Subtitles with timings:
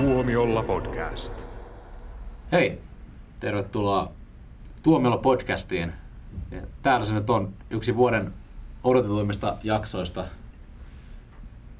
[0.00, 1.46] Tuomiolla podcast.
[2.52, 2.78] Hei,
[3.40, 4.12] tervetuloa
[4.82, 5.92] Tuomiolla podcastiin.
[6.50, 8.32] Ja Täällä se nyt on yksi vuoden
[8.84, 10.24] odotetuimmista jaksoista.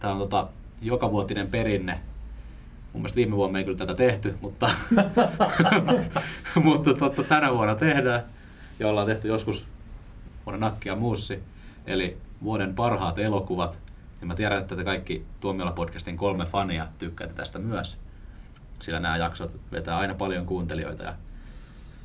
[0.00, 0.48] Tämä on tota,
[0.82, 2.00] jokavuotinen perinne.
[2.92, 4.70] Mun mielestä viime vuonna ei kyllä tätä tehty, mutta,
[6.64, 8.22] mutta totta, tänä vuonna tehdään.
[8.78, 9.66] Ja ollaan tehty joskus
[10.46, 11.42] vuoden nakkia muussi.
[11.86, 13.80] Eli vuoden parhaat elokuvat.
[14.20, 18.09] Ja mä tiedän, että te kaikki Tuomiolla podcastin kolme fania tykkäätte tästä myös.
[18.82, 21.02] Sillä nämä jaksot vetää aina paljon kuuntelijoita.
[21.02, 21.14] Ja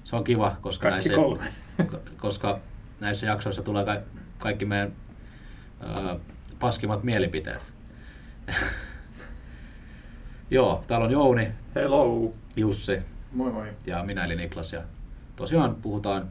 [0.03, 1.53] se on kiva, koska Kaikki näissä, kolme.
[2.17, 2.59] koska
[2.99, 4.01] näissä jaksoissa tulee ka-
[4.37, 4.91] kaikki meidän
[5.83, 6.19] ö,
[6.59, 7.73] paskimmat mielipiteet.
[10.51, 12.33] Joo, täällä on Jouni, Hello.
[12.55, 12.99] Jussi
[13.31, 13.67] Moi moi.
[13.85, 14.73] ja minä eli Niklas.
[14.73, 14.81] Ja
[15.35, 16.29] tosiaan puhutaan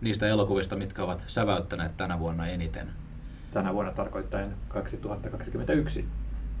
[0.00, 2.88] niistä elokuvista, mitkä ovat säväyttäneet tänä vuonna eniten.
[3.52, 6.08] Tänä vuonna tarkoittain 2021.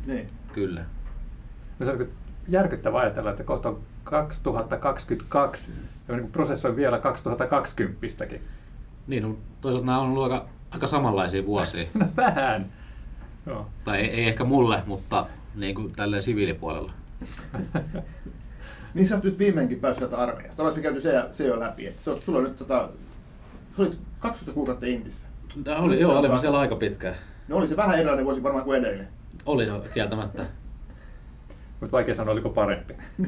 [0.06, 0.26] Niin.
[0.52, 0.84] Kyllä.
[1.78, 1.86] No
[2.48, 5.70] järkyttävää ajatella, että kohta on 2022
[6.08, 8.40] ja niin prosessoi vielä 2020-kin.
[9.06, 11.84] Niin, no, toisaalta nämä on ollut aika, aika samanlaisia vuosia.
[11.94, 12.72] No vähän.
[13.46, 13.66] Joo.
[13.84, 16.92] tai ei, ei ehkä mulle, mutta niin kuin tälleen siviilipuolella.
[18.94, 20.62] Niin sä oot nyt viimeinkin päässyt sieltä armeijasta.
[20.62, 21.86] Oletko käyty se, se jo läpi?
[21.86, 22.88] Et sä oot, sulla on nyt tota,
[23.76, 25.28] sä olit 12 kuukautta Intissä.
[25.64, 27.14] No, oli, joo, olin siellä aika pitkään.
[27.48, 29.08] No oli se vähän erilainen vuosi varmaan kuin edellinen.
[29.46, 30.46] Oli jo kieltämättä.
[31.80, 32.94] Mutta vaikea sanoa, oliko parempi.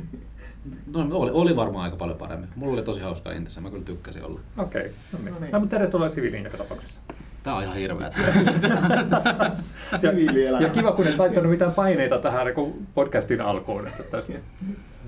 [0.94, 2.48] No, oli, oli varmaan aika paljon paremmin.
[2.56, 4.40] Mulla oli tosi hauskaa Intissä, mä kyllä tykkäsin olla.
[4.58, 4.92] Okei, okay.
[5.12, 5.34] no niin.
[5.34, 5.52] No niin.
[5.52, 7.00] No, mutta tervetuloa siviiliin joka tapauksessa.
[7.42, 8.16] Tää on ihan hirveetä.
[10.00, 10.64] Siviilielämä.
[10.66, 13.86] Ja kiva, kun et laittanut mitään paineita tähän niin podcastin alkuun.
[13.86, 14.32] Että tässä,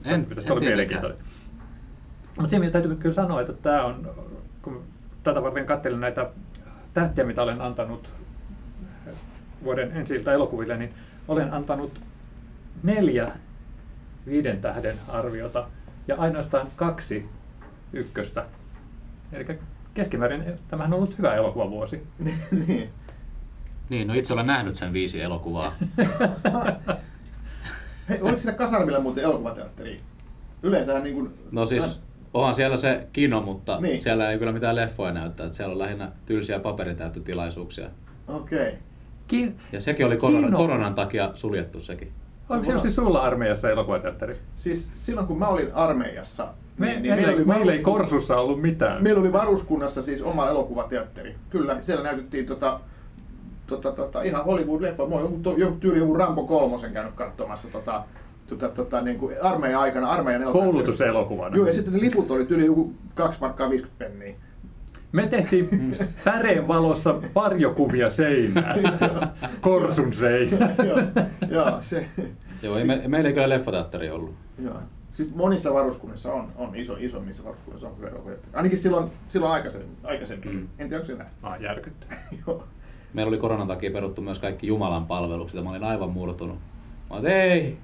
[0.05, 0.61] En, pitäisi en olla tietenkään.
[0.61, 1.19] mielenkiintoinen.
[2.37, 4.11] Mutta siinä täytyy kyllä sanoa, että tämä on,
[4.63, 4.83] kun
[5.23, 6.31] tätä varten katselin näitä
[6.95, 8.09] tähtiä, mitä olen antanut
[9.65, 10.95] vuoden ensi elokuville, niin
[11.29, 12.01] olen antanut
[12.83, 13.33] neljä
[14.27, 15.69] viiden tähden arviota
[16.09, 17.29] ja ainoastaan kaksi
[17.93, 18.45] ykköstä.
[19.33, 19.47] Eli
[19.95, 22.03] keskimäärin tämähän on ollut hyvä elokuvavuosi.
[22.67, 22.89] niin.
[23.89, 25.73] Niin, no itse olen nähnyt sen viisi elokuvaa.
[28.09, 29.97] Hei, oliko siinä kasarmilla muuten elokuvateatteri?
[30.63, 31.35] Yleensähän niin kuin...
[31.53, 32.01] No siis,
[32.35, 34.01] onhan siellä se kino, mutta Niin.
[34.01, 35.45] siellä ei kyllä mitään leffoja näyttää.
[35.47, 37.89] Että siellä on lähinnä tylsiä paperitäyttötilaisuuksia.
[38.29, 38.59] Okei.
[38.69, 38.73] Okay.
[39.29, 40.57] Ki- Ja sekin oli korona, Kino.
[40.57, 42.13] koronan takia suljettu sekin.
[42.49, 44.37] Onko se just sulla armeijassa elokuvateatteri?
[44.57, 46.49] Siis silloin kun mä olin armeijassa,
[46.79, 49.03] Me, niin, niin, meillä, oli meillä ei Korsussa ollut mitään.
[49.03, 51.35] Meillä oli varuskunnassa siis oma elokuvateatteri.
[51.51, 52.81] Kyllä, siellä näytettiin tota,
[53.67, 55.09] tota, tota, ihan Hollywood-leffoja.
[55.09, 58.05] Mä oon joku, tyyli joku Rambo kolmosen käynyt katsomassa tota,
[58.47, 60.53] tota, tota, niin kuin armeijan aikana, armeijan.
[60.53, 61.57] Koulutuselokuvana.
[61.57, 64.35] Joo, ja sitten ne liput oli tyyli joku 2 markkaa 50 penniä.
[65.13, 65.69] Me tehtiin
[66.25, 68.79] päreen valossa varjokuvia seinään.
[69.61, 70.75] Korsun seinään.
[70.87, 70.99] joo,
[71.51, 72.07] joo, se,
[72.63, 74.35] Joo, ei me, meillä ei kyllä leffateatteri ollut.
[74.65, 74.79] joo.
[75.13, 78.57] Siis monissa varuskunnissa on, on iso, isommissa varuskunnissa on kyllä elokuvateatteri.
[78.57, 79.97] Ainakin silloin, silloin aikaisemmin.
[80.05, 80.49] aikaisemmin.
[80.49, 80.55] Mm.
[80.57, 80.69] Mm.
[80.79, 81.31] En tiedä, onko se näin.
[81.43, 82.19] Mä oon järkyttynyt.
[82.47, 82.65] joo.
[83.15, 86.59] Meillä oli koronan takia peruttu myös kaikki Jumalan palvelukset ja mä olin aivan murtunut.
[87.11, 87.79] Mä olin, ei,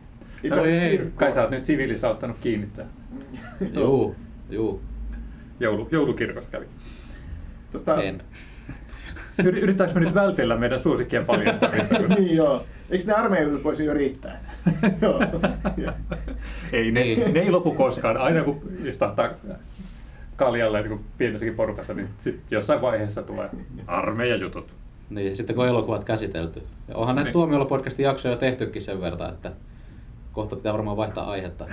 [0.45, 0.91] Ei No ei.
[0.91, 1.13] kirkkoon.
[1.19, 2.87] Kai sä oot nyt siviilissä ottanut kiinnittää.
[3.75, 4.15] juu,
[4.51, 4.81] juu,
[5.61, 6.67] Joulu, joulukirkossa kävi.
[7.75, 8.23] Tota, en.
[9.43, 11.99] Yr- Yritetäänkö me nyt vältellä meidän suosikkien paljastamista?
[12.19, 12.65] niin joo.
[12.91, 14.41] Eikö ne armeijat voisi jo riittää?
[15.03, 15.21] joo.
[16.73, 17.35] ei, ne, Niin.
[17.35, 18.17] ne ei lopu koskaan.
[18.17, 19.31] Aina kun istahtaa
[20.37, 23.51] kaljalle niin pienessäkin porukassa, niin sit jossain vaiheessa tulee
[23.87, 24.67] armeijajutut.
[25.11, 26.63] Niin, sitten kun elokuvat käsitelty.
[26.89, 27.33] Ja onhan näitä Niin.
[27.33, 29.53] Tuomiolla podcastin jaksoja jo tehtykin sen verran, että
[30.33, 31.67] kohta pitää varmaan vaihtaa aihetta.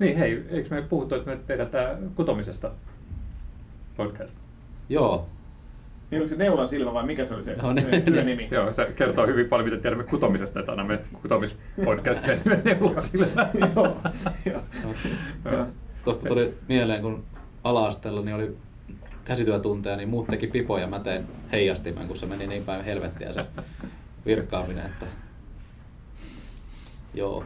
[0.00, 2.70] niin hei, eikö me puhuttu, että me tehdään tää kutomisesta
[4.04, 4.36] podcast?
[4.88, 5.26] Joo,
[6.10, 8.48] Niin oliko se neulan silmä vai mikä se oli se Joo, ne- työnimi?
[8.50, 12.22] Joo, se kertoo hyvin paljon, mitä tiedämme kutomisesta, että annamme kutomispodcast
[12.64, 13.26] neulon sillä.
[13.76, 13.96] joo.
[14.46, 14.60] joo.
[15.52, 15.66] Joo.
[16.04, 17.24] tuosta tuli mieleen, kun
[17.64, 18.56] ala-asteella niin oli
[19.24, 23.44] käsityötunteja, niin muut teki pipoja, mä tein heijastimen, kun se meni niin päin helvettiä se
[24.26, 25.06] virkkaaminen, että
[27.14, 27.44] joo,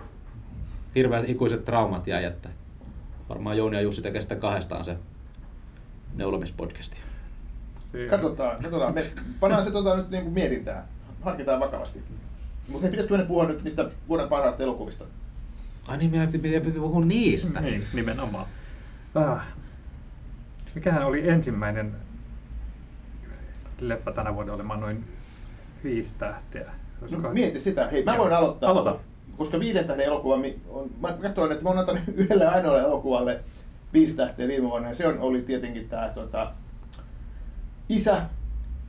[0.94, 2.48] hirveät ikuiset traumat jäi, että
[3.28, 4.96] varmaan Jouni ja Jussi tekee sitten kahdestaan se
[6.14, 6.96] neulomispodcasti.
[8.10, 8.94] Katsotaan, katsotaan.
[8.94, 9.04] Me
[9.40, 10.84] pannaan se tota nyt niin kuin mietintään.
[11.22, 12.02] Harkitaan vakavasti.
[12.68, 15.04] Mutta pitäisikö meidän puhua nyt niistä vuoden parhaista elokuvista?
[15.88, 17.60] Ai niin, meidän piti, piti puhua niistä.
[17.60, 18.46] Niin, nimenomaan.
[19.14, 19.46] Ah.
[20.74, 21.96] Mikähän oli ensimmäinen
[23.80, 24.52] leffa tänä vuonna?
[24.52, 25.04] Oli mä annoin
[25.84, 26.70] viisi tähteä.
[27.02, 27.88] Olisiko- No, mieti sitä.
[27.92, 28.24] Hei, mä Joo.
[28.24, 28.70] voin aloittaa.
[28.70, 28.96] Aloita.
[29.36, 30.34] Koska viiden tähden elokuva,
[30.68, 33.40] on, mä katsoin, että mä oon antanut yhdelle ainoalle elokuvalle
[33.94, 34.88] viisi tähteä viime vuonna.
[34.88, 36.52] Ja se on, oli tietenkin tämä tota,
[37.88, 38.22] Isä,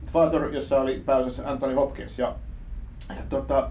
[0.06, 2.18] Father, jossa oli pääosassa Anthony Hopkins.
[2.18, 2.34] Ja,
[3.08, 3.70] ja tota,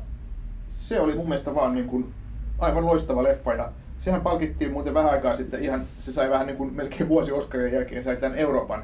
[0.67, 2.13] se oli mun mielestä vaan niin kuin
[2.59, 6.57] aivan loistava leffa ja sehän palkittiin muuten vähän aikaa sitten ihan, se sai vähän niin
[6.57, 8.83] kuin melkein vuosi Oscarien jälkeen, sai tämän Euroopan,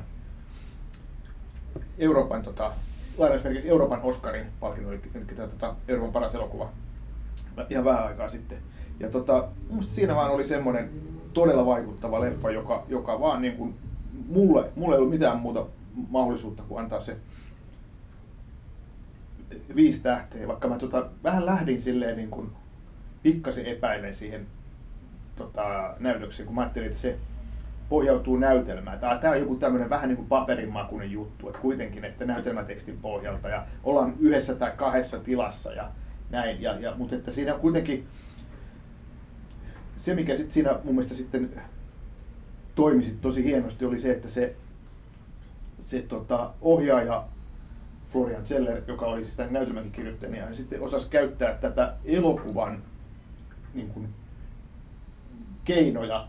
[1.97, 2.71] Euroopan tota,
[3.18, 6.69] lainausmerkissä Euroopan Oscarin palkinnon, eli, eli tota, Euroopan paras elokuva
[7.69, 8.57] ihan vähän aikaa sitten.
[9.01, 9.48] Ja tota,
[9.81, 10.89] siinä vaan oli semmoinen
[11.33, 13.75] todella vaikuttava leffa, joka, joka vaan niin kuin,
[14.27, 15.65] mulle, mulle ei ollut mitään muuta
[16.09, 17.18] mahdollisuutta kuin antaa se
[19.75, 22.50] viisi tähteä, vaikka mä tota, vähän lähdin silleen niin kuin
[23.24, 24.48] pikkasen epäilen siihen
[25.36, 27.18] tota, näytökseen, kun mä ajattelin, että se
[27.89, 29.00] pohjautuu näytelmään.
[29.00, 33.50] Tämä, tämä on joku tämmöinen vähän niin kuin paperinmakuinen juttu, että kuitenkin, että näytelmätekstin pohjalta
[33.50, 35.92] ja ollaan yhdessä tai kahdessa tilassa ja
[36.30, 36.62] näin.
[36.62, 38.07] Ja, ja, mutta että siinä on kuitenkin
[39.96, 41.62] se, mikä sit siinä mun mielestä sitten
[42.76, 44.56] toimisi tosi hienosti, oli se, että se,
[45.80, 47.28] se tota, ohjaaja
[48.12, 52.84] Florian Zeller, joka oli siis tämän näytelmänkin kirjoittajana, ja sitten osasi käyttää tätä elokuvan
[53.74, 54.10] niin kuin,
[55.66, 56.28] keinoja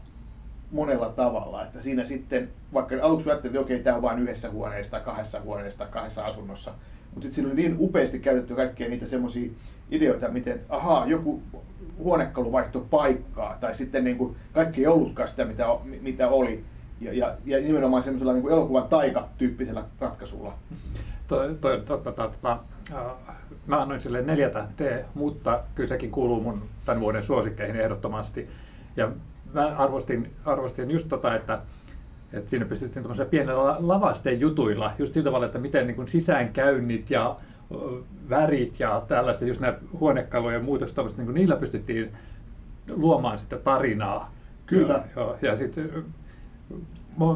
[0.70, 1.62] monella tavalla.
[1.62, 5.41] Että siinä sitten, vaikka aluksi ajattelin, että okei, tämä on vain yhdessä huoneessa tai kahdessa
[5.41, 9.50] huoneessa tai kahdessa asunnossa, mutta sitten siinä oli niin upeasti käytetty kaikkia niitä semmoisia
[9.91, 11.43] ideoita, miten, että ahaa, joku
[11.98, 15.66] huonekalu vaihtoi paikkaa, tai sitten niin kuin, kaikki ei ollutkaan sitä, mitä,
[16.00, 16.64] mitä oli.
[17.00, 20.54] Ja, ja, ja nimenomaan semmoisella niin kuin elokuvan taika-tyyppisellä ratkaisulla.
[21.28, 22.58] Toi, toi, to, to, to, to,
[23.66, 28.48] mä annoin sille neljä tähteä, mutta kyllä sekin kuuluu mun tämän vuoden suosikkeihin ehdottomasti.
[28.96, 29.12] Ja
[29.52, 31.58] mä arvostin, arvostin just tota, että,
[32.32, 37.36] että siinä pystyttiin pienellä lavasteen jutuilla, just sillä tavalla, että miten niin sisäänkäynnit ja
[38.30, 42.12] värit ja tällaista, just nämä huonekalujen muutokset, niin niillä pystyttiin
[42.94, 44.32] luomaan sitä tarinaa.
[44.66, 45.04] Kyllä.
[45.16, 45.90] Ja, ja sitten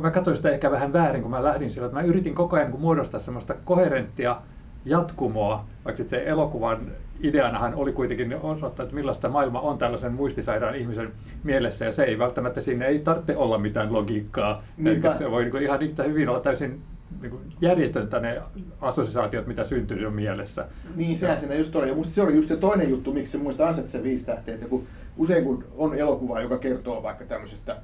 [0.02, 2.70] mä katsoin sitä ehkä vähän väärin, kun mä lähdin sillä, että mä yritin koko ajan
[2.70, 4.36] niin muodostaa semmoista koherenttia
[4.84, 6.78] jatkumoa, vaikka se elokuvan
[7.20, 11.12] ideanahan oli kuitenkin osoittaa, että millaista maailma on tällaisen muistisairaan ihmisen
[11.44, 15.12] mielessä, ja se ei välttämättä, sinne ei tarvitse olla mitään logiikkaa, Niinpä.
[15.14, 16.80] se voi niin ihan yhtä hyvin olla täysin
[17.20, 18.42] niin kuin järjetöntä ne
[18.80, 20.68] assosiaatiot, mitä syntyy jo mielessä.
[20.96, 21.88] Niin, sehän siinä just oli.
[21.88, 24.86] Ja musta se oli just se toinen juttu, miksi muista ansaitsee viisi tähteä, että kun
[25.16, 27.76] usein kun on elokuva, joka kertoo vaikka tämmöisestä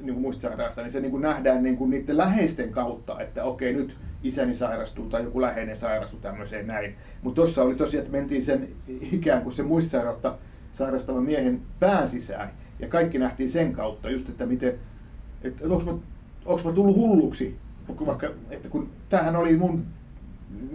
[0.00, 3.96] niin muistisairaasta, niin se niin kuin nähdään niin kuin niiden läheisten kautta, että okei, nyt
[4.22, 6.94] isäni sairastuu tai joku läheinen sairastuu tämmöiseen näin.
[7.22, 8.68] Mutta tuossa oli tosiaan, että mentiin sen
[9.12, 10.38] ikään kuin se muistisairautta
[10.72, 12.50] sairastavan miehen pään sisään.
[12.78, 14.74] Ja kaikki nähtiin sen kautta, just että miten,
[15.42, 15.92] että onko
[16.46, 17.56] mä, mä tullut hulluksi,
[18.06, 19.86] vaikka, että kun tämähän oli mun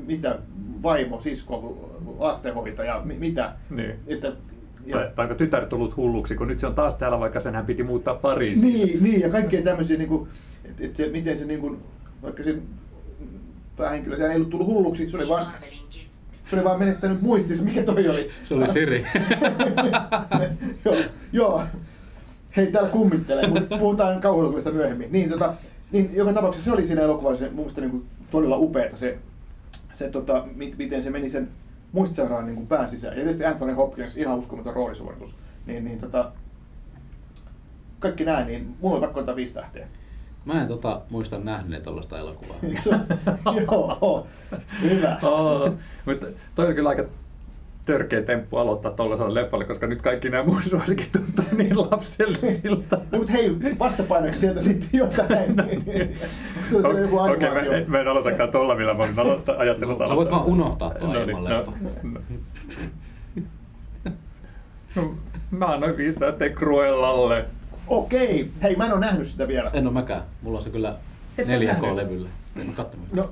[0.05, 0.39] mitä,
[0.83, 3.95] vaimo, sisko, lastenhoitaja, mitä, niin.
[4.07, 4.33] että
[4.85, 4.97] ja.
[4.97, 7.83] Tai, tai onko tytär tullut hulluksi, kun nyt se on taas täällä, vaikka senhän piti
[7.83, 8.73] muuttaa Pariisiin.
[8.73, 10.29] Niin, niin ja kaikkea tämmöisiä, niin kuin,
[10.65, 11.79] että, että se, miten se, niin kuin,
[12.23, 12.57] vaikka se
[13.77, 15.47] päähenkilö, se ei ollut tullut hulluksi, se oli vaan,
[16.43, 18.29] se oli vaan menettänyt muistissa, mikä toi oli.
[18.43, 19.05] Se oli Siri.
[20.85, 20.95] joo,
[21.31, 21.63] joo,
[22.57, 25.11] hei täällä kummittelee, mutta puhutaan kauhuelokuvista myöhemmin.
[25.11, 25.53] Niin, tota,
[25.91, 29.17] niin joka tapauksessa se oli siinä elokuvassa mun mielestä niin kuin, todella upeata se,
[29.93, 30.45] se tota,
[30.77, 31.49] miten se meni sen
[31.91, 33.13] muistisairaan niin pään sisään.
[33.13, 35.35] Ja tietysti Anthony Hopkins, ihan uskomaton roolisuoritus.
[35.65, 36.31] Niin, niin tota,
[37.99, 39.87] kaikki näin, niin mulla on pakko antaa viisi tähteä.
[40.45, 42.57] Mä en tota, muista nähneet tuollaista elokuvaa.
[43.61, 44.27] Joo,
[44.81, 45.17] hyvä.
[45.23, 45.73] Oh,
[46.05, 47.03] mutta toi on kyllä aika
[47.85, 52.95] törkeä temppu aloittaa tuollaisella leffalle, koska nyt kaikki nämä muut suosikit tuntuu niin lapsellisilta.
[53.11, 55.55] no, mutta hei, vastapainoksi sieltä sitten jotain.
[55.55, 59.41] no, Onko se okay, joku Okei, okay, me, me en aloitakaan tuolla, millä mä olin
[59.57, 61.71] ajatellut no, Sä voit vaan unohtaa tuon no, niin, leffa.
[62.03, 62.19] No,
[64.95, 65.13] no.
[65.51, 66.19] Mä annoin viisi
[66.55, 67.45] Cruellalle.
[67.87, 69.69] Okei, hei mä en ole nähnyt sitä vielä.
[69.73, 70.21] En ole mäkään.
[70.41, 70.95] Mulla on se kyllä
[71.37, 72.29] 4K-levyllä.
[73.11, 73.29] No,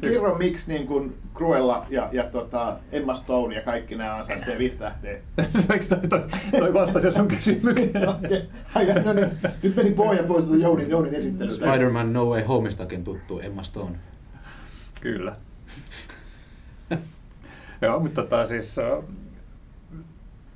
[0.00, 4.78] kerro miksi niin kuin Cruella ja, ja tota Emma Stone ja kaikki nämä ansaitsee viisi
[4.78, 5.12] tähteä.
[5.72, 6.22] Eikö toi, toi,
[6.58, 8.08] toi vastasi sun kysymykseen?
[8.08, 9.02] okay.
[9.04, 9.30] no, niin,
[9.62, 11.66] nyt meni pohja pois tuota Jounin, Jounin esittelystä.
[11.66, 13.96] Spider-Man No Way Homestakin tuttu Emma Stone.
[15.00, 15.36] Kyllä.
[17.82, 19.04] Joo, mutta tota, siis, uh,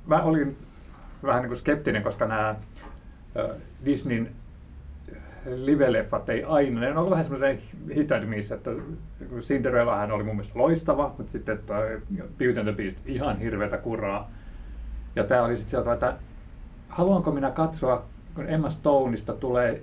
[0.05, 0.57] mä olin
[1.23, 2.55] vähän niin kuin skeptinen, koska nämä
[3.35, 4.31] uh, Disneyn
[5.45, 7.61] live-leffat ei aina, ne on ollut vähän semmoisen
[7.95, 8.71] hit and miss, että
[9.39, 11.59] Cinderellahan oli mun mielestä loistava, mutta sitten
[12.37, 14.31] Beauty and the Beast ihan hirveätä kuraa.
[15.15, 16.13] Ja tämä oli sitten sieltä, että
[16.89, 18.05] haluanko minä katsoa,
[18.35, 19.81] kun Emma Stoneista tulee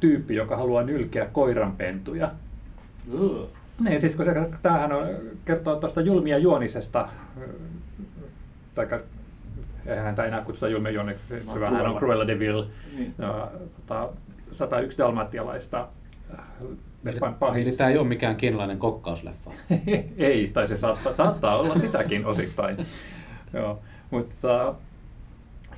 [0.00, 2.30] tyyppi, joka haluaa nylkeä koiranpentuja.
[3.12, 3.48] Uh.
[3.84, 5.08] Niin, siis kun se, tämähän on,
[5.44, 7.08] kertoo tuosta julmia juonisesta,
[8.74, 8.88] tai
[9.86, 11.34] eihän häntä enää kutsuta julmia juoniseksi,
[11.64, 12.64] hän on Cruella de Vil.
[12.96, 13.14] Niin.
[13.18, 14.08] Ja, tota,
[14.56, 15.88] 101 dalmatialaista
[17.54, 19.50] Eli tämä ei ole mikään kiinalainen kokkausleffa.
[20.18, 22.76] ei, tai se saattaa, saattaa olla sitäkin osittain.
[23.52, 23.78] Joo,
[24.10, 24.74] mutta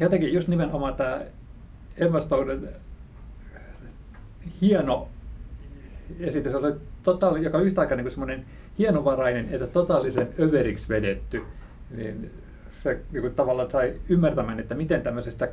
[0.01, 1.21] jotenkin just nimenomaan tämä
[1.97, 2.69] Emma Stonen
[4.61, 5.09] hieno
[6.21, 8.45] esitys, oli totaali, joka yhtä aikaa niin semmoinen
[8.79, 11.43] hienovarainen että totaalisen överiksi vedetty,
[11.97, 12.31] niin
[12.83, 15.49] se niin kuin tavallaan sai ymmärtämään, että miten tämmöisestä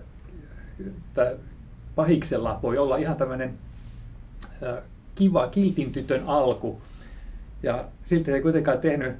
[1.95, 3.53] pahiksella voi olla ihan tämmöinen
[5.15, 6.81] kiva kiltin tytön alku.
[7.63, 9.15] Ja silti se ei kuitenkaan tehnyt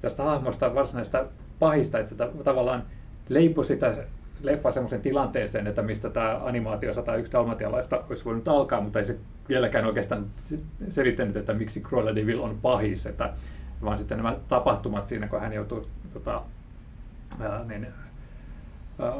[0.00, 1.24] tästä hahmosta varsinaista
[1.58, 2.82] pahista, että se tavallaan
[3.28, 3.94] leipui sitä
[4.42, 9.16] leffa semmoisen tilanteeseen, että mistä tämä animaatio 101 dalmatialaista olisi voinut alkaa, mutta ei se
[9.48, 10.26] vieläkään oikeastaan
[10.88, 13.32] selittänyt, että miksi Cruella de Vil on pahis, että,
[13.82, 16.42] vaan sitten nämä tapahtumat siinä, kun hän joutuu tota,
[17.40, 17.86] ää, niin,
[18.98, 19.12] ää,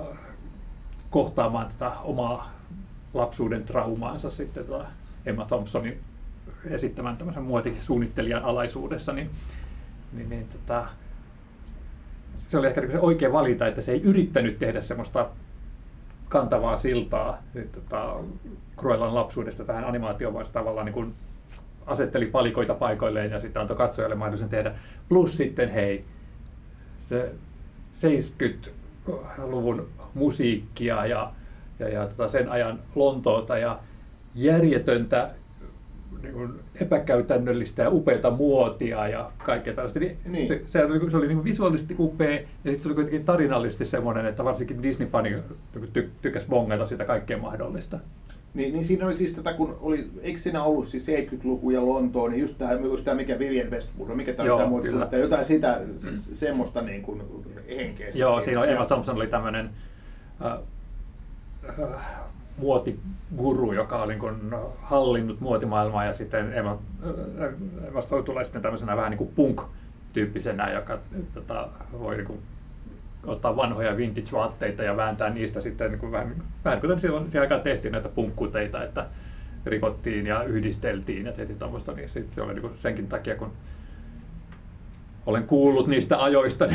[1.11, 2.57] kohtaamaan tätä omaa
[3.14, 4.84] lapsuuden traumaansa sitten tota
[5.26, 6.00] Emma Thompsonin
[6.64, 9.30] esittämän tämmöisen muotisuunnittelijan alaisuudessa, niin,
[10.12, 10.86] niin, niin tota,
[12.48, 15.28] se oli ehkä se oikea valinta, että se ei yrittänyt tehdä semmoista
[16.28, 18.14] kantavaa siltaa niin, tota,
[18.76, 21.14] Cruellan lapsuudesta tähän animaatioon, vaan se tavallaan niin kuin
[21.86, 24.74] asetteli palikoita paikoilleen ja sitten antoi katsojalle mahdollisuuden tehdä.
[25.08, 26.04] Plus sitten hei,
[27.08, 27.34] se
[27.94, 31.32] 70-luvun musiikkia ja,
[31.78, 33.78] ja, ja tota sen ajan Lontoota ja
[34.35, 35.30] järjetöntä
[36.23, 40.00] niin kuin epäkäytännöllistä ja upeata muotia ja kaikkea tällaista.
[40.00, 40.49] Niin niin.
[40.49, 44.26] Se, se, oli, se oli niin visuaalisesti upea ja sitten se oli kuitenkin tarinallisesti semmoinen,
[44.26, 47.99] että varsinkin Disney-fani niinku ty, tykkäsi bongata sitä kaikkea mahdollista.
[48.54, 52.30] Niin, niin siinä oli siis tätä, kun oli, eikö siinä ollut siis 70-luku ja Lontoon,
[52.30, 55.80] niin just tämä, just tämä mikä Vivian Westwood, mikä tämä Joo, muotoisuus, jotain sitä,
[56.16, 57.23] semmoista niin kuin
[57.76, 58.11] henkeä.
[58.14, 59.70] Joo, siinä Emma Thompson oli tämmöinen
[60.44, 60.58] äh,
[62.58, 66.52] muotiguru, joka oli niin hallinnut muotimaailmaa ja sitten
[68.22, 70.98] tulee sitten tämmöisenä vähän niin kuin punk-tyyppisenä, joka
[71.34, 72.38] tota, voi niin kuin,
[73.26, 76.34] ottaa vanhoja vintage-vaatteita ja vääntää niistä sitten niin kuin vähän,
[76.64, 79.06] vähän kuten silloin siihen aikaan tehtiin näitä punkkuteita, että
[79.66, 83.52] rikottiin ja yhdisteltiin ja tehtiin tuommoista, niin sitten se oli niin kuin senkin takia, kun
[85.28, 86.68] olen kuullut niistä ajoista.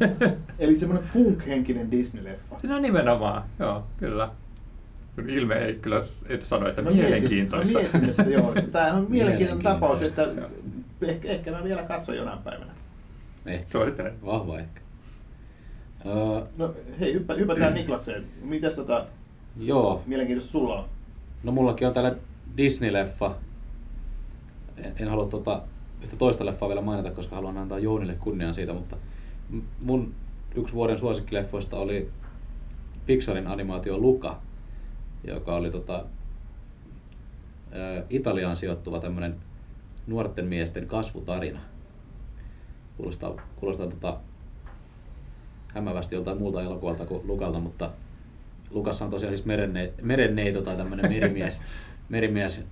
[0.58, 2.74] Eli semmoinen punk-henkinen Disney-leffa.
[2.74, 4.30] On nimenomaan, joo, kyllä
[5.28, 7.78] ilme ei kyllä et sano, että no, mielenkiintoista.
[7.78, 10.28] Mietin, että joo, tämä on mielenkiintoinen tapaus, että
[11.02, 12.72] ehkä, ehkä mä vielä katson jonain päivänä.
[13.46, 13.68] Ehkä.
[13.68, 14.12] Suosittelen.
[14.24, 14.80] Vahva ehkä.
[16.04, 18.24] Uh, no hei, hyppä, hypätään Niklakseen.
[18.42, 19.04] Mitäs tota
[19.56, 20.02] joo.
[20.06, 20.84] mielenkiintoista sulla on?
[21.42, 22.14] No mullakin on täällä
[22.56, 23.30] Disney-leffa.
[24.76, 25.62] En, en halua tota,
[26.02, 28.96] yhtä toista leffaa vielä mainita, koska haluan antaa Jounille kunnian siitä, mutta
[29.82, 30.14] mun
[30.54, 32.10] yksi vuoden suosikkileffoista oli
[33.06, 34.40] Pixarin animaatio Luka,
[35.24, 36.04] joka oli tota,
[38.10, 39.36] Italiaan sijoittuva tämmöinen
[40.06, 41.60] nuorten miesten kasvutarina.
[42.96, 44.20] Kuulostaa, kuulostaa tota,
[45.74, 47.90] hämävästi joltain muulta elokuvalta kuin Lukalta, mutta
[48.70, 51.60] Lukassa on tosiaan siis merenne, merenneito tai tämmöinen merimies,
[52.08, 52.62] merimies,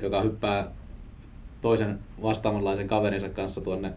[0.00, 0.70] joka hyppää
[1.62, 3.92] toisen vastaavanlaisen kaverinsa kanssa tuonne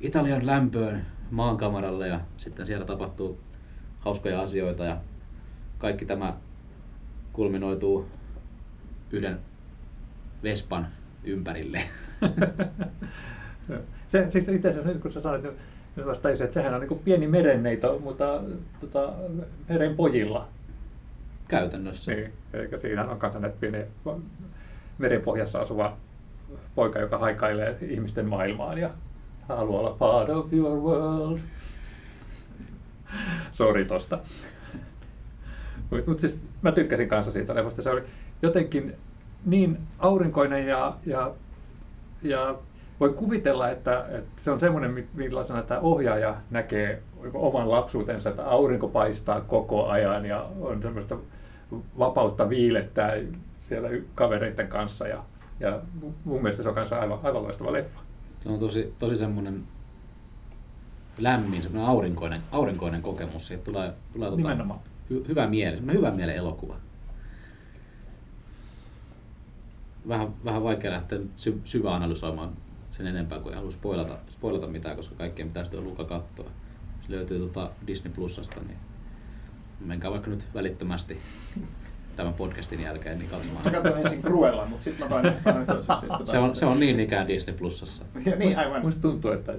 [0.00, 3.40] Italian lämpöön maankamaralle ja sitten siellä tapahtuu
[4.00, 4.96] hauskoja asioita ja
[5.78, 6.34] kaikki tämä
[7.32, 8.06] kulminoituu
[9.10, 9.38] yhden
[10.42, 10.88] Vespan
[11.24, 11.82] ympärille.
[14.08, 17.26] se, siis itse asiassa nyt kun sä sanoit, niin vastaisin, että sehän on niin pieni
[17.26, 18.42] merenneito, mutta
[18.80, 19.12] tota,
[19.68, 20.48] meren pojilla.
[21.48, 22.12] Käytännössä.
[22.12, 23.84] Niin, eikä siinä on kanssa näitä pieni
[24.98, 25.96] merenpohjassa asuva
[26.74, 28.90] poika, joka haikailee ihmisten maailmaan ja
[29.48, 31.38] haluaa olla part of your world.
[33.52, 34.18] Sori tosta.
[36.06, 37.82] Mutta siis mä tykkäsin kanssa siitä leffasta.
[37.82, 38.02] Se oli
[38.42, 38.94] jotenkin
[39.44, 41.34] niin aurinkoinen ja, ja,
[42.22, 42.54] ja
[43.00, 47.02] voi kuvitella, että, että se on semmoinen, millaisena tämä ohjaaja näkee
[47.34, 51.16] oman lapsuutensa, että aurinko paistaa koko ajan ja on semmoista
[51.98, 53.12] vapautta viilettää
[53.60, 55.08] siellä kavereiden kanssa.
[55.08, 55.24] Ja,
[55.60, 55.80] ja
[56.24, 58.00] mun mielestä se on kanssa aivan, aivan loistava leffa.
[58.40, 59.64] Se on tosi, tosi semmoinen
[61.18, 63.46] lämmin, semmoinen aurinkoinen, aurinkoinen kokemus.
[63.46, 64.78] Siitä tulee, tulee tota,
[65.10, 66.76] hy, hyvä mieli, hyvä mielen elokuva.
[70.08, 72.52] Vähän, vähän vaikea lähteä sy, syvä analysoimaan
[72.90, 76.50] sen enempää, kuin ei halua spoilata, spoilata mitään, koska kaikkien pitää sitten Luka katsoa.
[77.06, 78.78] Se löytyy tuota Disney Plusasta, niin
[79.80, 81.18] menkää vaikka nyt välittömästi
[82.16, 83.64] tämän podcastin jälkeen niin katsomaan.
[83.64, 85.66] Mä katson ensin Cruella, mutta sitten mä panen, panen
[86.24, 88.04] se, on, se on niin ikään Disney Plusassa.
[88.26, 88.82] Ja niin, aivan.
[88.82, 89.54] Musta tuntuu, että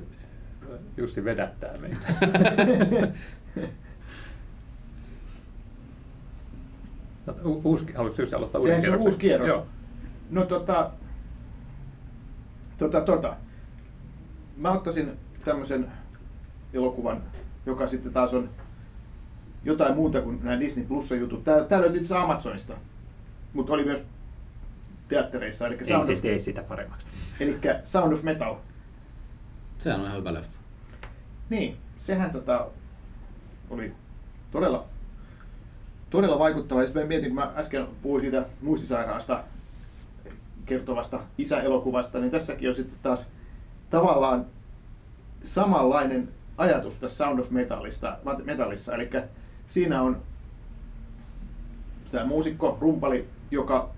[0.97, 1.99] Jussi vedättää meitä.
[7.63, 9.07] Uusi, haluatko just aloittaa uuden kierroksen?
[9.07, 9.47] uusi kierros?
[9.49, 9.67] Joo.
[10.29, 10.91] No tota,
[12.77, 13.35] tota, tota.
[14.57, 15.11] Mä ottaisin
[15.45, 15.91] tämmöisen
[16.73, 17.23] elokuvan,
[17.65, 18.49] joka sitten taas on
[19.67, 21.43] jotain muuta kuin nämä Disney Plus jutut.
[21.43, 22.73] Tämä, tämä löytyi itse asiassa Amazonista,
[23.53, 24.03] mutta oli myös
[25.07, 25.67] teattereissa.
[25.67, 27.07] Eli Ei, Sound, of, ei sitä paremmaksi.
[27.39, 28.55] eli Sound of Metal.
[29.77, 30.59] Sehän on ihan hyvä leffa.
[31.49, 32.67] Niin, sehän tota,
[33.69, 33.93] oli
[34.51, 34.85] todella,
[36.09, 36.81] todella vaikuttava.
[36.81, 39.43] Ja sitten mietin, kun mä äsken puhuin siitä muistisairaasta
[40.65, 43.31] kertovasta isäelokuvasta, niin tässäkin on sitten taas
[43.89, 44.45] tavallaan
[45.43, 48.95] samanlainen ajatus tässä Sound of Metalista, Metallissa.
[48.95, 49.09] Eli
[49.67, 50.21] siinä on
[52.11, 53.89] tämä muusikko, rumpali, joka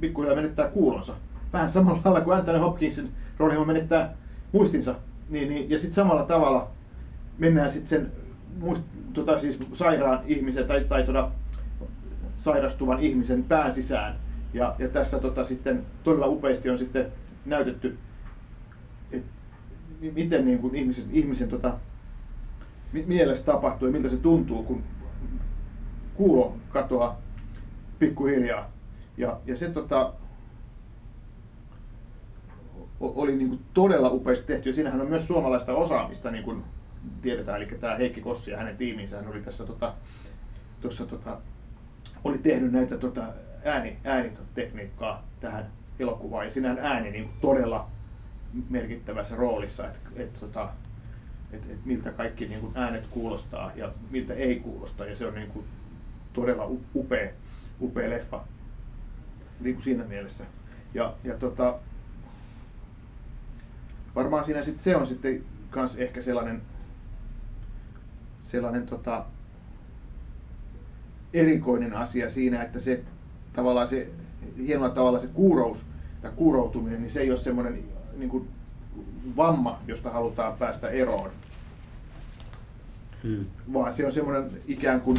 [0.00, 1.14] pikkuhiljaa menettää kuulonsa.
[1.52, 4.14] Vähän samalla lailla kuin Anthony Hopkinsin roolihahmo menettää
[4.52, 4.94] muistinsa.
[5.28, 6.70] Niin, niin, ja sitten samalla tavalla
[7.38, 8.12] mennään sitten sen
[8.60, 11.30] muist, tota, siis sairaan ihmisen tai, tai tota,
[12.36, 14.16] sairastuvan ihmisen pään sisään.
[14.54, 17.06] Ja, ja tässä tota, sitten todella upeasti on sitten
[17.44, 17.98] näytetty,
[19.12, 19.30] että
[20.00, 21.78] miten niin kuin ihmisen, ihmisen tota,
[22.92, 24.82] mi- mielessä tapahtuu ja miltä se tuntuu, kun
[26.18, 27.20] kuulo katoaa
[27.98, 28.70] pikkuhiljaa.
[29.16, 30.12] Ja, ja se tota,
[33.00, 34.68] oli niin kuin todella upeasti tehty.
[34.68, 36.64] Ja siinähän on myös suomalaista osaamista, niin kuin
[37.22, 37.62] tiedetään.
[37.62, 39.94] Eli tämä Heikki Kossi ja hänen tiiminsä hän oli tässä tota,
[40.80, 41.40] tuossa tota,
[42.24, 43.24] oli tehnyt näitä tota,
[43.64, 46.44] ääni, äänitekniikkaa tähän elokuvaan.
[46.44, 47.88] Ja siinä on ääni niin kuin todella
[48.70, 50.68] merkittävässä roolissa, että et, tota,
[51.52, 55.06] et, et miltä kaikki niin kuin äänet kuulostaa ja miltä ei kuulosta.
[55.06, 55.64] Ja se on niin kuin
[56.40, 57.28] todella upea,
[57.80, 58.44] upea leffa
[59.60, 60.44] niin kuin siinä mielessä.
[60.94, 61.78] Ja, ja tota,
[64.14, 66.62] varmaan siinä sit se on sitten kans ehkä sellainen,
[68.40, 69.24] sellainen tota,
[71.32, 73.04] erikoinen asia siinä, että se
[73.52, 74.10] tavallaan se
[74.58, 75.86] hienolla tavalla se kuurous
[76.22, 77.84] tai kuuroutuminen, niin se ei ole semmoinen
[78.16, 78.48] niin kuin
[79.36, 81.30] vamma, josta halutaan päästä eroon,
[83.22, 83.46] Hmm.
[83.72, 85.18] vaan se on semmoinen ikään kuin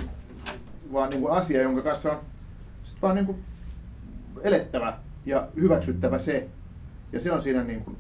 [0.94, 2.20] vaan niin kuin asia, jonka kanssa on
[2.84, 3.38] sit vaan niin kuin
[4.42, 6.48] elettävä ja hyväksyttävä se.
[7.12, 7.98] Ja se on siinä niin kuin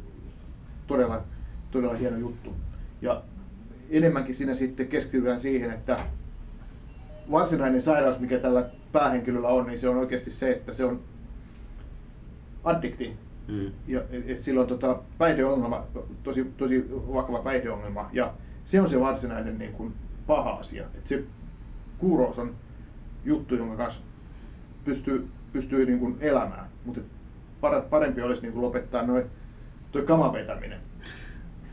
[0.87, 1.23] todella,
[1.71, 2.55] todella hieno juttu.
[3.01, 3.23] Ja
[3.89, 5.99] enemmänkin siinä sitten keskitytään siihen, että
[7.31, 11.03] varsinainen sairaus, mikä tällä päähenkilöllä on, niin se on oikeasti se, että se on
[12.63, 13.17] addikti.
[13.87, 15.85] Ja, et, et sillä on tota, päihdeongelma,
[16.23, 18.33] tosi, tosi vakava päihdeongelma, ja
[18.65, 19.93] se on se varsinainen niin kuin,
[20.27, 20.85] paha asia.
[20.95, 21.23] Et se
[21.97, 22.55] kuurous on
[23.25, 24.01] juttu, jonka kanssa
[24.85, 27.01] pystyy, pystyy niin kuin, elämään, mutta
[27.89, 29.25] parempi olisi niin kuin, lopettaa noin
[29.91, 30.79] toi kaman vetäminen.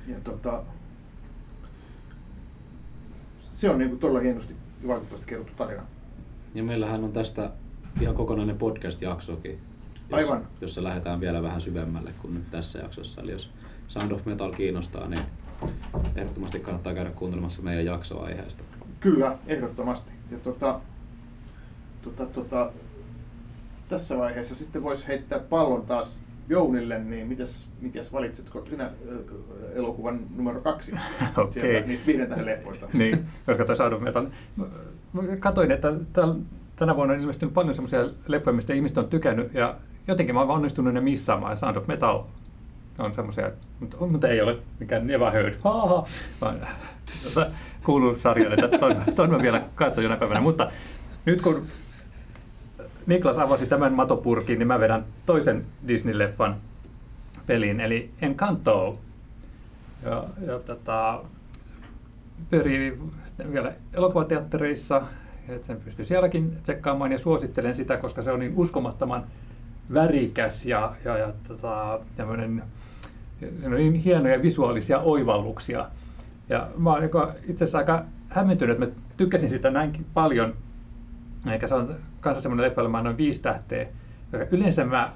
[0.07, 0.63] Ja, tota,
[3.39, 5.83] se on niin kuin, todella hienosti ja vaikuttavasti kerrottu tarina.
[6.55, 7.51] Ja meillähän on tästä
[8.01, 9.59] ihan kokonainen podcast-jaksokin,
[10.11, 10.49] jossa, Aivan.
[10.61, 13.21] jossa lähdetään vielä vähän syvemmälle kuin nyt tässä jaksossa.
[13.21, 13.51] Eli jos
[13.89, 15.23] Sound of Metal kiinnostaa, niin
[16.17, 18.65] ehdottomasti kannattaa käydä kuuntelemassa meidän jaksoa aiheesta.
[19.01, 20.13] Kyllä, ehdottomasti.
[20.31, 20.81] Ja tota,
[22.11, 22.73] tota, tota,
[23.89, 28.91] tässä vaiheessa sitten voisi heittää pallon taas Jounille, niin mitäs, mikäs valitsetko sinä
[29.75, 30.93] elokuvan numero kaksi
[31.37, 31.53] Okei.
[31.53, 32.87] sieltä niistä viiden tähden leffoista?
[32.93, 34.27] niin, koska toi Sound of Metal.
[35.41, 36.41] Katoin, että täl-
[36.77, 39.77] tänä vuonna on ilmestynyt paljon semmoisia leffoja, mistä ihmiset on tykännyt, ja
[40.09, 42.23] jotenkin mä oon onnistunut ne missaamaan, ja Sound of Metal
[42.99, 46.07] on semmoisia, mutta, mutta ei ole mikään Never Heard, Haha,
[46.41, 46.57] vaan
[47.35, 47.51] tota,
[47.85, 50.71] kuuluu sarjalle, että ton, ton mä vielä katson jonain päivänä, mutta
[51.25, 51.63] nyt kun
[53.07, 56.55] Niklas avasi tämän matopurkin, niin mä vedän toisen Disney-leffan
[57.47, 58.99] peliin, eli Encanto.
[60.05, 61.23] Ja, ja tota,
[62.51, 62.99] pyörii
[63.53, 65.03] vielä elokuvateattereissa,
[65.49, 69.27] että sen pystyy sielläkin tsekkaamaan ja suosittelen sitä, koska se on niin uskomattoman
[69.95, 72.63] värikäs ja, ja, ja tota, tämmöinen,
[73.41, 75.87] siinä on niin hienoja visuaalisia oivalluksia.
[76.49, 80.55] Ja mä niinku itse asiassa aika hämmentynyt, että mä tykkäsin sitä näinkin paljon.
[81.53, 83.87] Eikä se on kanssa semmoinen leffa, jolla mä annoin viisi tähteä.
[84.51, 85.13] Yleensä mä,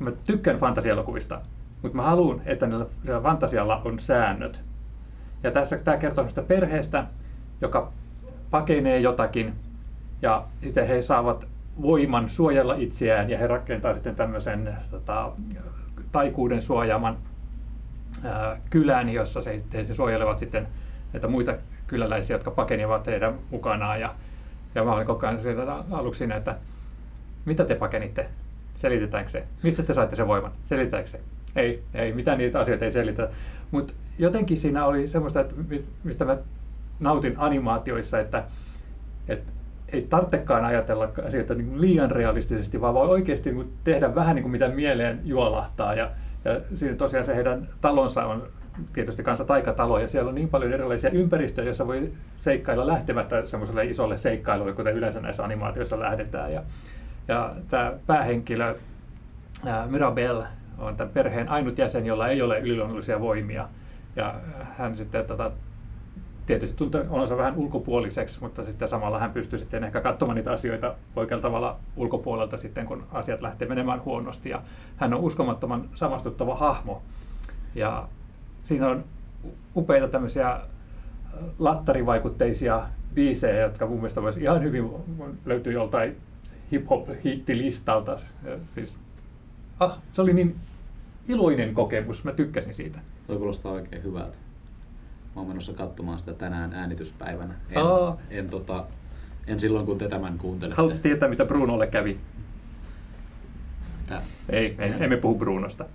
[0.00, 1.40] mä tykkään fantasialokuvista,
[1.82, 2.86] mutta mä haluan, että niillä,
[3.22, 4.60] fantasialla on säännöt.
[5.42, 7.06] Ja tässä tämä kertoo sitä perheestä,
[7.60, 7.92] joka
[8.50, 9.54] pakenee jotakin
[10.22, 11.46] ja sitten he saavat
[11.82, 15.32] voiman suojella itseään ja he rakentaa sitten tämmöisen tota,
[16.12, 17.16] taikuuden suojaaman
[18.24, 20.68] ää, kylän, jossa se, he suojelevat sitten
[21.12, 21.54] näitä muita
[21.86, 24.00] kyläläisiä, jotka pakenivat heidän mukanaan.
[24.00, 24.14] Ja,
[24.74, 26.56] ja mä olin koko ajan siitä aluksi siinä, että
[27.44, 28.28] mitä te pakenitte?
[28.76, 29.44] Selitetäänkö se?
[29.62, 30.52] Mistä te saitte sen voiman?
[30.64, 31.20] Selitetäänkö se?
[31.56, 33.28] Ei, ei, mitään niitä asioita ei selitä.
[33.70, 36.36] Mutta jotenkin siinä oli semmoista, että mi- mistä mä
[37.00, 38.44] nautin animaatioissa, että,
[39.28, 39.52] että
[39.92, 44.52] ei tarvitsekaan ajatella asioita niin liian realistisesti, vaan voi oikeasti niin tehdä vähän niin kuin
[44.52, 45.94] mitä mieleen juolahtaa.
[45.94, 46.10] Ja,
[46.44, 48.48] ja siinä tosiaan se heidän talonsa on
[48.92, 53.84] tietysti kanssa taikatalo, ja siellä on niin paljon erilaisia ympäristöjä, joissa voi seikkailla lähtemättä semmoiselle
[53.84, 56.52] isolle seikkailulle, kuten yleensä näissä animaatioissa lähdetään.
[56.52, 56.62] Ja,
[57.28, 58.74] ja tämä päähenkilö
[59.66, 60.42] ää, Mirabel
[60.78, 63.68] on tämän perheen ainut jäsen, jolla ei ole yliluonnollisia voimia.
[64.16, 64.34] Ja
[64.78, 65.50] hän sitten tota,
[66.46, 70.94] tietysti tuntee olonsa vähän ulkopuoliseksi, mutta sitten samalla hän pystyy sitten ehkä katsomaan niitä asioita
[71.16, 74.48] oikealla tavalla ulkopuolelta sitten, kun asiat lähtee menemään huonosti.
[74.48, 74.62] Ja
[74.96, 77.02] hän on uskomattoman samastuttava hahmo.
[77.74, 78.08] Ja
[78.70, 79.04] siinä on
[79.76, 80.60] upeita tämmöisiä
[81.58, 84.90] lattarivaikutteisia biisejä, jotka mun mielestä voisi ihan hyvin
[85.46, 86.16] löytyy joltain
[86.72, 88.18] hip-hop-hittilistalta.
[88.74, 88.96] Siis,
[89.80, 90.56] ah, se oli niin
[91.28, 92.98] iloinen kokemus, mä tykkäsin siitä.
[93.26, 94.38] Toi kuulostaa oikein hyvältä.
[95.34, 97.54] Mä oon menossa katsomaan sitä tänään äänityspäivänä.
[97.70, 98.18] En, Aa.
[98.30, 98.84] en, tota,
[99.46, 100.76] en silloin, kun te tämän kuuntelette.
[100.76, 102.18] Haluatko tietää, mitä Brunolle kävi?
[104.06, 104.22] Tää.
[104.48, 105.86] Ei, ei emme puhu Brunosta.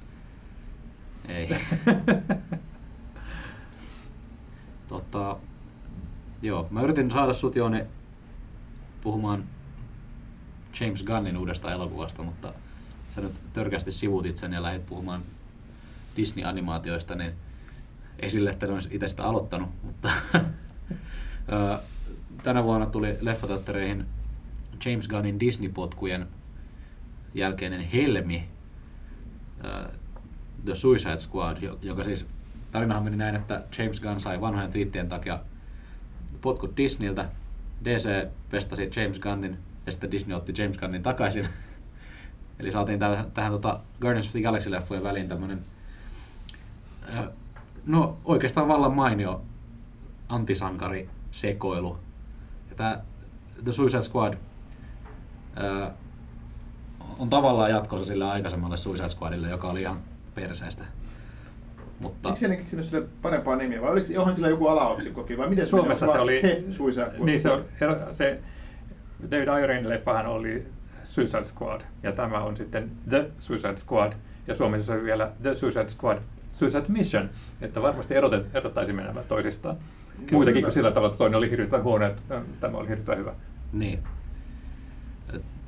[1.27, 1.49] Ei.
[4.87, 5.37] tota,
[6.41, 7.83] joo, mä yritin saada sut Jooni
[9.01, 9.43] puhumaan
[10.79, 12.53] James Gunnin uudesta elokuvasta, mutta
[13.09, 15.21] sä nyt törkästi sivuutit sen ja lähdit puhumaan
[16.17, 17.31] Disney-animaatioista, niin
[18.19, 20.09] ei sille, että ne olisi itse sitä aloittanut, mutta
[22.43, 24.05] tänä vuonna tuli leffateattereihin
[24.85, 26.27] James Gunnin Disney-potkujen
[27.33, 28.49] jälkeinen helmi,
[30.65, 32.27] The Suicide Squad, jo- joka siis,
[32.75, 35.39] tarinahan meni näin, että James Gunn sai vanhojen twiittien takia
[36.41, 37.29] potkut Disneyltä,
[37.85, 41.47] DC pestasi James Gunnin ja sitten Disney otti James Gunnin takaisin.
[42.59, 45.65] Eli saatiin tähän, tähän tota Guardians of the Galaxy-leffojen väliin tämmönen,
[47.85, 49.41] no oikeastaan vallan mainio
[50.29, 51.99] antisankari sekoilu.
[52.69, 53.03] Ja tää
[53.63, 54.33] The Suicide Squad
[57.19, 59.99] on tavallaan jatkossa sille aikaisemmalle Suicide Squadille, joka oli ihan
[60.33, 60.83] perseestä.
[61.99, 65.67] Mutta Miksi ne keksinyt sille parempaa nimiä, vai oliko johon sillä joku alaotsikkokin, vai miten
[65.67, 67.25] Suomessa se oli, He, Suicide Squad.
[67.25, 67.65] niin se, on,
[68.11, 68.39] se
[69.31, 70.67] David Ayerin leffahan oli
[71.03, 74.13] Suicide Squad, ja tämä on sitten The Suicide Squad,
[74.47, 76.17] ja Suomessa se on vielä The Suicide Squad
[76.55, 77.29] Suicide Mission,
[77.61, 79.77] että varmasti erotet, erottaisimme nämä toisistaan.
[80.15, 80.31] Kyllä.
[80.31, 83.33] Muitakin kuin sillä tavalla, että toinen oli hirvittävän huono, että tämä oli hirvittävän hyvä.
[83.73, 83.99] Niin.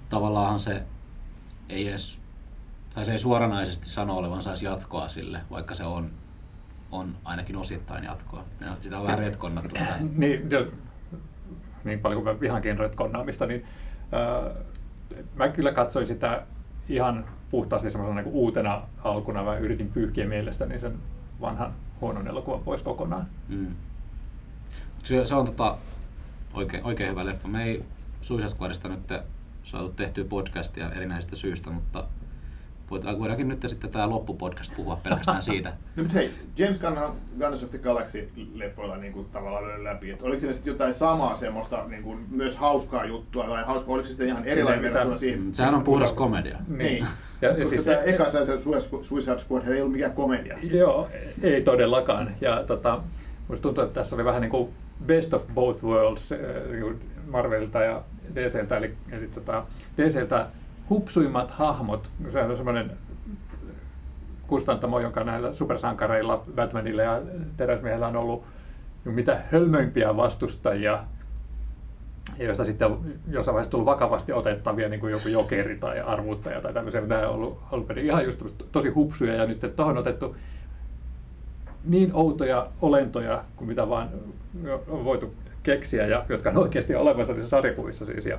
[0.09, 0.83] Tavallaan se
[1.69, 2.19] ei edes,
[2.97, 6.11] tai se ei suoranaisesti sano olevansa edes jatkoa sille, vaikka se on,
[6.91, 8.43] on ainakin osittain jatkoa.
[8.71, 9.95] On- Sitä on vähän retkonnattu sitä.
[10.17, 10.65] niin, ja,
[11.83, 13.65] niin paljon kuin mä vihankin retkonnaamista, niin
[14.11, 14.51] ää,
[15.35, 16.43] mä kyllä katsoin sitä
[16.89, 19.43] ihan puhtaasti semmoisena niin uutena alkuna.
[19.43, 20.97] Mä yritin pyyhkiä mielestäni sen
[21.41, 23.27] vanhan huonon elokuvan pois kokonaan.
[23.47, 23.75] Mm.
[25.03, 25.77] Se, se on tota,
[26.53, 27.47] oikein, oikein hyvä leffa.
[27.47, 27.85] Me ei
[28.21, 29.13] Suicide Squadista nyt
[29.63, 32.03] saatu tehtyä podcastia erinäisistä syistä, mutta
[32.91, 35.69] voidaankin nyt sitten tämä loppupodcast puhua pelkästään siitä.
[35.95, 40.11] No mutta hei, James Gunn on Guardians of the Galaxy-leffoilla niin kuin, tavallaan läpi.
[40.11, 44.05] Et oliko siinä sitten jotain samaa semmoista niin kuin, myös hauskaa juttua, tai hauskaa, oliko
[44.07, 45.41] se sitten ihan erilainen verrattuna siihen?
[45.41, 46.57] Mm, Sehän on puhdas komedia.
[46.67, 46.97] Niin.
[47.41, 50.57] Ja, ja Koska siis, tämä eka se Suicide- Suicide Squad ei ollut mikään komedia.
[50.63, 51.07] Joo,
[51.41, 52.31] ei todellakaan.
[52.41, 52.99] Ja tota,
[53.47, 54.69] musta tuntuu, että tässä oli vähän niin kuin
[55.05, 56.37] best of both worlds äh,
[56.71, 58.01] niin kuin Marvelilta ja
[58.35, 58.77] DCltä.
[58.77, 59.63] Eli, eli tota,
[59.97, 60.45] DCltä
[60.89, 62.09] hupsuimmat hahmot.
[62.31, 62.91] Se on semmoinen
[64.47, 67.21] kustantamo, jonka näillä supersankareilla, Batmanilla ja
[67.57, 68.43] Teräsmiehellä on ollut
[69.03, 71.03] mitä hölmöimpiä vastustajia,
[72.39, 72.97] joista sitten
[73.27, 77.35] jossain vaiheessa tullut vakavasti otettavia, niin kuin joku jokeri tai arvuuttaja tai tämmöisiä, nämä on
[77.35, 80.35] ollut alun perin ihan just tosi hupsuja ja nyt tuohon on otettu
[81.83, 84.09] niin outoja olentoja kuin mitä vaan
[84.87, 88.25] on voitu keksiä ja jotka on oikeasti olemassa niissä sarjakuvissa siis.
[88.25, 88.37] Ja,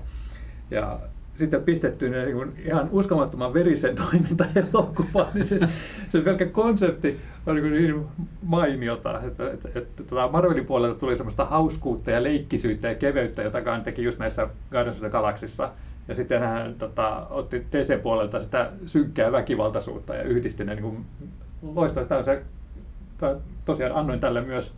[0.70, 0.98] ja
[1.38, 5.61] sitten pistetty ne niin ihan uskomattoman verisen toimintaelokuvaan, niin se,
[6.09, 8.07] se pelkkä konsepti on niin, niin
[8.42, 13.61] mainiota, että, että, että tota Marvelin puolelta tuli semmoista hauskuutta ja leikkisyyttä ja keveyttä, jota
[13.61, 15.70] Gunn teki just näissä Guardians of the Galaxissa.
[16.09, 21.07] Ja sitten hän tota, otti DC-puolelta sitä synkkää väkivaltaisuutta ja yhdisti ne niin
[21.74, 22.09] loistavasti.
[22.09, 22.42] Tämä on se
[23.64, 24.74] tosiaan annoin tälle myös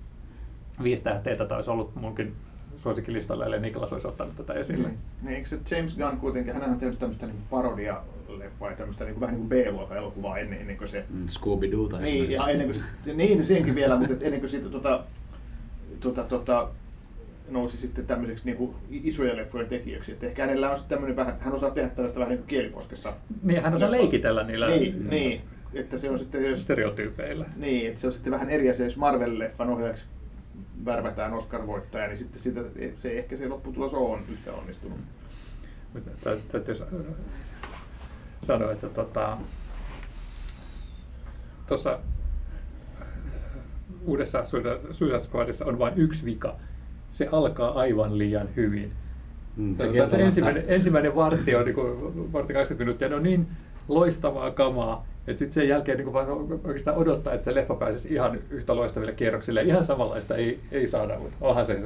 [0.83, 2.35] viisi tähteä, tätä olisi ollut munkin
[2.81, 4.88] suosikkilistalla, ellei Niklas olisi ottanut tätä esille.
[4.88, 9.05] Niin, niin eikö se James Gunn kuitenkin, hän on tehnyt tämmöistä niin parodia-leffaa ja tämmöistä
[9.05, 11.05] niin vähän niin kuin B-luokan elokuvaa ennen, ennen kuin se...
[11.11, 12.35] Mm, Scooby-Doo tai Niin, esimerkiksi.
[12.35, 15.05] ja ennen kuin, se- niin, senkin vielä, mutta et ennen kuin siitä tota,
[16.01, 16.69] tota, tota,
[17.51, 20.12] nousi sitten tämmöiseksi niin kuin isojen leffojen tekijäksi.
[20.12, 23.12] Et ehkä hänellä on sitten tämmöinen vähän, hän osaa tehdä tällaista vähän niin kuin kieliposkessa.
[23.43, 25.40] Niin, hän osaa leikitellä niillä Niin, niin,
[25.75, 27.47] että se on sitten, jos, stereotyypeillä.
[27.57, 30.07] niin, että se on sitten vähän eri asia, jos Marvel-leffan ohjaajaksi
[30.84, 32.60] värvätään Oscar-voittaja, niin sitten sitä,
[32.96, 34.98] se ei ehkä se lopputulos on yhtä onnistunut.
[36.52, 36.86] Täytyy sa-
[38.46, 39.38] sanoa, että tota,
[41.66, 41.98] tuossa
[44.06, 44.44] uudessa
[44.90, 46.56] Suicide on vain yksi vika.
[47.12, 48.92] Se alkaa aivan liian hyvin.
[49.56, 53.22] Mm, Se, se kieltämättä- ensimmäinen, ensimmäinen vartti on niin kuin, vartti 20 minuuttia, ne on
[53.22, 53.48] niin
[53.88, 56.28] loistavaa kamaa, että sitten sen jälkeen niin vaan
[56.64, 59.62] oikeastaan odottaa, että se leffa pääsisi ihan yhtä loistaville kierroksille.
[59.62, 61.80] Ihan samanlaista ei, ei saada, mutta onhan se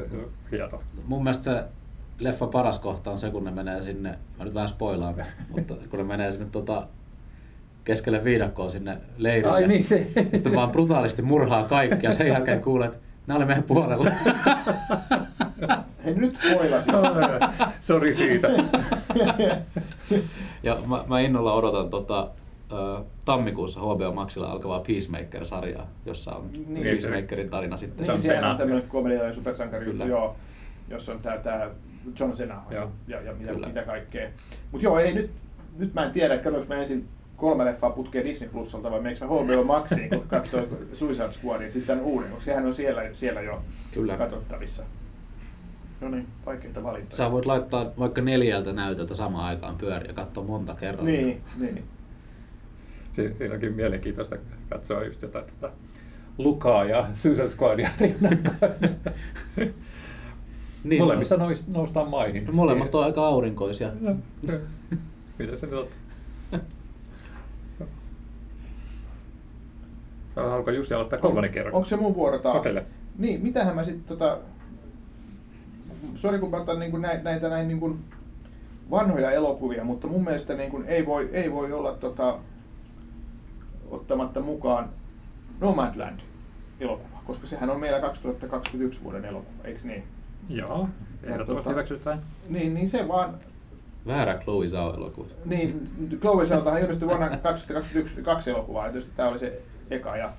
[0.50, 0.82] hieno.
[1.06, 1.64] Mun mielestä se
[2.18, 5.14] leffan paras kohta on se, kun ne menee sinne, mä nyt vähän spoilaan,
[5.56, 6.86] mutta kun ne menee sinne tota,
[7.84, 9.54] keskelle viidakkoa sinne leirille.
[9.54, 10.06] Ai niin, se.
[10.34, 14.10] Sitten vaan brutaalisti murhaa kaikkia sen jälkeen kuulet, että nämä oli meidän puolella.
[16.04, 16.94] Hei nyt spoilasin.
[17.80, 18.48] Sori siitä.
[20.62, 22.28] Ja mä, mä innolla odotan tota,
[23.24, 26.82] tammikuussa HBO Maxilla alkavaa Peacemaker-sarjaa, jossa on Niin.
[26.86, 28.06] Peacemakerin tarina sitten.
[28.06, 28.50] John Niin, Cena.
[28.50, 30.04] on tämmöinen komedia ja supersankari Kyllä.
[30.04, 30.36] joo,
[30.88, 31.70] jossa on tää, tää
[32.20, 32.90] John Cena Joo.
[33.08, 33.66] ja, ja mitä, Kyllä.
[33.66, 34.30] mitä kaikkea.
[34.72, 35.30] Mut joo, ei nyt,
[35.78, 39.24] nyt mä en tiedä, että katsoinko mä ensin kolme leffaa putkeen Disney Plusalta vai meneekö
[39.26, 43.40] mä HBO Maxiin, kun katsoin Suicide Squadin, siis tämän uuden, koska sehän on siellä, siellä
[43.40, 43.62] jo
[43.94, 44.16] Kyllä.
[44.16, 44.84] katsottavissa.
[46.00, 47.16] No niin, vaikeita valintoja.
[47.16, 51.04] Sä voit laittaa vaikka neljältä näytöltä samaan aikaan pyöriä ja katsoa monta kertaa.
[51.04, 51.84] Niin, niin.
[53.16, 54.36] Si- Siinä onkin mielenkiintoista
[54.70, 55.72] katsoa just jotain tätä
[56.38, 58.72] Lukaa ja Suicide Squadia rinnakkain.
[60.84, 62.44] Niin, Molemmissa nous, noustaan maihin.
[62.44, 63.90] no, molemmat on aika aurinkoisia.
[64.00, 64.14] No,
[65.38, 65.86] Mitä se nyt on?
[70.36, 71.74] Haluatko Jussi aloittaa kolmannen kerran?
[71.74, 72.56] Onko se mun vuoro taas?
[72.56, 72.86] Kokeile.
[73.18, 74.38] Niin, mitähän mä sitten tota...
[76.14, 77.96] Sori kun mä otan niinku näitä, näitä näin niinku
[78.90, 82.38] vanhoja elokuvia, mutta mun mielestä niinku ei, voi, ei voi olla tota,
[83.90, 84.90] ottamatta mukaan
[85.60, 86.20] Nomadland
[86.80, 90.04] elokuva, koska sehän on meillä 2021 vuoden elokuva, eikö niin?
[90.48, 90.88] Joo,
[91.22, 92.18] ehdottomasti tota- hyväksytään.
[92.48, 93.34] Niin, niin se vaan,
[94.06, 95.28] Väärä Chloe Zhao elokuva.
[95.44, 95.88] niin
[96.20, 100.16] Chloe Zhaotahan ilmestyi vuonna 2021 kaksi elokuvaa, ja tietysti tämä oli se eka.
[100.16, 100.32] Ja,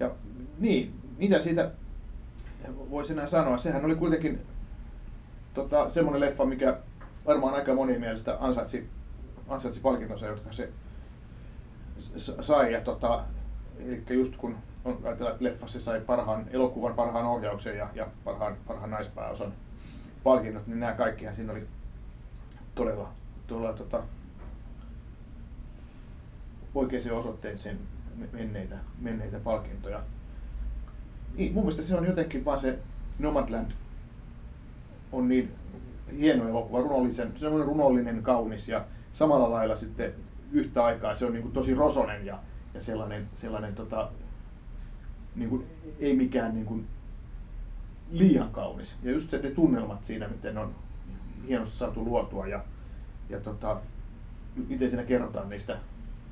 [0.00, 0.10] ja
[0.58, 1.70] niin, mitä siitä
[2.90, 3.58] voisi enää sanoa?
[3.58, 4.40] Sehän oli kuitenkin
[5.54, 6.76] tota, semmoinen leffa, mikä
[7.26, 8.88] varmaan aika monien mielestä ansaitsi,
[9.48, 10.68] ansaitsi palkintonsa, jotka se
[12.40, 12.72] sai.
[12.72, 13.24] Ja tota,
[13.78, 18.56] eli just kun on, ajatellaan, että leffa sai parhaan elokuvan, parhaan ohjauksen ja, ja parhaan,
[18.66, 19.52] parhaan naispääosan
[20.24, 21.66] palkinnot, niin nämä kaikkihan siinä oli
[22.74, 23.12] todella,
[23.46, 24.02] todella tota,
[26.74, 27.78] oikeaan osoitteeseen
[28.32, 30.02] menneitä, menneitä palkintoja.
[31.34, 32.78] Niin, mun mielestä se on jotenkin vaan se
[33.18, 33.70] Nomadland
[35.12, 35.54] on niin
[36.18, 40.14] hieno elokuva, runollisen, se on runollinen, kaunis ja samalla lailla sitten
[40.52, 42.38] yhtä aikaa se on niin kuin tosi rosonen ja,
[42.74, 44.10] ja sellainen, sellainen tota,
[45.36, 45.66] niin kuin,
[45.98, 46.86] ei mikään niin kuin
[48.10, 48.98] liian kaunis.
[49.02, 50.74] Ja just se, ne tunnelmat siinä, miten on
[51.48, 52.64] hienosti saatu luotua ja,
[53.28, 53.80] ja tota,
[54.68, 55.78] miten siinä kerrotaan niistä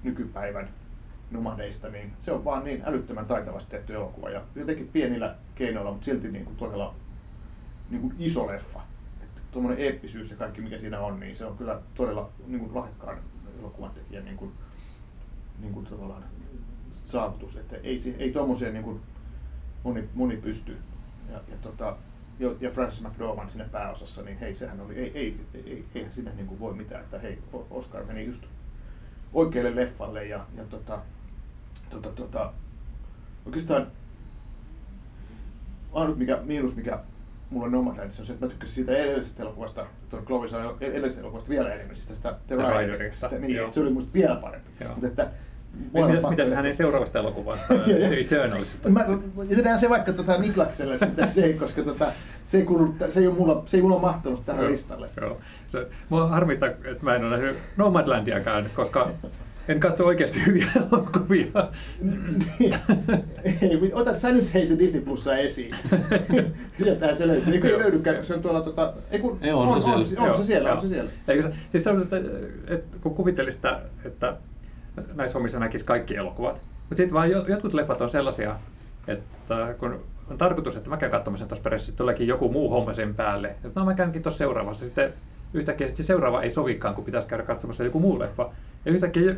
[0.03, 0.69] nykypäivän
[1.31, 6.05] nomadeista, niin se on vaan niin älyttömän taitavasti tehty elokuva ja jotenkin pienillä keinoilla, mutta
[6.05, 6.95] silti niin kuin todella
[7.91, 8.81] niin kuin iso leffa.
[9.53, 13.19] Tuommoinen eeppisyys ja kaikki mikä siinä on, niin se on kyllä todella niin kuin lahjakkaan
[13.59, 14.53] elokuvan tekijän niin kuin,
[15.59, 16.25] niin kuin tavallaan
[17.05, 17.57] saavutus.
[17.57, 19.01] Että ei, ei tuommoiseen niin kuin
[19.85, 20.77] moni, moni pysty.
[21.33, 21.97] Ja, ja, tota,
[22.61, 26.47] ja- Francis McDormand siinä pääosassa, niin hei, sehän oli, ei, ei, ei, eihän sinne niin
[26.47, 27.39] kuin voi mitään, että hei,
[27.71, 28.45] Oscar meni just
[29.33, 31.01] oikealle leffalle ja, ja tota,
[31.91, 32.53] tota, tota,
[33.47, 33.87] oikeastaan
[35.93, 37.05] ainut mikä, miinus mikä
[37.51, 41.23] mulla on Nomadlandissa on se, että mä tykkäsin siitä edellisestä elokuvasta, tuon Chloe Zhaon edellisestä
[41.23, 43.29] elokuvasta vielä enemmän, siis tästä The, The Riderista.
[43.29, 43.71] Niin, joo.
[43.71, 44.71] se oli musta vielä parempi.
[44.81, 44.91] Joo.
[44.91, 45.31] Mutta että
[45.73, 47.75] Mitäs, molemmat mitäs leffat- hänen seuraavasta elokuvasta.
[48.21, 48.89] Eternalsista?
[48.89, 49.07] Mä,
[49.49, 52.13] jätetään se vaikka tota Niklakselle sitten se, koska tota,
[52.47, 55.11] se, ei kuulu, se, ei ole mulla, se ei mulla mahtunut tähän Joo, listalle.
[55.21, 55.41] Joo.
[55.73, 59.11] Se, mua harmittaa, että mä en ole nähnyt Nomadlandiakaan, koska
[59.69, 61.47] en katso oikeasti hyviä elokuvia.
[63.63, 65.75] Ei, ota sä nyt hei se Disney Plussa esiin.
[66.83, 67.55] Sieltähän se löytyy.
[67.55, 67.81] Eikö ei Joo.
[67.81, 68.93] löydykään, kun se on tuolla tota...
[69.11, 70.25] Ei kun, Ei, on se on, siellä.
[70.25, 71.11] on, on se siellä, on se siellä.
[71.29, 72.17] Eikö se, siis se on, että,
[72.67, 74.37] että kun kuvittelisi sitä, että
[75.15, 78.55] näissä hommissa näkisi kaikki elokuvat, mutta sitten vaan jo- jotkut leffat on sellaisia,
[79.09, 80.01] että kun
[80.31, 83.49] on tarkoitus, että mä käyn katsomassa tuossa perässä, sitten tuleekin joku muu homma sen päälle.
[83.49, 84.85] Että no mä käynkin tuossa seuraavassa.
[84.85, 85.13] Sitten
[85.55, 88.51] yhtäkkiä sitten se seuraava ei sovikaan, kun pitäisi käydä katsomassa joku muu leffa.
[88.85, 89.35] Ja yhtäkkiä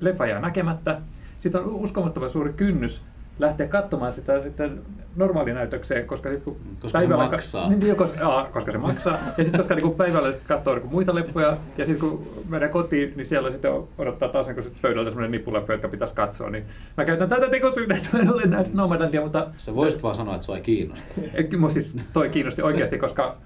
[0.00, 1.00] leffa jää näkemättä.
[1.40, 3.02] Sitten on uskomattoman suuri kynnys
[3.38, 4.80] lähteä katsomaan sitä sitten
[5.16, 7.68] normaalinäytökseen, koska, sit, kun Koska se maksaa.
[7.68, 9.18] Niin, niin, koska, aa, koska se maksaa.
[9.38, 13.12] Ja sitten koska niin päivällä sit katsoo niin muita leffoja, ja sitten kun menen kotiin,
[13.16, 16.50] niin siellä sitten odottaa taas niin pöydältä semmoinen nippuleffa, jotka pitäisi katsoa.
[16.50, 16.64] Niin
[16.96, 20.34] mä käytän tätä tekosyytä, että mä en ole nähnyt Nomadlandia, mutta Sä voisit vaan sanoa,
[20.34, 21.04] että sua ei kiinnosta.
[21.58, 23.36] Mua siis toi kiinnosti oikeasti, koska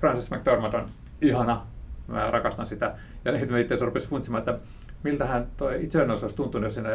[0.00, 0.86] Francis McDormand on
[1.22, 1.66] ihana.
[2.08, 2.94] Mä rakastan sitä.
[3.24, 4.58] Ja sitten mä itse asiassa rupesin funtsimaan, että
[5.02, 6.90] miltähän toi Eternals olisi tuntunut, jos siinä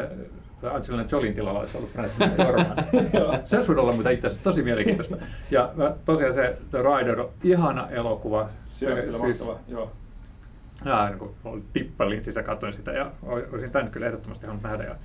[0.64, 2.18] Angelina Jolin tilalla olisi ollut Francis
[3.46, 5.18] se olisi olla mitä itse asiassa tosi mielenkiintoista.
[5.52, 5.74] Ja
[6.06, 8.50] tosiaan se The Rider on ihana elokuva.
[8.70, 9.92] Se on kyllä mahtava, joo.
[10.86, 13.12] Ja, niin kun tippalin sisä katsoin sitä ja
[13.54, 14.84] olisin tämän kyllä ehdottomasti halunnut nähdä.
[14.84, 14.96] Ja,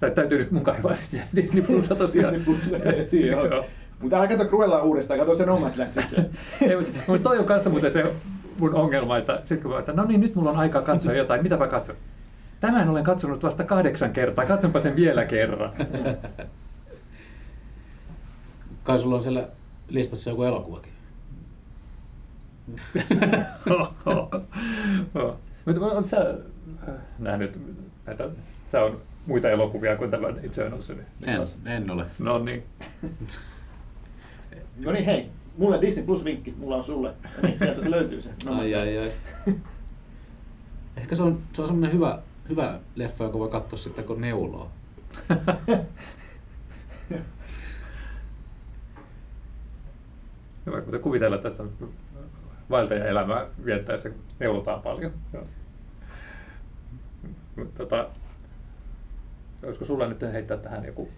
[0.00, 2.34] tai täytyy nyt mun kaivaa sitten Disney Plusa tosiaan.
[2.34, 3.64] Disney Plusa, on.
[4.00, 6.30] Mutta älä katso Cruella uudestaan, katso sen omat sitten.
[7.08, 8.12] Mutta toi on kanssa muuten se
[8.58, 11.42] mun ongelma, että sitten kun mä, että no niin, nyt mulla on aikaa katsoa jotain,
[11.42, 11.96] mitä mä katson?
[12.60, 15.72] Tämän olen katsonut vasta kahdeksan kertaa, katsonpa sen vielä kerran.
[18.84, 19.48] Kai sulla on siellä
[19.88, 20.92] listassa joku elokuvakin.
[25.64, 26.34] Mutta oletko sä
[26.88, 27.60] äh, nähnyt
[28.06, 28.28] näitä,
[28.72, 30.92] sä on muita elokuvia kuin tämän itse asiassa?
[31.22, 32.06] En, en ole.
[32.18, 32.64] No niin.
[34.84, 35.30] no niin, hei.
[35.58, 37.14] Mulle Disney Plus vinkki, mulla on sulle.
[37.42, 38.30] Niin, sieltä se löytyy se.
[38.44, 39.12] No, ai, ai, ai.
[40.96, 44.70] Ehkä se on, se on semmoinen hyvä, hyvä leffa, joka voi katsoa sitten kun neuloo.
[50.66, 51.50] Hyvä, kuten kuvitella, että
[52.70, 55.12] vaeltajaelämää viettää se neulotaan paljon.
[57.78, 58.08] Tota,
[59.62, 61.08] olisiko sulla nyt heittää tähän joku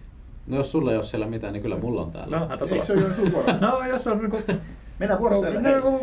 [0.49, 2.39] No jos sulla ei ole siellä mitään, niin kyllä mulla on täällä.
[2.39, 3.31] No, Eikö se ole jo sun?
[3.61, 4.43] No, jos on niin kuin...
[4.99, 5.63] Mennään vuorotellen.
[5.63, 6.01] No, no,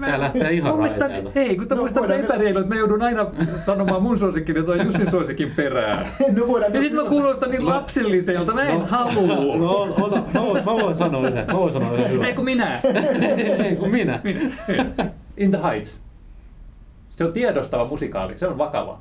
[0.00, 1.30] Tää lähtee ihan raiteilta.
[1.34, 3.26] Hei, kun No, no, voidaan epäreilu, että mä joudun aina
[3.64, 6.06] sanomaan mun suosikin ja toi Jussin suosikin perään.
[6.36, 9.56] no voidaan Ja sit mä kuulostan niin lapselliselta, mä en halua.
[9.56, 12.24] No, ota, mä, voin, mä voin sanoa yhden, mä voin sanoa yhden.
[12.24, 12.80] Ei kun minä.
[13.64, 14.20] Ei kun minä.
[15.36, 16.00] In the Heights.
[17.10, 18.98] Se on tiedostava musikaali, se on vakava.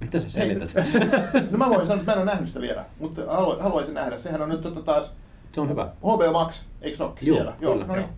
[0.00, 0.74] Mitä sä selität?
[1.50, 4.18] No mä voin sanoa, että mä en ole nähnyt sitä vielä, mutta halu- haluaisin nähdä.
[4.18, 5.14] Sehän on nyt tota taas
[5.50, 5.88] Se on hyvä.
[5.98, 7.54] HBO Max, eikö se olekin Joo, siellä?
[7.60, 7.86] kyllä.
[7.86, 8.08] no niin.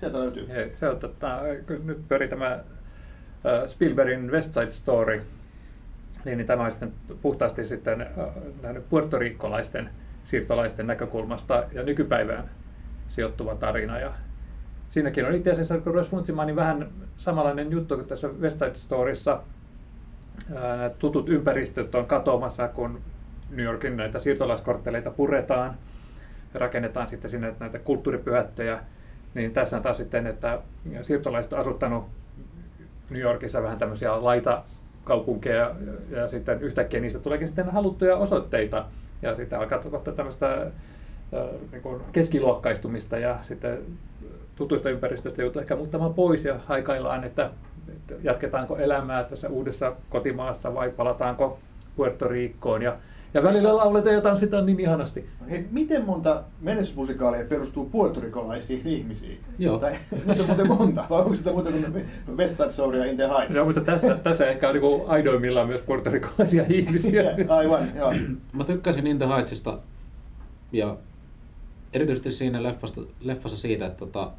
[0.00, 0.46] Sieltä löytyy.
[0.46, 1.40] Ja Se on, tota,
[1.84, 2.62] nyt pyörii tämä äh,
[3.66, 5.22] Spielbergin West Side Story,
[6.24, 6.92] niin, niin tämä on sitten
[7.22, 8.08] puhtaasti sitten äh,
[8.62, 9.90] nähnyt puertoriikkolaisten
[10.24, 12.50] siirtolaisten näkökulmasta ja nykypäivään
[13.08, 13.98] sijoittuva tarina.
[13.98, 14.12] Ja
[14.90, 18.74] siinäkin on itse asiassa, kun rupesi funtsimaan, niin vähän samanlainen juttu kuin tässä West Side
[18.74, 19.40] Storyssa.
[20.48, 23.00] Nämä tutut ympäristöt on katoamassa, kun
[23.50, 25.74] New Yorkin näitä siirtolaiskortteleita puretaan
[26.54, 28.80] rakennetaan sitten sinne näitä kulttuuripyhättöjä.
[29.34, 30.58] Niin tässä on taas sitten, että
[31.02, 32.04] siirtolaiset on asuttanut
[33.10, 35.56] New Yorkissa vähän tämmöisiä laitakaupunkeja
[36.10, 38.84] ja, ja sitten yhtäkkiä niistä tuleekin sitten haluttuja osoitteita
[39.22, 40.70] ja sitten alkaa kohta tämmöistä
[41.72, 43.78] niin keskiluokkaistumista ja sitten
[44.56, 47.50] tutuista ympäristöistä joutuu ehkä muuttamaan pois ja haikaillaan, että
[48.22, 51.58] jatketaanko elämää tässä uudessa kotimaassa vai palataanko
[51.96, 52.96] Puerto Ricoon ja,
[53.34, 55.28] ja välillä lauletaan ja tanssitaan niin ihanasti.
[55.50, 59.40] Hei, miten monta menestysmusikaalia perustuu puertorikolaisiin ihmisiin?
[59.58, 59.78] Joo.
[59.78, 59.92] Tai,
[60.40, 63.56] on muuten monta, vai onko sitä muuta kuin West Side Story ja In the Heights?
[63.56, 67.34] No, mutta tässä, tässä ehkä on niin aidoimmillaan myös puertorikolaisia ihmisiä.
[67.48, 68.12] Aivan, joo.
[68.52, 69.78] Mä tykkäsin In the Heightsista
[70.72, 70.96] ja
[71.92, 74.30] erityisesti siinä leffasta, leffassa siitä, että tota,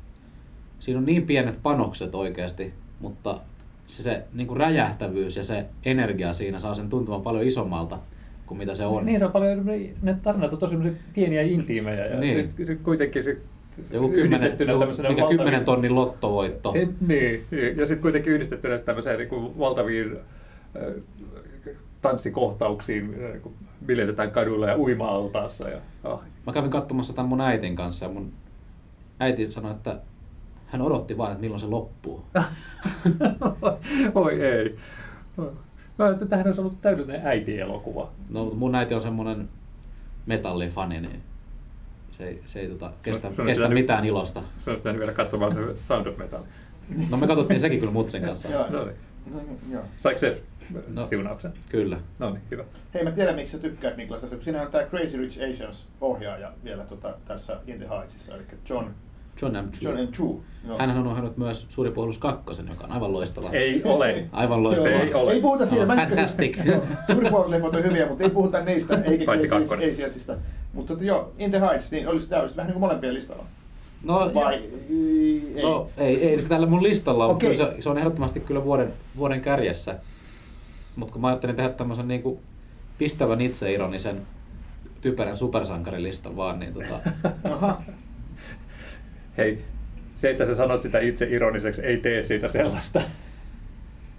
[0.79, 3.39] siinä on niin pienet panokset oikeasti, mutta
[3.87, 7.99] se, se niin kuin räjähtävyys ja se energia siinä saa sen tuntumaan paljon isommalta
[8.47, 9.05] kuin mitä se on.
[9.05, 9.65] Niin se on paljon,
[10.01, 10.77] ne tarinat on tosi
[11.13, 12.53] pieniä intiimejä ja Niin.
[12.57, 13.39] sit, sit kuitenkin sit,
[13.91, 16.73] Joku kymmenen, joku, mikä valtaviin- kymmenen tonnin lottovoitto.
[16.75, 21.03] Et, niin, niin, ja sitten kuitenkin yhdistettynä tämmöiseen niin kuin valtaviin äh,
[22.01, 23.53] tanssikohtauksiin, äh, kun
[23.85, 25.69] biletetään kadulla ja uima-altaassa.
[25.69, 26.19] Ja, ah.
[26.45, 28.31] Mä kävin katsomassa tämän mun äitin kanssa ja mun
[29.19, 29.99] äiti sanoi, että
[30.67, 32.25] hän odotti vaan, että milloin se loppuu.
[34.15, 34.75] Oi ei.
[35.97, 38.11] Mä ajattelin, että tähän olisi ollut täydellinen äitielokuva.
[38.31, 39.49] No, mutta mun äiti on semmonen
[40.25, 41.21] metallifani, niin
[42.09, 44.41] se ei, se ei tota, kestä, sun on kestä pitänyt- mitään ilosta.
[44.59, 46.43] Se olisi pitänyt vielä katsomaan se Sound of Metal.
[47.09, 48.47] No me katsottiin sekin kyllä mutsen kanssa.
[48.49, 48.65] Joo.
[48.69, 48.95] No niin.
[49.33, 49.39] No,
[49.71, 49.83] joo.
[49.99, 50.43] Saiko se
[50.93, 51.05] No.
[51.07, 51.53] siunauksen?
[51.69, 51.97] Kyllä.
[52.19, 52.63] No niin, hyvä.
[52.93, 55.87] Hei, mä tiedän miksi sä tykkäät Niklas tästä, kun siinä on tämä Crazy Rich Asians
[56.01, 58.85] ohjaaja vielä tota, tässä In the Heightsissa, eli John,
[59.41, 59.71] John M.
[59.71, 59.85] Chu.
[59.85, 60.11] John M.
[60.11, 60.43] Chu.
[60.67, 60.77] Joo.
[60.79, 63.49] Hän on ohjannut myös Suuri puolus kakkosen, joka on aivan loistava.
[63.49, 64.25] Ei ole.
[64.31, 64.89] Aivan loistava.
[64.89, 65.31] Ei ole.
[65.31, 65.83] Ei puhuta siitä.
[65.83, 66.57] Oh, fantastic.
[67.11, 69.85] Suuri puolustusleffot on hyviä, mutta ei puhuta niistä, eikä Paitsi kakkonen.
[69.85, 70.35] Rich Asiansista.
[70.73, 73.43] Mutta tota, joo, In the Heights, niin olisi tämä olisi vähän niin kuin molempien listalla.
[74.03, 75.61] No, Vai ei?
[75.63, 78.93] no ei, ei se tällä mun listalla ole, mutta se, se, on ehdottomasti kyllä vuoden,
[79.17, 79.99] vuoden kärjessä.
[80.95, 82.39] Mutta kun mä ajattelin tehdä tämmöisen niinku
[82.97, 84.21] pistävän itseironisen
[85.01, 86.99] typerän supersankarilistan vaan, niin tota,
[87.43, 87.81] Aha.
[89.37, 89.65] Hei,
[90.15, 93.01] se, että sä sanot sitä itse ironiseksi, ei tee siitä sellaista.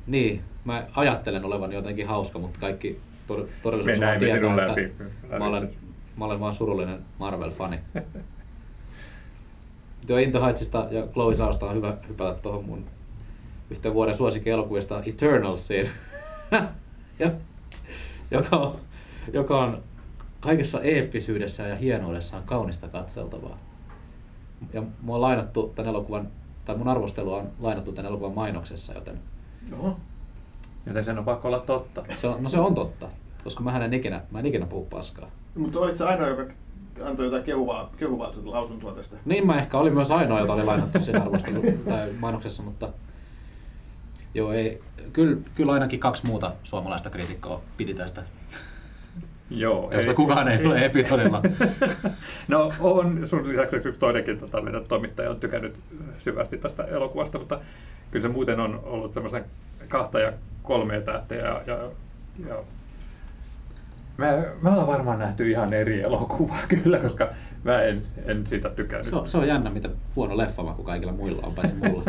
[0.07, 4.83] niin, mä ajattelen olevan jotenkin hauska, mutta kaikki tod- todellisuus vaan tietää, läpi.
[4.83, 5.71] että mä olen,
[6.17, 7.79] mä olen vaan surullinen Marvel-fani.
[10.09, 12.85] Joo, Into Heightsista ja Chloe Sausta on hyvä hypätä tuohon mun
[13.71, 15.89] yhteen vuoden suosikkielokuvista Eternalsiin.
[17.19, 17.31] ja,
[18.31, 18.77] joka, on,
[19.33, 19.83] joka on
[20.41, 23.59] kaikessa eeppisyydessä ja hienoudessaan kaunista katseltavaa.
[24.73, 26.29] Ja mua on lainattu tämän elokuvan,
[26.65, 29.21] tai mun arvostelu on lainattu tämän elokuvan mainoksessa, joten
[29.73, 29.97] Oho.
[30.87, 32.05] Joten sen on pakko olla totta.
[32.17, 33.09] se on, no se on totta,
[33.45, 35.29] koska mä en ikinä, mä en ikinä puhu paskaa.
[35.55, 36.53] Mutta olit se ainoa, joka
[37.05, 39.17] antoi jotain kehuvaa, kehuvaa tuota lausuntoa tästä.
[39.25, 42.89] Niin mä ehkä olin myös ainoa, jota oli lainattu siinä arvostelu tai mainoksessa, mutta
[44.35, 44.83] joo, ei,
[45.13, 48.23] kyllä, kyllä ainakin kaksi muuta suomalaista kriitikkoa pidi tästä,
[49.51, 49.93] Joo.
[49.93, 51.43] josta kukaan ei ole episodilla.
[52.49, 55.75] No on sun lisäksi yksi toinenkin tota, meidän toimittaja on tykännyt
[56.19, 57.61] syvästi tästä elokuvasta, mutta
[58.11, 59.45] kyllä se muuten on ollut semmoisen
[59.89, 60.33] kahta ja
[60.63, 61.79] kolmea tähteä ja, ja,
[62.49, 62.57] ja
[64.17, 64.27] me,
[64.63, 67.29] me ollaan varmaan nähty ihan eri elokuvaa kyllä, koska
[67.65, 69.07] mä en, en siitä tykännyt.
[69.07, 72.03] Se on, se on jännä, miten huono leffamaku kaikilla muilla on, paitsi mulla.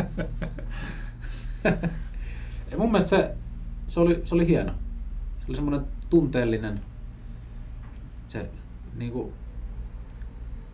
[2.78, 3.30] mun mielestä se,
[3.86, 4.72] se, oli, se oli hieno.
[5.38, 6.80] Se oli semmoinen tunteellinen,
[8.28, 8.50] se
[8.96, 9.32] niinku,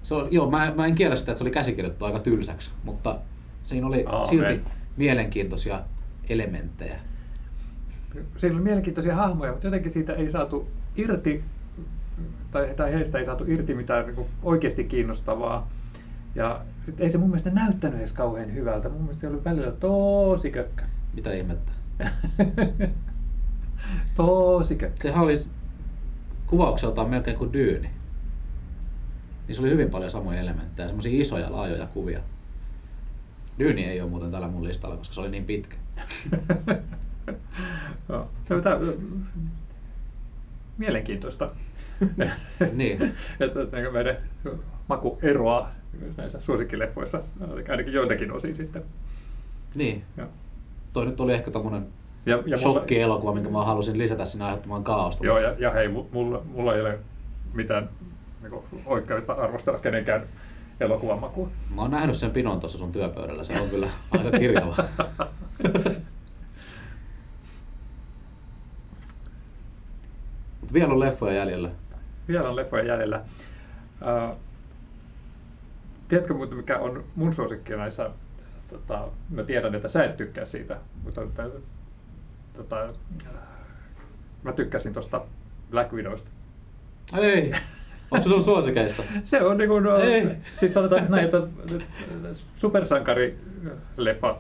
[0.03, 3.19] se oli, joo, mä, mä en kiellä sitä, että se oli käsikirjoitettu aika tylsäksi, mutta
[3.63, 4.29] siinä oli Aamen.
[4.29, 4.61] silti
[4.97, 5.83] mielenkiintoisia
[6.29, 7.01] elementtejä.
[8.37, 11.45] Siinä oli mielenkiintoisia hahmoja, mutta jotenkin siitä ei saatu irti,
[12.51, 15.71] tai, tai heistä ei saatu irti mitään niin kuin oikeasti kiinnostavaa.
[16.35, 18.89] Ja sit ei se mun mielestä näyttänyt edes kauhean hyvältä.
[18.89, 20.85] Mun mielestä se oli välillä tosi kökkä.
[21.15, 21.73] Mitä ihmettä?
[24.17, 25.03] tosi kökkä.
[25.03, 25.51] Sehän olisi
[26.55, 27.91] kuvaukseltaan melkein kuin dyyni.
[29.47, 32.21] Niissä oli hyvin paljon samoja elementtejä, semmoisia isoja, laajoja kuvia.
[33.59, 35.77] Dyyni ei ole muuten tällä mun listalla, koska se oli niin pitkä.
[38.09, 38.79] On tää,
[40.79, 41.51] mielenkiintoista.
[42.73, 43.03] Niin.
[43.41, 44.17] että että meidän
[44.89, 45.73] maku eroaa
[46.17, 47.23] näissä suosikkileffoissa,
[47.69, 48.83] ainakin joiltakin osin sitten.
[49.75, 50.05] Niin.
[50.17, 50.29] Joo.
[50.93, 51.87] Toi nyt oli ehkä tommonen
[52.27, 55.27] Ja, ja shokki-elokuva, minkä mä halusin lisätä sinne aiheuttamaan kaaosta.
[55.27, 56.99] Joo, ja, ja hei, mu- mulla, mulla ei ole
[57.55, 57.89] mitään
[58.43, 60.27] niin oikeutta arvostella kenenkään
[60.81, 61.49] elokuvan makua.
[61.75, 64.77] Mä oon nähnyt sen pinon tuossa sun työpöydällä, se on kyllä aika kirjava.
[70.61, 71.71] Mut vielä on leffoja jäljellä.
[72.29, 73.25] Vielä on leffoja jäljellä.
[74.31, 74.37] Uh,
[76.09, 78.11] tiedätkö muuten, mikä on mun suosikki näissä,
[78.71, 81.21] tota, mä tiedän, että sä et tykkää siitä, mutta
[82.57, 82.89] tota,
[84.43, 85.21] mä tykkäsin tuosta
[85.71, 86.31] Black Widowsta.
[87.19, 87.53] Ei,
[88.11, 89.03] onko se sun suosikeissa?
[89.25, 90.29] Se on niin kuin, Ei.
[90.61, 91.43] siis sanotaan näin, että
[92.57, 94.37] supersankari-leffa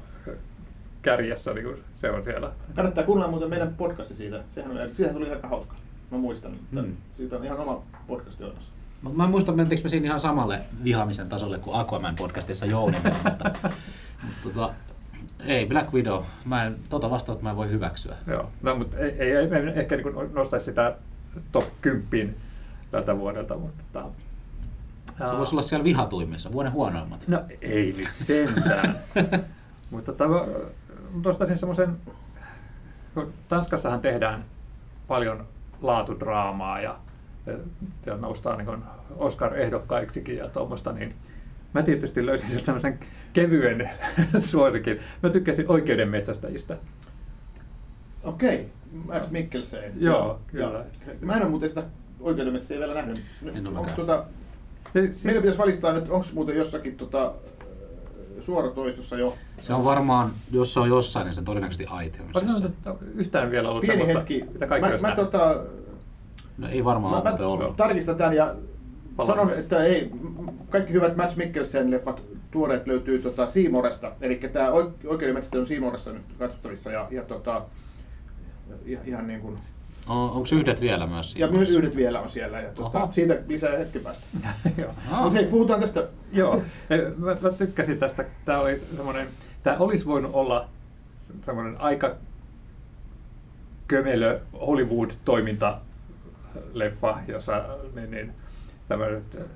[1.02, 2.52] kärjessä, niin kuin se on siellä.
[2.74, 4.42] Kannattaa kuunnella muuten meidän podcasti siitä.
[4.48, 5.74] Sehän, oli, sehän tuli aika hauska.
[6.10, 6.96] Mä muistan, että Hmm.
[7.16, 8.72] siitä on ihan oma podcasti olemassa.
[9.02, 12.98] Mut Mä en muista, mentiinkö me siinä ihan samalle vihaamisen tasolle kuin Aquaman podcastissa Jouni
[13.04, 13.50] mutta,
[14.22, 14.74] mutta tota,
[15.46, 18.16] ei, Black Widow, mä en, tota vastausta mä en voi hyväksyä.
[18.26, 20.96] Joo, no, mutta ei, ei, ei ehkä niin nostaisi sitä
[21.52, 22.34] top 10
[22.90, 27.28] tältä vuodelta, mutta tota, Se voisi olla siellä vihatuimmissa, vuoden huonoimmat.
[27.28, 28.98] No ei nyt sentään.
[29.90, 30.46] mutta tota,
[31.24, 31.96] nostaisin semmoisen,
[33.48, 34.44] Tanskassahan tehdään
[35.08, 35.46] paljon
[35.82, 36.98] laatudraamaa ja,
[38.06, 38.84] ja noustaan niin
[39.16, 41.14] Oscar-ehdokkaiksikin ja tuommoista, niin
[41.74, 42.98] mä tietysti löysin sieltä semmoisen
[43.32, 43.90] kevyen
[44.50, 45.00] suosikin.
[45.22, 46.76] Mä tykkäsin oikeudenmetsästäjistä.
[48.24, 48.68] Okei,
[49.06, 49.92] Mads Mikkelsen.
[49.96, 50.84] Joo, kyllä.
[51.20, 51.82] Mä en ole muuten sitä
[52.20, 53.22] oikeudenmetsästä vielä nähnyt.
[53.54, 54.24] En Onko tota,
[54.92, 57.32] Siis, meidän pitäisi valistaa nyt, onko muuten jossakin tota,
[58.40, 62.58] suoratoistossa jo Se on varmaan, jos se on jossain, niin se on todennäköisesti iTunesissa.
[62.58, 62.70] se
[63.14, 64.44] yhtään vielä ollut pieni hetki.
[64.52, 65.64] mitä kaikki Mä, mä, tota,
[66.58, 67.76] No ei varmaan mä, mä ollut.
[67.76, 68.54] tarkistan tämän ja.
[69.26, 70.10] Sanon, että ei,
[70.70, 74.12] kaikki hyvät Mads Mikkelsen leffat tuoreet löytyy tota Siimoresta.
[74.20, 74.70] Eli tämä
[75.06, 77.64] oikeudenmetsästä on Siimoressa nyt katsottavissa ja, ja tota,
[79.04, 79.56] ihan, niin kuin,
[80.08, 81.46] Onko yhdet vielä myös siinä?
[81.46, 82.60] ja myös yhdet vielä on siellä.
[82.60, 83.12] Ja tota, Oho.
[83.12, 84.26] siitä lisää hetken päästä.
[84.78, 84.92] Joo.
[85.10, 86.08] Mutta hei, puhutaan tästä.
[86.32, 86.62] Joo,
[87.16, 88.24] mä, mä tykkäsin tästä.
[88.44, 89.26] Tämä oli semmoinen,
[89.62, 90.68] tämä olisi voinut olla
[91.44, 92.14] semmoinen aika
[93.88, 98.32] kömelö Hollywood-toimintaleffa, jossa niin, niin,
[98.88, 99.46] tämmöiset äh,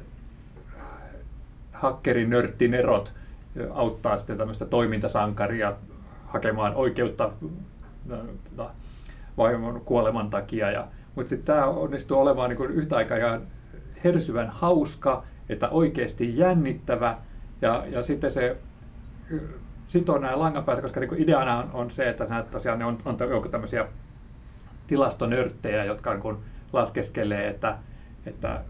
[1.72, 3.12] hakkerinörttinerot
[3.70, 5.76] auttaa sitten tämmöistä toimintasankaria
[6.26, 7.30] hakemaan oikeutta
[8.56, 8.70] tota,
[9.36, 10.70] vaimon kuoleman takia.
[10.70, 13.42] Ja, mutta sitten tämä onnistuu olemaan niin yhtä aikaa ihan
[14.04, 17.18] hersyvän hauska, että oikeasti jännittävä.
[17.62, 18.56] Ja, ja sitten se
[19.86, 23.16] sitoo nämä langanpäätä, koska niin ideana on, on se, että nämä tosiaan ne on, on
[23.30, 23.86] joku tämmöisiä
[24.86, 26.36] tilastonörttejä, jotka niin
[26.72, 27.78] laskeskelee, että,
[28.26, 28.60] että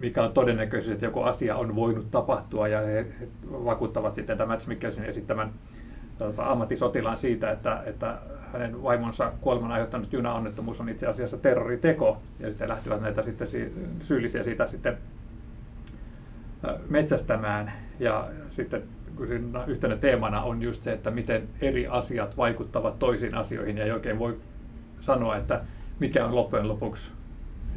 [0.00, 3.06] mikä on todennäköisyys, että joku asia on voinut tapahtua, ja he,
[3.50, 5.52] vakuuttavat sitten tämän Mads Mikkelsin esittämän
[6.18, 8.18] tota, ammattisotilaan siitä, että, että
[8.52, 13.48] hänen vaimonsa kuoleman aiheuttanut junaonnettomuus on itse asiassa terroriteko, ja sitten lähtivät näitä sitten
[14.00, 14.98] syyllisiä siitä sitten
[16.88, 18.82] metsästämään, ja sitten
[19.66, 24.18] yhtenä teemana on just se, että miten eri asiat vaikuttavat toisiin asioihin, ja ei oikein
[24.18, 24.36] voi
[25.00, 25.60] sanoa, että
[25.98, 27.12] mikä on loppujen lopuksi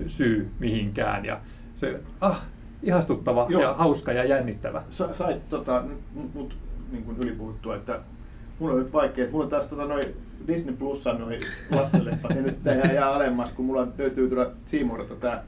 [0.07, 1.39] syy mihinkään, ja
[1.81, 2.41] se, ah,
[2.83, 3.61] ihastuttava Joo.
[3.61, 4.83] ja hauska ja jännittävä.
[4.89, 6.55] Sa, sait tota, mut, mut
[6.91, 7.99] niin kuin ylipuhuttua, että
[8.59, 10.15] mulla on nyt vaikea, mulla on taas tota, noin
[10.47, 11.39] Disney Plussa noin
[11.71, 15.43] lastenleffat, niin nyt tehdään ihan alemmas, kun mulla löytyy tuoda Seamorta tää,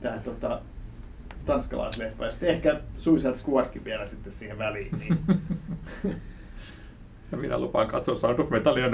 [0.00, 0.60] tää tota,
[1.46, 4.98] tanskalaisleffa, ja sitten ehkä Suicide Squadkin vielä sitten siihen väliin.
[4.98, 5.18] Niin.
[7.32, 8.88] Ja minä lupaan katsoa Sound of Metalia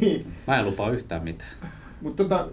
[0.00, 0.32] niin.
[0.46, 1.50] Mä en lupaa yhtään mitään.
[2.00, 2.48] Mutta tota,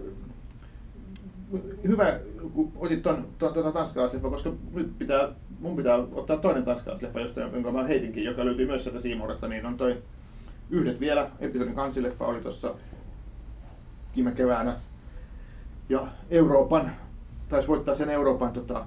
[1.86, 2.20] hyvä,
[2.54, 5.28] kun otit tuon, tuon, tuon tanskalaisleffa, koska nyt pitää,
[5.60, 9.66] mun pitää ottaa toinen tanskalaisleffa, josta, jonka mä heitinkin, joka löytyy myös sieltä Siimorasta, niin
[9.66, 10.02] on toi
[10.70, 12.74] Yhdet vielä, episodin kansileffa oli tuossa
[14.16, 14.76] viime keväänä.
[15.88, 16.92] Ja Euroopan,
[17.48, 18.86] taisi voittaa sen Euroopan tota,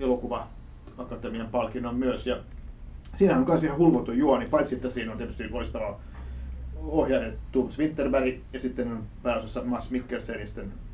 [0.00, 0.48] elokuva
[0.98, 2.26] akatemian palkinnon myös.
[2.26, 2.36] Ja
[3.16, 6.00] siinä on myös ihan hulvotu juoni, paitsi että siinä on tietysti loistava
[6.76, 10.48] ohjaaja Thomas Winterberg ja sitten on pääosassa Mats Mikkelsen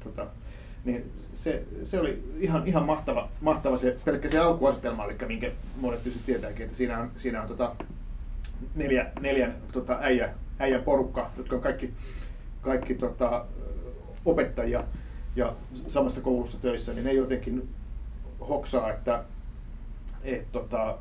[0.05, 0.27] tota,
[0.85, 6.03] niin se, se oli ihan, ihan mahtava, mahtava se, pelkkä se alkuasetelma, eli minkä monet
[6.03, 7.77] tietysti tietääkin, että siinä on, siinä on tota,
[8.75, 11.95] neljä, neljän tota, äijä, äijän porukka, jotka on kaikki,
[12.61, 13.47] kaikki tota,
[14.25, 14.85] opettajia
[15.37, 15.55] ja
[15.87, 17.69] samassa koulussa töissä, niin ne jotenkin
[18.49, 19.25] hoksaa, että,
[20.23, 20.99] et, tota,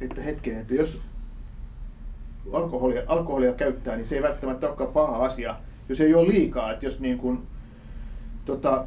[0.00, 1.02] että hetken, että jos
[2.52, 5.56] alkoholia, alkoholia käyttää, niin se ei välttämättä olekaan paha asia,
[5.88, 7.42] jos ei ole liikaa, että jos niin kuin,
[8.44, 8.86] tota,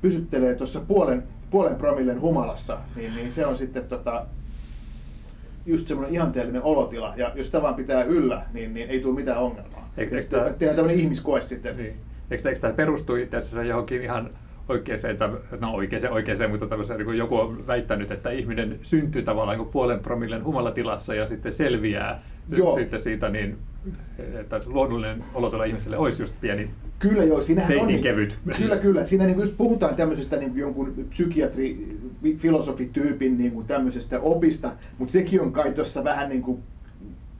[0.00, 4.26] pysyttelee tuossa puolen, puolen promillen humalassa, niin, niin se on sitten tota,
[5.66, 7.14] just semmoinen ihanteellinen olotila.
[7.16, 9.90] Ja jos sitä vaan pitää yllä, niin, niin ei tule mitään ongelmaa.
[9.96, 11.76] Eikö, ja sitten tehdään tämmöinen ihmiskoe sitten.
[11.76, 11.96] Niin.
[12.30, 14.30] Eikö, eikö tämä perustu itse asiassa johonkin ihan
[14.68, 20.00] oikeaan, no oikeaan, oikeaan mutta niin joku on väittänyt, että ihminen syntyy tavallaan niin puolen
[20.00, 22.22] promillen humalatilassa ja sitten selviää
[22.56, 22.78] Joo.
[22.78, 23.58] sitten siitä niin,
[24.40, 28.38] että luonnollinen olotila ihmiselle olisi just pieni Kyllä joo, siinähän on, niin, kevyt.
[28.56, 29.06] Kyllä, kyllä.
[29.06, 31.98] Siinä niin just puhutaan tämmöisestä niin jonkun psykiatri,
[32.36, 36.58] filosofityypin niin kuin tämmöisestä opista, mutta sekin on kai tuossa vähän niin kuin,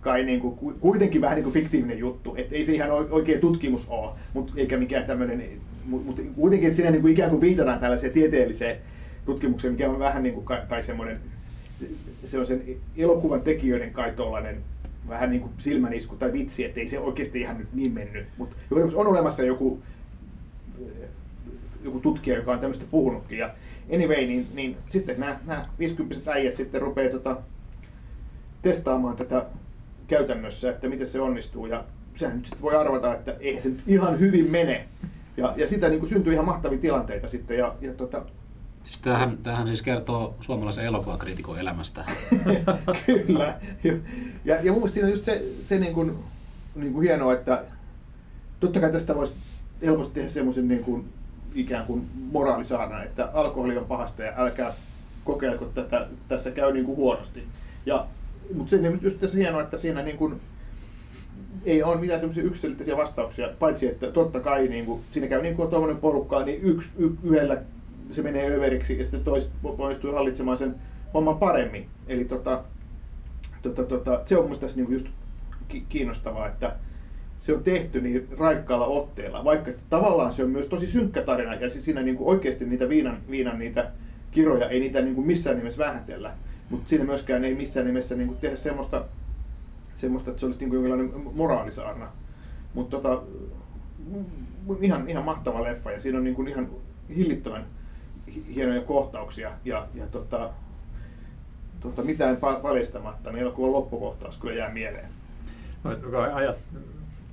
[0.00, 2.34] kai niin kuin, kuitenkin vähän niin kuin fiktiivinen juttu.
[2.36, 5.42] Et ei se ihan oikea tutkimus ole, mutta eikä mikään tämmöinen,
[5.88, 8.76] mutta kuitenkin, että siinä niin kuin ikään kuin viitataan tällaiseen tieteelliseen
[9.24, 11.16] tutkimukseen, mikä on vähän niin kuin kai, kai semmoinen,
[12.26, 12.62] se on sen
[12.96, 14.56] elokuvan tekijöiden kai tollainen
[15.08, 18.26] vähän niin kuin silmänisku tai vitsi, että ei se oikeasti ihan nyt niin mennyt.
[18.38, 18.56] Mutta
[18.94, 19.82] on olemassa joku,
[21.84, 23.38] joku tutkija, joka on tämmöistä puhunutkin.
[23.38, 23.50] Ja
[23.94, 27.40] anyway, niin, niin sitten nämä, nämä 50 äijät sitten rupeaa tota,
[28.62, 29.46] testaamaan tätä
[30.08, 31.66] käytännössä, että miten se onnistuu.
[31.66, 31.84] Ja
[32.14, 34.88] sehän nyt sitten voi arvata, että eihän se nyt ihan hyvin mene.
[35.38, 37.58] Ja, ja sitä niin kuin syntyy ihan mahtavia tilanteita sitten.
[37.58, 38.22] Ja, ja tota,
[38.82, 42.04] Siis tämähän, tämähän siis kertoo suomalaisen elokuvakritikon elämästä.
[43.06, 43.60] Kyllä.
[44.44, 46.18] Ja, ja mun mielestä siinä on just se, se niin kuin,
[46.74, 47.64] niin kuin hienoa, että
[48.60, 49.32] totta kai tästä voisi
[49.82, 51.08] helposti tehdä semmoisen niin kuin,
[51.54, 54.72] ikään kuin moraalisaarna, että alkoholi on pahasta ja älkää
[55.24, 57.44] kokeilko tätä, tässä käy niin kuin huonosti.
[57.86, 58.06] Ja,
[58.54, 60.40] mutta se on just tässä hienoa, että siinä niin kuin,
[61.70, 65.56] ei ole mitään semmoisia yksilöllisiä vastauksia, paitsi että totta kai niin kuin, siinä käy niin
[65.56, 67.62] kuin tuommoinen porukka, niin yksi y, yhdellä
[68.10, 70.74] se menee överiksi ja sitten toiset onnistuu hallitsemaan sen
[71.14, 71.86] homman paremmin.
[72.06, 72.64] Eli tota,
[73.62, 75.06] tota, tota, se on minusta tässä niinku just
[75.88, 76.76] kiinnostavaa, että
[77.38, 81.70] se on tehty niin raikkaalla otteella, vaikka tavallaan se on myös tosi synkkä tarina ja
[81.70, 83.90] siinä niinku oikeasti niitä viinan, viinan niitä
[84.30, 86.32] kiroja ei niitä niinku missään nimessä vähätellä,
[86.70, 89.04] mutta siinä myöskään ei missään nimessä niinku tehdä semmoista,
[89.98, 92.08] semmoista, että se olisi niinku jonkinlainen moraalisaarna.
[92.74, 93.22] Mutta tota,
[94.80, 96.68] ihan, ihan mahtava leffa ja siinä on niinku ihan
[97.16, 97.66] hillittömän
[98.54, 100.50] hienoja kohtauksia ja, ja tota,
[101.80, 105.08] tota, mitään paljastamatta, niin elokuvan loppukohtaus kyllä jää mieleen.
[105.84, 106.56] No, ajat,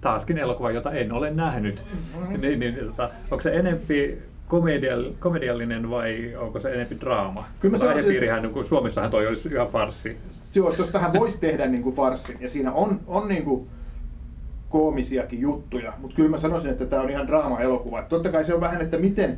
[0.02, 1.84] taaskin elokuva, jota en ole nähnyt.
[1.94, 2.42] Mm-hmm.
[2.42, 7.48] Niin, niin, tota, onko se enempi komedial, komediallinen vai onko se enempi draama?
[7.60, 8.48] Kyllä mä sanoisin, että...
[8.48, 10.18] kun Suomessahan toi olisi ihan farssi.
[10.56, 13.68] Joo, tähän voisi tehdä niin kuin farssin ja siinä on, on niin kuin
[14.70, 18.02] koomisiakin juttuja, mutta kyllä mä sanoisin, että tämä on ihan draama-elokuva.
[18.02, 19.38] Totta kai se on vähän, että miten,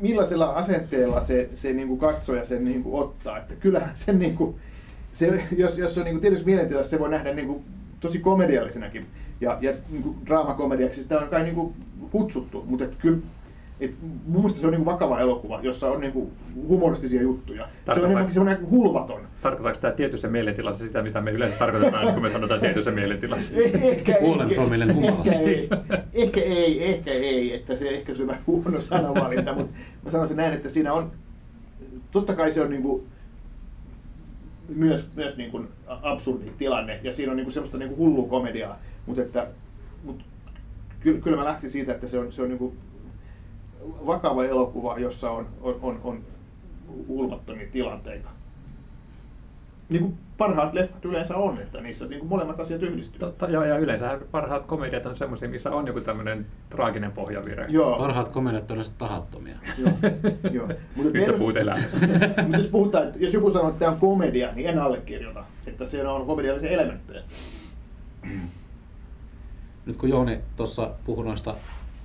[0.00, 3.38] millaisella asenteella se, se niin kuin katsoja sen niin kuin ottaa.
[3.38, 4.56] Että kyllähän se, niin kuin,
[5.12, 7.64] se jos, jos on niin kuin tietysti mielentilassa, se voi nähdä niin kuin
[8.00, 9.06] tosi komediallisenakin
[9.40, 11.74] ja, ja niin kuin draamakomediaksi sitä on kai niin kuin
[12.10, 13.18] kutsuttu, mutta että kyllä
[13.80, 16.32] Et mun mielestä se on niinku vakava elokuva, jossa on niinku
[16.68, 17.62] humoristisia juttuja.
[17.62, 19.20] Se on Tarkoitan- enemmänkin semmoinen hulvaton.
[19.42, 23.52] Tarkoittaako tämä tietyssä mielentilassa sitä, mitä me yleensä tarkoitetaan, kun me sanotaan tietyssä mielentilassa?
[23.82, 25.34] Ehkä, Puolen promillen humalassa.
[25.34, 25.68] Ehkä ei,
[26.12, 29.72] ehkä ei, ehkä ei, että se ehkä se on vähän huono sanavalinta, mutta
[30.04, 31.12] mä sanoisin näin, että siinä on,
[32.10, 33.04] totta kai se on niinku,
[34.68, 38.28] myös, myös niin kuin absurdi tilanne ja siinä on niin kuin semmoista niin kuin hullua
[38.28, 39.46] komediaa, mutta että
[40.04, 40.24] mut
[41.00, 42.76] kyllä, kyllä mä lähtisin siitä, että se on, se on niin kuin
[44.06, 46.24] vakava elokuva, jossa on, on, on, on
[47.08, 48.28] hulvattomia tilanteita.
[49.88, 53.20] Niin kuin parhaat leffat yleensä on, että niissä niin kuin molemmat asiat yhdistyy.
[53.20, 57.66] Totta, joo, ja yleensä parhaat komediat on semmoisia, missä on joku tämmöinen traaginen pohjavire.
[57.68, 59.56] Joo, Parhaat komediat on yleensä tahattomia.
[59.78, 59.92] joo,
[60.52, 60.68] joo.
[60.96, 61.98] Mutta Nyt sä puhut elämästä.
[62.42, 65.86] Mutta jos puhutaan, että jos joku sanoo, että tämä on komedia, niin en allekirjoita, että
[65.86, 67.22] siellä on komediallisia elementtejä.
[69.86, 71.54] Nyt kun Jouni tuossa puhui noista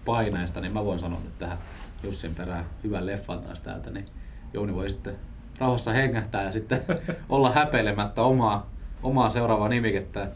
[0.06, 1.58] paineista, niin mä voin sanoa nyt tähän
[2.04, 4.06] Jussin perään hyvän leffan taas täältä, niin
[4.54, 5.16] Jouni voi sitten
[5.60, 6.82] rauhassa hengähtää ja sitten
[7.30, 8.70] olla häpeilemättä omaa,
[9.04, 10.28] omaa seuraavaa nimikettä.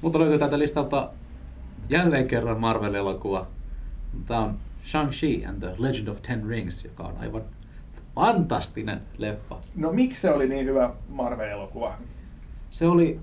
[0.00, 1.10] Mutta löytyy täältä listalta
[1.88, 3.46] jälleen kerran Marvel-elokuva.
[4.26, 7.42] Tämä on Shang-Chi and the Legend of Ten Rings, joka on aivan
[8.14, 9.56] fantastinen leffa.
[9.74, 11.92] No miksi se oli niin hyvä Marvel-elokuva?
[12.70, 13.20] se oli,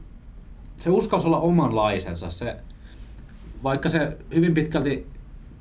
[0.77, 2.31] se uskalsi olla omanlaisensa.
[2.31, 2.55] Se,
[3.63, 5.07] vaikka se hyvin pitkälti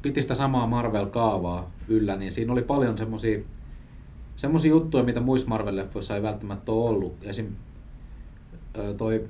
[0.03, 3.39] piti sitä samaa Marvel-kaavaa yllä, niin siinä oli paljon semmosia,
[4.37, 7.17] semmosia juttuja, mitä muissa Marvel-leffoissa ei välttämättä ole ollut.
[7.23, 7.47] Esim.
[8.97, 9.29] toi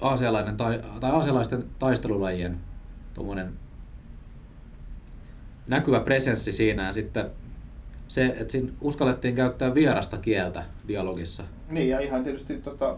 [0.00, 2.60] aasialainen tai, tai aasialaisten taistelulajien
[3.14, 3.52] tuommoinen
[5.68, 7.30] näkyvä presenssi siinä ja sitten
[8.08, 11.44] se, että siinä uskallettiin käyttää vierasta kieltä dialogissa.
[11.68, 12.96] Niin, ja ihan tietysti tota,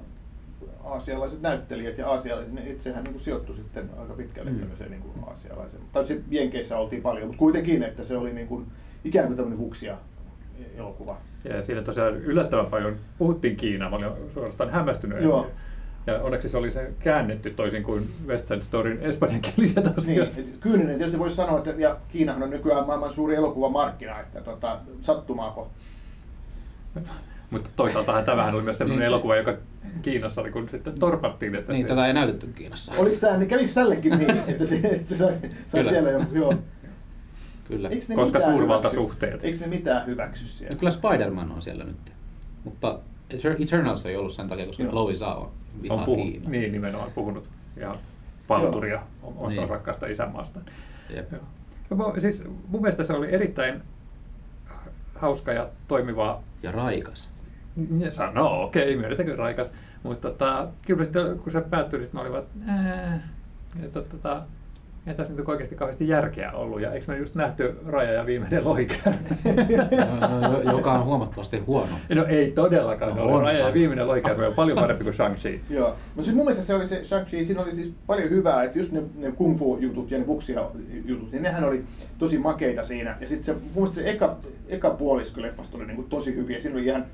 [0.84, 4.56] aasialaiset näyttelijät ja aasialaiset, ne itsehän niin sijoittui sitten aika pitkälle Mm.
[4.56, 4.60] mm.
[4.60, 5.82] tämmöiseen niin kuin aasialaiseen.
[5.92, 8.66] Tai sitten Jenkeissä oltiin paljon, mutta kuitenkin, että se oli niin kuin,
[9.04, 9.96] ikään kuin tämmöinen huksia
[10.76, 11.16] elokuva.
[11.44, 15.22] Ja siinä tosiaan yllättävän paljon puhuttiin Kiinaa, mä olin suorastaan hämmästynyt.
[15.22, 15.46] Joo.
[16.06, 20.38] Ja onneksi se oli se käännetty toisin kuin West Side Storyn espanjankieliset Niin, asiat.
[20.38, 24.78] et kyyninen tietysti voisi sanoa, että ja Kiinahan on nykyään maailman suuri elokuvamarkkina, että tota,
[25.00, 25.70] sattumaako.
[27.52, 29.06] Mutta toisaalta tämähän oli myös sellainen Niin.
[29.06, 29.54] elokuva, joka
[30.02, 31.54] Kiinassa oli, kun sitten torpattiin.
[31.54, 32.92] Että Niin, se- tätä ei näytetty Kiinassa.
[32.96, 35.40] Oliko tämä, niin kävikö tällekin niin, että se, että se sai, sai
[35.70, 35.90] Kyllä.
[35.90, 36.54] siellä jo, joo.
[37.68, 37.88] Kyllä.
[37.88, 39.44] Ne Koska mitään suurvaltasuhteet.
[39.44, 40.74] Eikö ne mitään hyväksy siellä?
[40.74, 42.12] Ja kyllä Spider-Man on siellä nyt.
[42.64, 42.98] Mutta
[43.34, 44.90] Eter- Eternals ei ollut sen takia, koska Joo.
[44.92, 46.50] Chloe Zhao on on vihaa puhunut, Kiinaa.
[46.50, 47.94] niin nimenomaan puhunut ihan
[48.48, 49.68] palturia omasta Niin.
[49.68, 50.60] rakkaasta isänmaasta.
[51.16, 51.32] Jep.
[51.32, 51.40] Joo.
[51.90, 53.82] No, siis mun mielestä se oli erittäin
[55.14, 57.30] hauska ja toimiva Ja raikas.
[57.98, 59.72] Ja sano, no okei, myönnetäkö raikas.
[60.02, 62.44] Mutta tota, kyllä sitten, kun se päättyi, sitten mä olin vaan,
[63.84, 64.42] että tota,
[65.06, 66.80] ei tässä nyt oikeasti kauheasti järkeä ollut.
[66.80, 69.18] Ja eikö me just nähty Raja ja viimeinen lohikäärme?
[69.46, 69.50] Ö,
[70.68, 71.92] ö, joka on huomattavasti huono.
[72.14, 73.16] no ei todellakaan.
[73.16, 73.42] No No, on.
[73.42, 75.60] Raja ja viimeinen lohikäärme on paljon parempi kuin Shang-Chi.
[75.70, 75.94] Joo.
[76.16, 78.92] No siis mun mielestä se oli se Shang-Chi, siinä oli siis paljon hyvää, että just
[78.92, 80.60] ne, ne kung fu jutut ja ne vuksia
[81.04, 81.84] jutut, niin nehän oli
[82.18, 83.16] tosi makeita siinä.
[83.20, 84.36] Ja sitten se, mun mielestä se eka,
[84.68, 86.60] eka puolisko leffasta oli niinku tosi hyviä.
[86.60, 87.04] Siinä oli ihan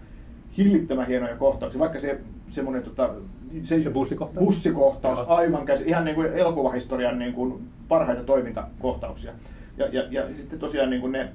[0.56, 3.14] hillittömän hienoja kohtauksia, vaikka se semmoinen tota,
[3.62, 4.44] Se bussikohtaus?
[4.44, 5.28] bussikohtaus Joo.
[5.28, 9.32] aivan käsi, ihan niin kuin elokuvahistorian niin kuin parhaita toimintakohtauksia.
[9.76, 11.28] Ja, ja, ja sitten tosiaan niin kuin ne,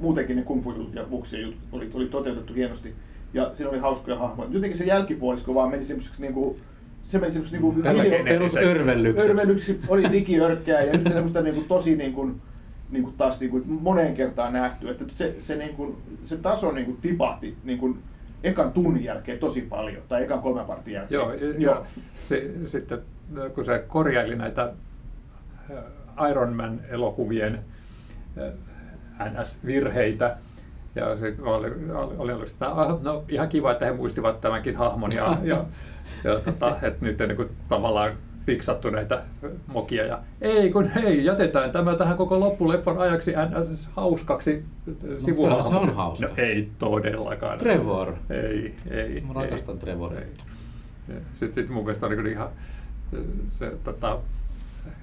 [0.00, 2.94] muutenkin ne kung fu ja vuksien jutut oli, oli toteutettu hienosti.
[3.34, 4.50] Ja siinä oli hauskoja hahmoja.
[4.52, 6.56] Jotenkin se jälkipuolisko vaan meni semmoiseksi niin kuin,
[7.04, 9.80] se meni semmoiseksi niin kuin Tällä video- kenellä- Perus örvellykseksi.
[9.88, 12.40] Oli digiörkkää ja just semmoista niin kuin, tosi niin kuin,
[12.90, 16.72] niin kuin taas niin kuin, moneen kertaan nähty, että se, se, niin kuin, se taso
[16.72, 17.98] niin kuin, tipahti niin kuin,
[18.44, 21.20] ekan tunnin jälkeen tosi paljon, tai ekan kolmen vartin jälkeen.
[21.20, 21.86] Joo, joo.
[22.28, 22.98] Se, sitten
[23.54, 24.72] kun se korjaili näitä
[25.70, 27.58] äh, Iron Man-elokuvien
[28.38, 30.36] äh, NS-virheitä,
[30.94, 34.76] ja sitten oli, oli, oli, oli sitä, "Ah, no ihan kiva, että he muistivat tämänkin
[34.76, 35.64] hahmon, ja, ja,
[36.24, 38.12] ja tota, että nyt niin kuin, tavallaan
[38.46, 39.22] fiksattu näitä
[39.66, 44.64] mokia, ja ei kun hei, jätetään tämä tähän koko loppuleffan ajaksi NS hauskaksi
[45.36, 46.26] kyllä se on hauska.
[46.26, 47.58] No ei todellakaan.
[47.58, 48.14] Trevor.
[48.30, 49.20] Ei, ei.
[49.20, 50.26] Mä rakastan Trevoria.
[51.34, 52.48] Sitten sit mun mielestä on niin ihan,
[53.48, 54.18] se, tota,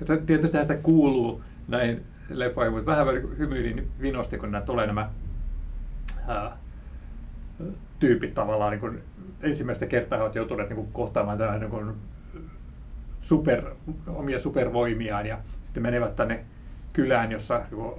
[0.05, 3.07] se, tietysti sitä kuuluu näihin leffoihin, mutta vähän
[3.37, 5.09] hymyilin vinosti, kun nämä tulee nämä
[6.27, 6.57] ää,
[7.99, 8.99] tyypit tavallaan niin kuin
[9.41, 11.93] ensimmäistä kertaa he ovat joutuneet niin kuin kohtaamaan tämän niin kuin
[13.27, 13.61] super,
[14.07, 16.39] omia supervoimiaan ja sitten menevät tänne
[16.93, 17.93] kylään, jossa niin kuin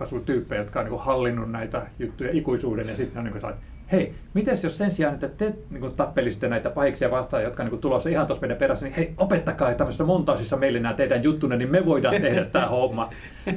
[0.00, 3.54] asuu tyyppejä, jotka on niin kuin hallinnut näitä juttuja ikuisuuden ja sitten on niin kuin
[3.92, 7.70] hei, mites jos sen sijaan, että te niin kuin, tappelisitte näitä pahiksia vastaan, jotka on
[7.70, 11.56] niin tulossa ihan tuossa meidän perässä, niin hei, opettakaa tämmöisessä montaasissa meille nämä teidän juttunne,
[11.56, 13.10] niin me voidaan tehdä tämä homma.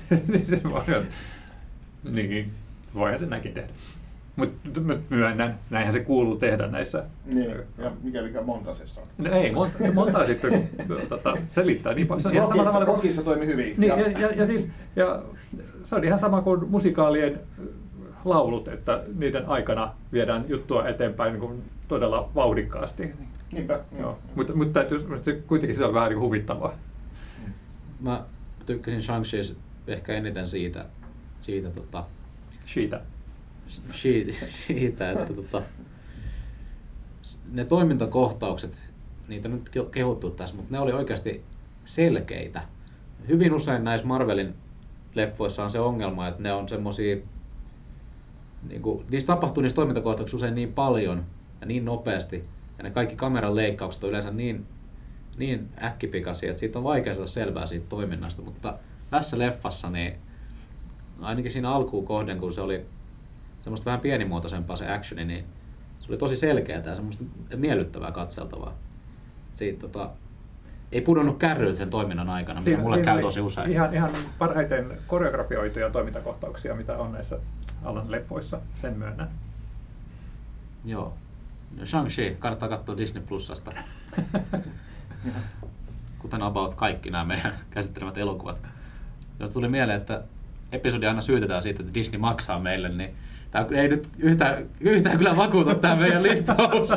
[0.28, 0.82] niin se, voi,
[2.12, 2.50] Niin,
[2.94, 3.68] voihan se näinkin tehdä.
[4.40, 4.80] Mutta
[5.10, 7.04] myönnän, näinhän se kuuluu tehdä näissä.
[7.24, 9.06] Niin, ja mikä mikä montasessa on.
[9.18, 10.68] No ei, monta, se montaa sitten
[11.08, 12.22] tota, selittää niin paljon.
[12.22, 13.74] Se on ihan samalla tavalla rockissa toimi hyvin.
[13.76, 15.22] Niin, ja, ja, ja, siis, ja
[15.84, 17.40] se on ihan sama kuin musikaalien
[18.24, 23.12] laulut, että niiden aikana viedään juttua eteenpäin niin kuin todella vauhdikkaasti.
[23.52, 23.80] Niinpä.
[23.98, 24.18] Joo.
[24.34, 26.74] Mutta, mutta täytyy, mutta se, kuitenkin se on vähän niin kuin huvittavaa.
[28.00, 28.24] Mä
[28.66, 29.24] tykkäsin shang
[29.86, 30.84] ehkä eniten siitä,
[31.40, 32.04] siitä tota,
[32.66, 33.00] Siitä.
[33.92, 35.62] Siitä, että tota,
[37.52, 38.82] ne toimintakohtaukset,
[39.28, 41.44] niitä nyt jo kehuttu tässä, mutta ne oli oikeasti
[41.84, 42.62] selkeitä.
[43.28, 44.54] Hyvin usein näissä Marvelin
[45.14, 47.16] leffoissa on se ongelma, että ne on semmosia,
[48.68, 51.24] niin kuin, niissä tapahtuu niissä toimintakohtauksissa usein niin paljon
[51.60, 52.42] ja niin nopeasti,
[52.78, 54.66] ja ne kaikki kameran leikkaukset on yleensä niin,
[55.36, 58.78] niin äkkipikaisia, että siitä on vaikea saada selvää siitä toiminnasta, mutta
[59.10, 60.14] tässä leffassa niin
[61.20, 62.86] ainakin siinä alkuun kohden, kun se oli
[63.60, 65.44] semmoista vähän pienimuotoisempaa se actioni, niin
[66.00, 67.24] se oli tosi selkeää ja semmoista
[67.56, 68.74] miellyttävää katseltavaa.
[69.52, 70.10] Siitä tota,
[70.92, 73.72] ei pudonnut kärryiltä sen toiminnan aikana, mikä mulle käy tosi usein.
[73.72, 77.38] Ihan, ihan parhaiten koreografioituja toimintakohtauksia, mitä on näissä
[77.84, 79.30] alan leffoissa, sen myönnän.
[80.84, 81.14] Joo.
[81.76, 83.72] Ja Shang-Chi, kannattaa katsoa Disney Plusasta.
[86.18, 88.58] Kuten about kaikki nämä meidän käsittelemät elokuvat.
[89.40, 90.22] Jos tuli mieleen, että
[90.72, 93.14] episodi aina syytetään siitä, että Disney maksaa meille, niin
[93.50, 96.90] tämä ei nyt yhtään, yhtään kyllä vakuuta tämä meidän listaus.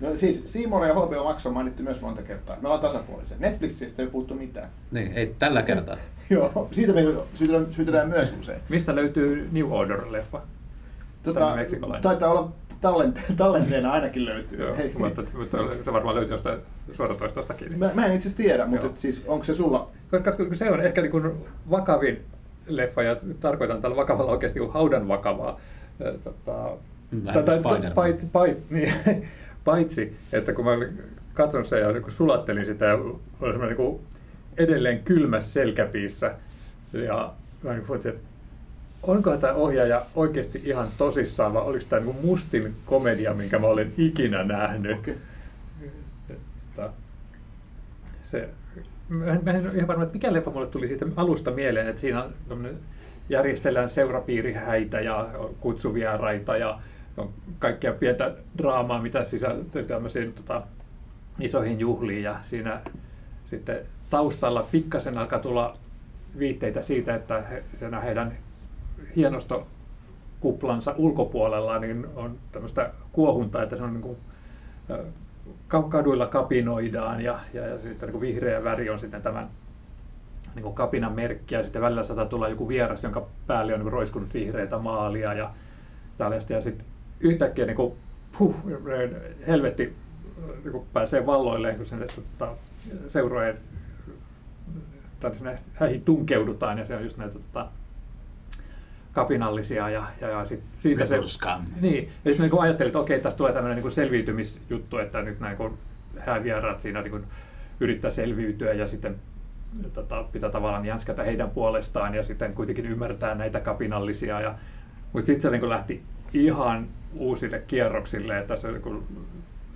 [0.00, 2.56] No siis Simon ja HBO Max on mainittu myös monta kertaa.
[2.60, 3.36] Me ollaan tasapuolisia.
[3.40, 4.68] Netflixistä ei puhuttu mitään.
[4.90, 5.96] niin, ei tällä kertaa.
[6.30, 7.00] Joo, siitä me
[7.34, 8.60] syytetään, syytetään myös usein.
[8.68, 10.40] Mistä löytyy New Order-leffa?
[11.22, 11.56] Tota,
[12.02, 14.58] taitaa olla tallente, tallenteena ainakin löytyy.
[14.58, 14.92] Joo, Hei.
[14.98, 16.58] mutta, mutta se varmaan löytyy jostain
[16.92, 17.78] suoratoistostakin.
[17.78, 19.88] Mä, mä en itse asiassa tiedä, mutta et siis onko se sulla?
[20.10, 21.32] Koska koska se on ehkä niin kuin
[21.70, 22.24] vakavin
[22.66, 25.60] leffa, ja tarkoitan tällä vakavalla oikeasti kuin haudan vakavaa.
[26.24, 27.92] Tota, tai- vähän tai- Spider-Man.
[27.92, 28.94] pait- pait- niin,
[29.64, 30.98] paitsi, että kun mä olin-
[31.34, 34.00] katson sen ja niin kuin sulattelin sitä ja oli semmoinen niin kuin
[34.56, 36.34] edelleen kylmä selkäpiissä.
[36.92, 38.12] Ja mä niin kuin, että
[39.02, 43.66] onko tämä ohjaaja oikeasti ihan tosissaan vai oliko tämä niin kuin mustin komedia, minkä mä
[43.66, 44.98] olen ikinä nähnyt.
[44.98, 45.14] Okei.
[46.30, 46.90] Että
[48.30, 48.48] se,
[49.14, 52.00] mä, mä en ole ihan varma, että mikä leffa mulle tuli siitä alusta mieleen, että
[52.00, 52.28] siinä
[53.28, 56.78] järjestellään seurapiirihäitä ja on kutsuvieraita ja
[57.16, 60.62] on kaikkea pientä draamaa, mitä sisältyy tämmöisiin tota,
[61.40, 62.22] isoihin juhliin.
[62.22, 62.80] Ja siinä
[63.50, 65.76] sitten taustalla pikkasen alkaa tulla
[66.38, 67.64] viitteitä siitä, että he,
[68.04, 68.32] heidän
[69.16, 74.16] hienostokuplansa ulkopuolella niin on tämmöistä kuohuntaa, että se on niin kuin,
[75.68, 79.48] kaduilla kapinoidaan ja, ja, ja sitten niin vihreä väri on sitten tämän
[80.54, 83.92] niin kuin kapinan merkki ja sitten välillä saattaa tulla joku vieras, jonka päälle on niin
[83.92, 85.50] roiskunut vihreitä maalia ja
[86.18, 86.52] tällaista.
[86.52, 86.86] Ja sitten
[87.20, 87.92] yhtäkkiä niin kuin,
[88.38, 88.56] puh,
[89.46, 89.94] helvetti
[90.64, 92.52] niin kuin pääsee valloilleen, kun sinne tota,
[93.08, 93.58] seurojen
[95.74, 97.68] häihin tunkeudutaan ja se on just näitä tota,
[99.14, 101.20] kapinallisia ja, ja, ja sit, siitä se...
[101.80, 105.56] Niin, ja sitten niin ajattelin, että okei, tässä tulee tämmöinen niin selviytymisjuttu, että nyt näin
[105.56, 105.78] kun
[106.18, 107.24] häävieraat siinä niin kuin
[107.80, 109.16] yrittää selviytyä ja sitten
[109.92, 114.40] tota, pitää tavallaan jänskätä heidän puolestaan ja sitten kuitenkin ymmärtää näitä kapinallisia.
[114.40, 114.54] Ja,
[115.12, 116.02] mutta sitten se niin kuin lähti
[116.32, 116.88] ihan
[117.18, 119.02] uusille kierroksille, että se niin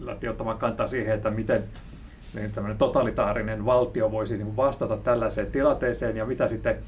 [0.01, 1.63] lähti ottamaan kantaa siihen, että miten
[2.35, 6.79] niin tämmöinen totalitaarinen valtio voisi niin vastata tällaiseen tilanteeseen ja mitä sitten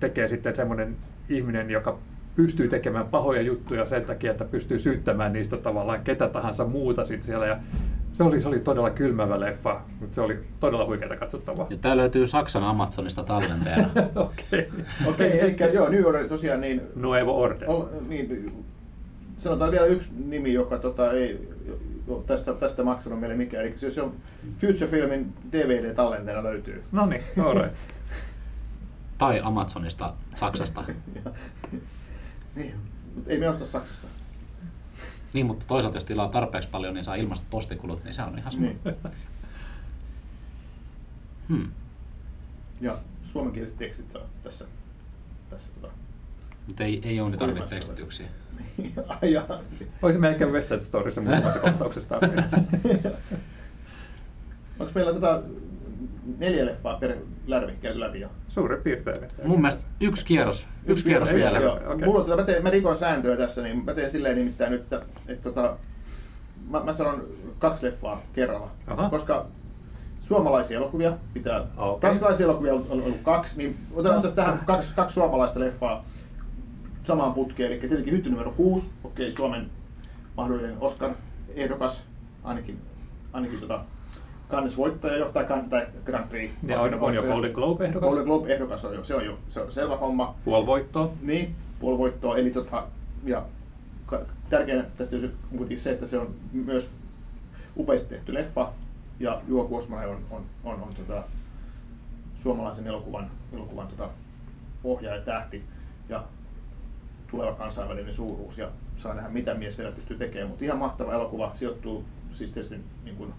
[0.00, 0.96] tekee sitten semmoinen
[1.28, 1.98] ihminen, joka
[2.36, 7.26] pystyy tekemään pahoja juttuja sen takia, että pystyy syyttämään niistä tavallaan ketä tahansa muuta sitten
[7.26, 7.46] siellä.
[7.46, 7.58] Ja
[8.12, 11.66] se oli, se oli todella kylmävä leffa, mutta se oli todella huikeaa katsottavaa.
[11.70, 13.90] Ja tää löytyy Saksan Amazonista tallenteena.
[14.14, 14.68] Okei.
[15.06, 17.70] Okei, eli joo, New Order tosiaan niin, Nuevo Order.
[17.70, 18.52] ol, niin
[19.36, 21.48] sanotaan vielä yksi nimi, joka tota, ei
[22.08, 23.64] jo, tästä, tästä maksanut meille mikään.
[23.64, 24.12] Eli se, se on
[24.58, 26.82] Future Filmin DVD-tallenteena löytyy.
[26.92, 27.74] No niin, all right.
[29.24, 30.84] Tai Amazonista Saksasta.
[32.54, 32.74] Niin,
[33.14, 34.08] mutta ei me osta Saksassa.
[35.32, 38.52] Niin, mutta toisaalta jos tilaa tarpeeksi paljon, niin saa ilmaiset postikulut, niin se on ihan
[38.52, 38.66] sama.
[38.66, 38.80] Niin.
[41.48, 41.70] Hmm.
[42.80, 44.64] Ja suomenkieliset tekstit on tässä.
[45.50, 45.92] tässä tota.
[46.66, 48.26] Mutta ei, ei Jouni tarvitse tekstityksiä.
[50.02, 52.16] Olisi melkein West Side Storyssa muutamassa kohtauksessa.
[54.78, 55.42] Onko meillä tota
[56.38, 57.16] neljä leffaa per
[57.46, 58.28] lärvi käyty läpi jo?
[58.48, 59.30] Suurin piirtein.
[59.44, 61.58] Mun mielestä yksi kierros, yksi kierros Ei, vielä.
[61.58, 61.80] Joo.
[61.86, 62.08] Okei.
[62.08, 65.02] Mulla tota- mä, teen, mä rikon sääntöä tässä, niin mä teen silleen nimittäin nyt, että,
[65.28, 65.76] että tota,
[66.70, 67.26] mä, mä sanon
[67.58, 68.70] kaksi leffaa kerralla.
[68.86, 69.10] Aha.
[69.10, 69.46] Koska
[70.20, 72.00] suomalaisia elokuvia, pitää, okay.
[72.00, 76.04] tanskalaisia elokuvia on ollut kaksi, niin otetaan tästä tähän kaksi, kaksi suomalaista leffaa
[77.02, 79.70] samaan putkeen, eli tietenkin hytty numero 6, okei, okay, Suomen
[80.36, 82.02] mahdollinen Oscar-ehdokas,
[82.44, 82.80] ainakin,
[83.32, 83.84] ainakin tota,
[84.50, 86.50] Cannes voittaja jo, tai, Cannes- tai Grand Prix.
[86.66, 89.72] Ja on, on jo Golden Globe-ehdokas, Golden Globe-ehdokas on jo, se on jo se on
[89.72, 90.34] selvä homma.
[90.44, 91.12] puoli voittoa.
[91.22, 92.86] Niin, puoli voittoa, eli tota,
[93.24, 93.44] ja
[94.50, 96.90] tärkeää tästä on kuitenkin se, että se on myös
[97.76, 98.72] upeasti tehty leffa,
[99.20, 101.22] ja Juho Kuosmanen on, on, on, on tota,
[102.36, 104.10] suomalaisen elokuvan, elokuvan tota,
[104.84, 105.62] ohjaaja tähti,
[106.08, 106.24] ja
[107.30, 111.52] tuleva kansainvälinen suuruus, ja saa nähdä mitä mies vielä pystyy tekemään, mutta ihan mahtava elokuva,
[111.54, 113.34] sijoittuu siis tietysti niin kuin,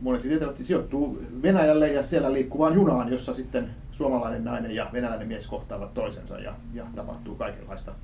[0.00, 5.46] monet tietävät, sijoittuu Venäjälle ja siellä liikkuvaan junaan, jossa sitten suomalainen nainen ja venäläinen mies
[5.46, 7.94] kohtaavat toisensa ja, ja tapahtuu kaikenlaista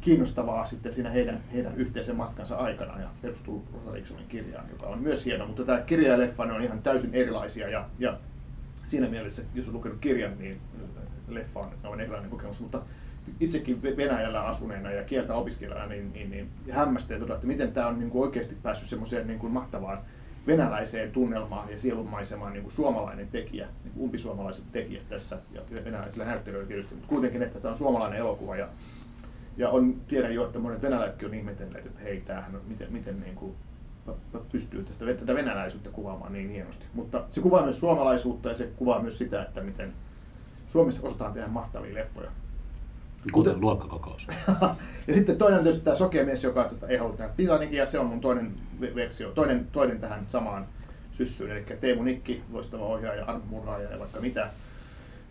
[0.00, 4.98] kiinnostavaa sitten siinä heidän, heidän yhteisen matkansa aikana ja perustuu Rosa Ricksonin kirjaan, joka on
[4.98, 8.18] myös hieno, mutta tämä kirja ja leffa ne on ihan täysin erilaisia ja, ja
[8.86, 10.60] siinä mielessä, jos on lukenut kirjan, niin
[11.28, 12.82] leffa on, on erilainen kokemus, mutta
[13.40, 17.98] itsekin Venäjällä asuneena ja kieltä opiskelijana, niin, niin, niin hämmästelen todella, että miten tämä on
[17.98, 19.98] niin kuin oikeasti päässyt semmoiseen niin kuin mahtavaan
[20.46, 26.24] venäläiseen tunnelmaan ja sielunmaisemaan niin kuin suomalainen tekijä, niin kuin umpisuomalaiset tekijät tässä ja venäläisillä
[26.24, 28.68] näyttelijöillä tietysti, mutta kuitenkin, että tämä on suomalainen elokuva ja,
[29.56, 33.20] ja on, tiedän jo, että monet venäläisetkin on ihmetelleet, että hei, tämähän on, miten, miten
[33.20, 33.54] niin kuin,
[34.52, 36.86] pystyy tästä tätä venäläisyyttä kuvaamaan niin hienosti.
[36.94, 39.92] Mutta se kuvaa myös suomalaisuutta ja se kuvaa myös sitä, että miten
[40.68, 42.30] Suomessa osataan tehdä mahtavia leffoja.
[43.32, 44.28] Kuten luokkakokous.
[45.06, 47.86] ja sitten toinen on tietysti tämä sokea mies, joka tota, ei halua tehdä Titanicia, ja
[47.86, 50.66] se on mun toinen ve- versio, toinen, toinen tähän samaan
[51.12, 54.48] syssyyn, eli Teemu Nikki, loistava ohjaaja, armomurhaaja ja vaikka mitä.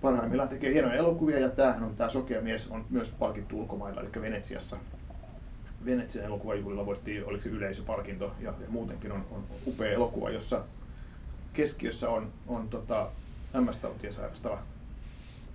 [0.02, 4.10] Parhaimmillaan tekee hienoja elokuvia, ja tämähän on tämä sokea mies on myös palkittu ulkomailla, eli
[4.22, 4.78] Venetsiassa.
[5.86, 10.64] Venetsian elokuvajuhlilla voitti, oliko se yleisöpalkinto, ja, ja muutenkin on, on upea elokuva, jossa
[11.54, 13.10] keskiössä on, on tota,
[13.54, 14.60] MS-tautia sairastava,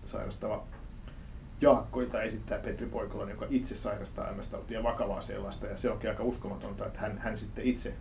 [0.05, 0.65] sairastava
[1.61, 6.23] Jaakko, jota esittää Petri Poikolainen, joka itse sairastaa MS-tautia vakavaa sellaista, ja se onkin aika
[6.23, 7.95] uskomatonta, että hän, hän sitten itse,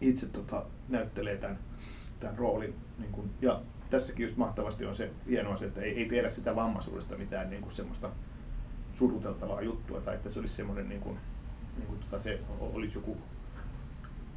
[0.00, 1.58] itse tota, näyttelee tämän,
[2.20, 2.74] tämän roolin.
[2.98, 6.56] Niin kuin, ja tässäkin just mahtavasti on se hienoa se, että ei, ei tehdä sitä
[6.56, 8.10] vammaisuudesta mitään niin kuin semmoista
[8.92, 11.18] suruteltavaa juttua, tai että se olisi semmoinen, niin kuin,
[11.76, 13.16] niin kuin, tota, se olisi joku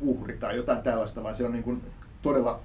[0.02, 1.84] uhri tai jotain tällaista, vaan se on niin kuin,
[2.22, 2.60] todella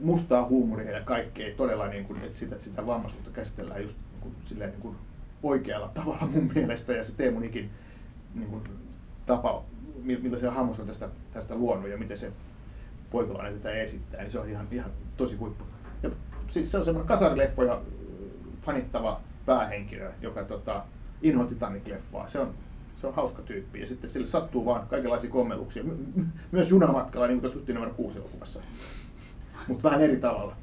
[0.00, 4.70] mustaa huumoria ja kaikkea todella, niin kuin, että sitä, sitä vammaisuutta käsitellään just kuin, silleen,
[4.70, 4.96] niin kuin
[5.42, 6.92] oikealla tavalla mun mielestä.
[6.92, 7.70] Ja se Teemu Nikin
[8.34, 8.62] niin kuin,
[9.26, 9.62] tapa,
[10.02, 12.32] mi- millä se hahmos on tästä, tästä luonut ja miten se
[13.10, 15.64] poikalainen tätä esittää, niin se on ihan, ihan tosi huippu.
[16.02, 16.10] Ja
[16.48, 17.82] siis se on semmoinen kasarileffo ja
[18.62, 20.84] fanittava päähenkilö, joka tota,
[21.22, 22.28] inho Titanic-leffaa.
[22.28, 22.54] Se on,
[22.96, 25.30] se on hauska tyyppi ja sitten sille sattuu vaan kaikenlaisia
[25.84, 28.60] my- myös junamatkalla, niin kuin tuossa numero 6 elokuvassa
[29.68, 30.56] mutta vähän eri tavalla.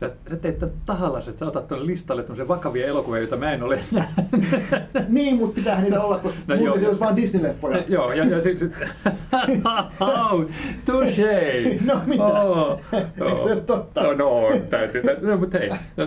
[0.00, 3.52] Sä, sä teet tämän tahallasi, että sä otat tuonne listalle tämmöisiä vakavia elokuvia, joita mä
[3.52, 4.26] en ole nähnyt.
[5.08, 7.84] niin, mutta pitäähän niitä olla, koska No no, muuten se olisi vain Disney-leffoja.
[7.94, 8.74] Joo, ja, ja sitten...
[9.46, 9.62] Sit,
[10.00, 10.44] oh,
[10.86, 11.68] touché!
[11.86, 12.24] No mitä?
[12.24, 14.02] Oh, Eikö se ole totta?
[14.02, 14.40] No, no
[14.70, 15.02] täytyy.
[15.02, 15.28] täytyy.
[15.28, 16.06] No, mutta hei, no,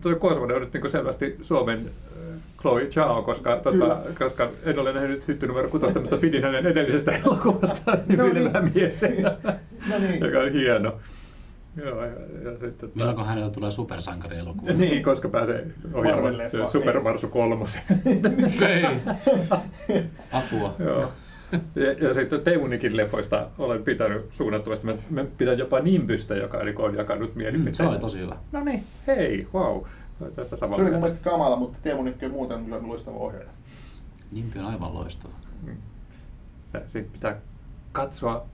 [0.00, 4.92] tuo Kuosmanen on nyt niin selvästi Suomen äh, Chloe Chao, koska, tota, koska en ole
[4.92, 8.50] nähnyt hytty numero kutosta, mutta pidin hänen edellisestä elokuvasta No niin.
[8.74, 9.00] Mies,
[9.90, 10.20] No niin.
[10.20, 10.92] joka on hieno.
[11.76, 12.12] Joo, ja,
[12.44, 14.72] ja sitten, tota- Milloinko hänellä tulee supersankarielokuva?
[14.78, 16.66] Niin, koska pääsee ohjaamaan Marvel-leffa.
[16.66, 17.82] se Super Marsu kolmosen.
[18.68, 18.84] Ei.
[20.32, 20.74] Apua.
[20.78, 21.12] Joo.
[21.74, 24.86] Ja, ja sitten Teemunikin leffoista olen pitänyt suunnattomasti.
[24.86, 27.74] Mä, mä pidän jopa Nimbystä, joka on jakanut Mm, mielipiteen.
[27.74, 28.36] se oli tosi hyvä.
[28.52, 29.82] No niin, hei, wow.
[30.36, 33.48] Tästä Se oli mun mielestä kamala, mutta Teemu Nikki on muuten kyllä loistava ohjaaja.
[34.32, 35.32] Nimpi on aivan loistava.
[36.72, 37.36] Se- Siitä pitää
[37.92, 38.46] katsoa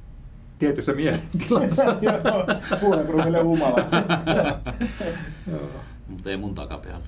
[0.59, 1.85] tietyssä mielentilassa.
[2.81, 3.97] Puolenkrumille humalassa.
[5.51, 5.71] Joo.
[6.09, 7.07] Mutta ei mun takapihalla.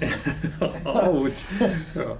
[1.06, 1.44] Ouch.
[1.96, 2.18] Joo.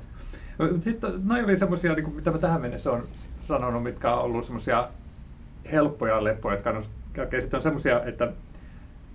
[0.80, 3.02] Sitten noin oli semmoisia, niin mitä mä tähän mennessä olen
[3.42, 4.88] sanonut, mitkä on ollut semmoisia
[5.72, 6.82] helppoja leffoja, jotka on,
[7.16, 8.32] ja sitten on semmoisia, että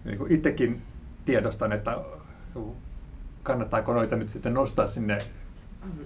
[0.05, 0.81] niin kuin itsekin
[1.25, 1.97] tiedostan, että
[3.43, 5.17] kannattaako noita nyt sitten nostaa sinne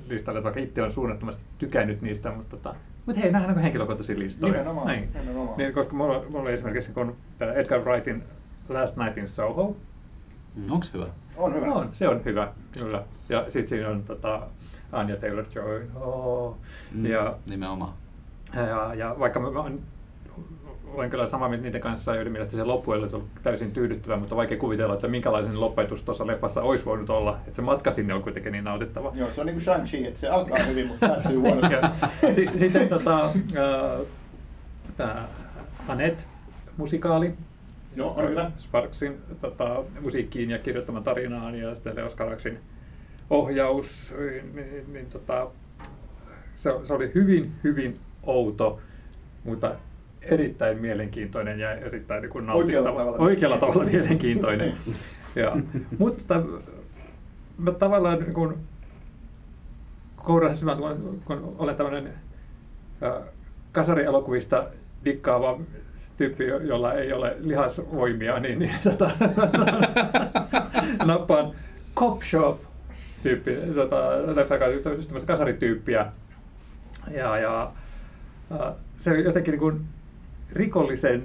[0.08, 2.76] listalle, vaikka itse on suunnattomasti tykännyt niistä, mutta, tota,
[3.10, 4.52] mutta hei, nämähän on henkilökohtaisia listoja.
[4.54, 5.10] Nimenomaan, Näin.
[5.20, 5.58] nimenomaan.
[5.58, 8.24] Niin, koska mulla, mulla oli esimerkiksi kun tämä Edgar Wrightin
[8.70, 9.76] Last Night in Soho,
[10.56, 11.06] Mm, Onko se hyvä?
[11.38, 11.66] On hyvä.
[11.74, 12.48] on, se on hyvä,
[12.80, 13.04] kyllä.
[13.30, 14.42] Ja sitten siinä on tota,
[14.92, 15.88] Anja Taylor-Joy.
[15.96, 16.58] Oh.
[16.92, 17.94] Mm, Ja, Nimenomaan.
[18.56, 19.80] ja, ja vaikka mä, mä oon
[20.94, 24.36] olen kyllä samaa mieltä niiden kanssa, joiden mielestä se loppu ei ollut täysin tyydyttävä, mutta
[24.36, 27.38] vaikea kuvitella, että minkälainen lopetus tuossa leffassa olisi voinut olla.
[27.48, 29.12] Että se matka sinne on kuitenkin niin nautittava.
[29.16, 31.76] Joo, se on niin kuin Shang-Chi, että se alkaa hyvin, mutta päättyy huonosti.
[32.36, 33.32] Si- Sitten tota, äh,
[34.98, 35.28] tämä
[35.88, 36.28] Anet
[36.78, 37.34] musikaali,
[37.96, 38.52] Joo, on hyvä.
[38.60, 42.60] Sparksin tota, musiikkiin ja kirjoittaman tarinaan ja sitten Leos Karaksin
[43.30, 44.14] ohjaus,
[44.54, 45.48] niin, niin tota,
[46.58, 48.80] se, se oli hyvin, hyvin outo,
[49.44, 49.76] mutta
[50.22, 52.90] erittäin mielenkiintoinen ja erittäin niin nautittava.
[52.90, 53.18] Oikealla tavalla.
[53.18, 54.74] Oikealla tavalla mielenkiintoinen.
[55.36, 55.58] ja,
[55.98, 56.44] mutta
[57.58, 58.56] mä tavallaan niin kuin,
[60.16, 62.14] kouraan syvän, kun, kun olen tämmöinen
[63.72, 64.68] kasarielokuvista
[65.06, 65.60] dikkaava
[66.18, 69.12] tyyppi, jo- jolla ei ole lihasvoimia, niin, niin tota,
[71.06, 71.52] nappaan
[71.96, 72.60] Cop Shop
[73.24, 73.98] tyyppi, tota,
[74.84, 76.06] tämmöistä kasarityyppiä.
[77.12, 77.72] Ja, ja
[78.98, 79.82] se jotenkin niin kuin
[80.54, 81.24] rikollisen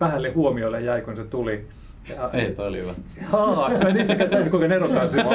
[0.00, 1.66] vähälle huomiolle jäi, kun se tuli.
[2.16, 2.92] Ja, Ei, toi oli hyvä.
[3.24, 5.30] Haa, mä en itsekään täysin kuinka nerotaan siinä.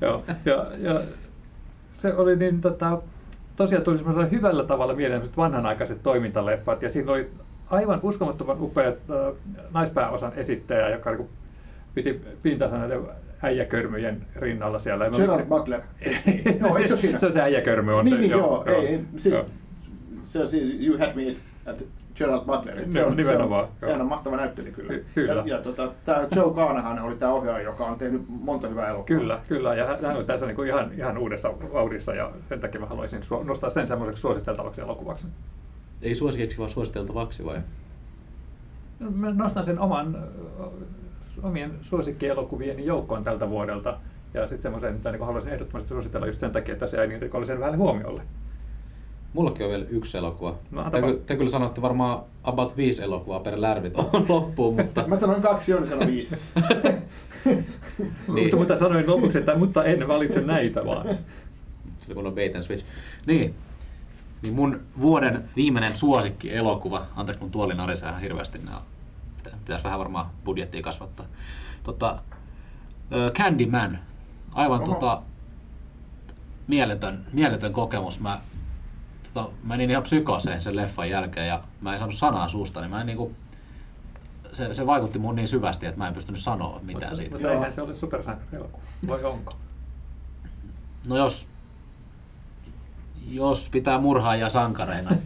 [0.00, 1.00] Joo, ja, ja
[1.92, 3.02] se oli niin tota,
[3.56, 7.30] tosiaan tuli semmoisella hyvällä tavalla mieleen semmoiset vanhanaikaiset toimintaleffat ja siinä oli
[7.70, 9.34] aivan uskomattoman upeat äh,
[9.72, 11.28] naispääosan esittäjä, joka niin
[11.94, 13.00] piti pintansa näiden
[13.42, 15.10] äijäkörmyjen rinnalla siellä.
[15.10, 15.80] Mä- Gerard Butler.
[16.60, 17.18] Joo, eikö se siinä?
[17.18, 18.20] Se on se äijäkörmy on niin, se.
[18.20, 19.44] niin, joo, ei, ei, siis, joo.
[20.24, 21.36] se on siis You Had Me
[21.70, 21.84] at
[22.18, 22.76] Gerald Butler.
[22.90, 24.88] Se on, se on, sehän on mahtava näyttelijä kyllä.
[24.88, 25.32] Ky- kyllä.
[25.32, 29.20] Ja, ja tota, tämä Joe Carnahan oli tämä ohjaaja, joka on tehnyt monta hyvää elokuvaa.
[29.20, 29.74] Kyllä, kyllä.
[29.74, 33.20] Ja hän- on tässä niin kuin ihan, ihan uudessa vauhdissa ja sen takia mä haluaisin
[33.44, 35.26] nostaa sen semmoiseksi suositeltavaksi elokuvaksi.
[36.02, 37.60] Ei suosikiksi, vaan suositeltavaksi vai?
[39.00, 40.18] No, Mä nostan sen oman,
[41.42, 43.96] omien suosikkielokuvieni joukkoon tältä vuodelta.
[44.34, 47.22] Ja sitten semmoisen, mitä niin haluaisin ehdottomasti suositella just sen takia, että se jäi niin
[47.22, 48.22] rikollisen vähän huomiolle.
[49.36, 50.54] Mullakin on vielä yksi elokuva.
[50.70, 55.04] No, te, ky- te kyllä sanotte varmaan about viisi elokuvaa per lärvit on loppuun, mutta
[55.06, 56.36] Mä sanoin kaksi, Joni sanoi viisi.
[57.46, 57.64] Niin.
[58.42, 61.06] Mutta, mutta sanoin lopuksi, että mutta en valitse näitä vaan.
[61.08, 62.84] se oli kun on bait and switch.
[63.26, 63.54] Niin.
[64.42, 68.80] Niin mun vuoden viimeinen suosikki elokuva, anteeksi mun tuoli narisee ihan hirveästi, nää,
[69.36, 71.26] pitä- pitäisi vähän varmaan budjettia kasvattaa.
[71.82, 72.18] Tota,
[73.34, 73.98] Candyman,
[74.54, 74.94] aivan Oho.
[74.94, 75.22] tota,
[76.66, 78.20] mieletön, mieletön kokemus.
[78.20, 78.40] Mä
[79.36, 83.00] tota, menin ihan psykoseen sen leffan jälkeen ja mä en saanut sanaa suusta, niin mä
[83.00, 83.32] en niinku,
[84.52, 87.30] se, se vaikutti mun niin syvästi, että mä en pystynyt sanoa mitään mutta, siitä.
[87.30, 88.82] mutta eihän se ole supersankarielokuva.
[89.08, 89.52] Vai onko?
[91.08, 91.48] No jos,
[93.28, 95.10] jos pitää murhaajia sankareina,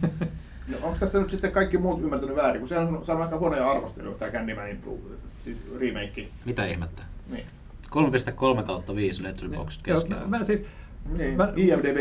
[0.67, 2.61] No, onko tässä nyt sitten kaikki muut ymmärtänyt väärin?
[2.61, 4.83] Kun se on saanut aika huonoja arvosteluja, tämä Candymanin
[5.43, 6.27] siis remake.
[6.45, 7.01] mitä ihmettä?
[7.29, 7.45] Niin.
[8.57, 10.61] 3,3 kautta 5 Letterboxd Joo, mä, mä siis,
[11.17, 11.97] Niin, Mä- IMDB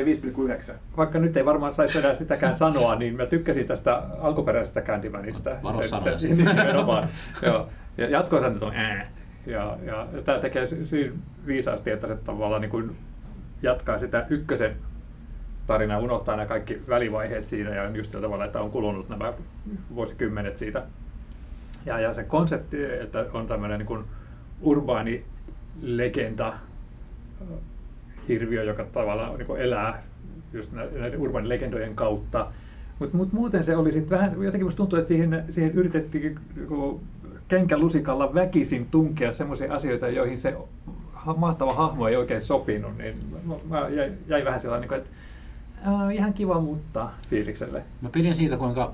[0.71, 0.75] 5,9.
[0.97, 5.51] vaikka nyt ei varmaan saisi enää sitäkään sanoa, niin mä tykkäsin tästä alkuperäisestä Candymanista.
[5.63, 6.29] Varo sanoja se-.
[6.35, 7.09] Nimenomaan.
[7.43, 7.69] Joo.
[7.99, 9.11] Ja jatkossa nyt on ää.
[9.47, 11.13] Ja, ja tämä tekee siinä
[11.47, 12.97] viisaasti, että se tavallaan niin kuin
[13.63, 14.77] jatkaa sitä ykkösen
[15.67, 19.33] tarinaa, unohtaa nämä kaikki välivaiheet siinä ja just sillä tavalla, että on kulunut nämä
[19.95, 20.83] vuosikymmenet siitä.
[21.87, 24.05] Ja, ja se konsepti, että on tämmöinen niin kuin
[24.63, 25.25] urbaani
[25.83, 26.53] legenda,
[28.29, 30.03] hirviö, joka tavallaan niin elää
[30.53, 32.47] just nä- näiden urban legendojen kautta.
[32.99, 37.01] Mutta mut muuten se oli sitten vähän, jotenkin musta tuntuu, että siihen, siihen yritettiin niinku
[37.49, 40.57] kenkälusikalla väkisin tunkea semmoisia asioita, joihin se
[41.37, 42.99] mahtava hahmo ei oikein sopinut.
[42.99, 43.17] Niin
[43.69, 45.11] mä, jäin, jäin vähän sellainen, niin että
[45.85, 47.83] ää, ihan kiva muuttaa fiilikselle.
[48.01, 48.93] Mä pidin siitä, kuinka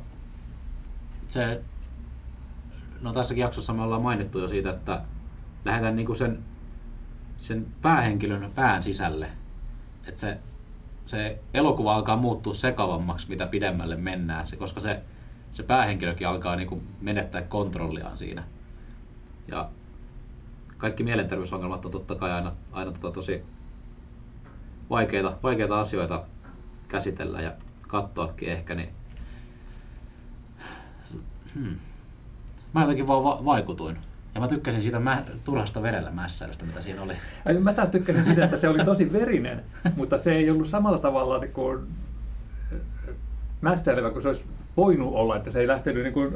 [1.28, 1.60] se,
[3.02, 5.00] no tässäkin jaksossa me ollaan mainittu jo siitä, että
[5.64, 6.38] lähdetään niinku sen,
[7.38, 9.28] sen päähenkilön pään sisälle.
[10.06, 10.38] Että se,
[11.04, 15.02] se elokuva alkaa muuttua sekavammaksi, mitä pidemmälle mennään, se, koska se,
[15.50, 18.42] se päähenkilökin alkaa niinku menettää kontrolliaan siinä.
[19.48, 19.70] Ja
[20.78, 23.42] kaikki mielenterveysongelmat on totta kai aina, aina tota tosi
[24.90, 26.24] vaikeita, vaikeita asioita
[26.88, 27.52] käsitellä ja
[27.88, 28.88] katsoakin ehkä, niin
[31.54, 31.76] hmm.
[32.74, 33.98] mä jotenkin vaan va- vaikutuin.
[34.36, 37.12] Ja mä tykkäsin siitä mä- turhasta verellä mässäilystä, mitä siinä oli.
[37.46, 39.62] Ai, Mä taas tykkäsin siitä, että se oli tosi verinen,
[39.96, 41.78] mutta se ei ollut samalla tavalla niin kuin
[43.60, 44.44] mästäilevä kuin se olisi
[44.76, 46.34] voinut olla, että se ei lähtenyt niin kuin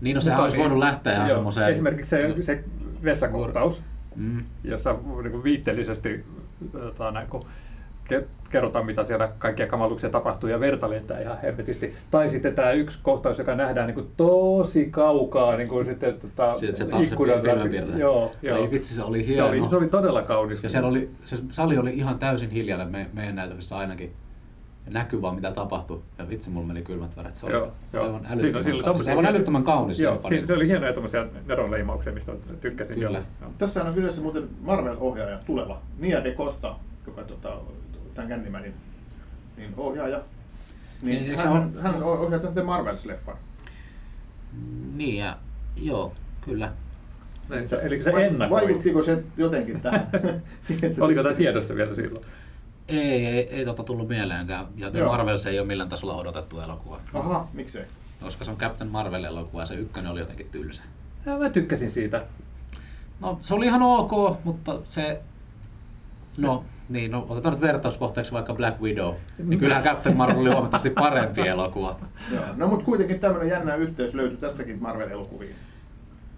[0.00, 2.64] Niin, no sehän olisi voinut lähteä ihan semmoiseen- Esimerkiksi se, se
[3.04, 3.82] vessakohtaus,
[4.16, 4.44] Mm.
[4.64, 4.92] jossa
[5.22, 6.24] niin kuin viitteellisesti
[6.72, 7.42] tota, näin, kun
[8.50, 11.94] kerrotaan, mitä siellä kaikkia kamaluksia tapahtuu ja verta lentää ihan hempetisti.
[12.10, 16.52] Tai sitten tämä yksi kohtaus, joka nähdään niin kuin tosi kaukaa niin kuin sitten, tota,
[16.52, 17.98] Se, se, se, se filmenpiirtäjä.
[17.98, 18.56] Joo, joo.
[18.62, 19.48] Ai vitsi, se oli se, hieno.
[19.48, 20.62] oli, se oli todella kaunis.
[20.62, 24.12] Ja siellä oli, se sali oli ihan täysin hiljainen me, meidän näytöksessä ainakin.
[24.90, 26.00] näky vaan mitä tapahtui.
[26.18, 27.36] Ja vitsi, mulla meni kylmät väret.
[27.36, 28.04] Se oli Joo, joo.
[28.04, 29.04] aivan Siinä- älyttömän, kaunis.
[29.04, 30.28] se älyttömän kaunis Joo, leffa.
[30.28, 32.96] siinä, niin- se oli hienoja tuommoisia neronleimauksia, mistä tykkäsin.
[32.98, 33.18] Kyllä.
[33.18, 33.50] Joo, joo.
[33.58, 36.74] Tässä on kyseessä muuten Marvel-ohjaaja, tuleva Nia de Costa,
[37.06, 37.52] joka tota,
[38.14, 38.74] tämän kännimä, niin,
[39.56, 40.20] niin ohjaaja.
[41.02, 43.36] Niin, Niin, hän, se hän, hän ohjaa tämän The Marvels-leffan.
[44.94, 45.38] Niin ja
[45.76, 46.72] joo, kyllä.
[47.48, 48.60] Näin se- Eli se Vai- ennakoi.
[48.60, 50.08] Vaikuttiko se jotenkin tähän?
[50.62, 52.24] Siihen, se Oliko tämä tiedossa vielä silloin?
[52.88, 54.66] Ei, ei, ei tota tullut mieleenkään.
[54.76, 55.04] Ja The.
[55.04, 57.00] Marvels ei ole millään tasolla odotettu elokuva.
[57.14, 57.84] Aha, miksei?
[58.20, 60.82] Koska se on Captain Marvel-elokuva ja se ykkönen oli jotenkin tylsä.
[61.26, 62.26] Ja mä tykkäsin siitä.
[63.20, 65.20] No se oli ihan ok, mutta se...
[66.36, 69.14] No, niin, no otetaan nyt vertauskohteeksi vaikka Black Widow.
[69.38, 72.00] Niin kyllähän Captain Marvel oli huomattavasti parempi elokuva.
[72.32, 72.44] Joo.
[72.56, 75.54] No mutta kuitenkin tämmöinen jännä yhteys löytyi tästäkin Marvel-elokuviin.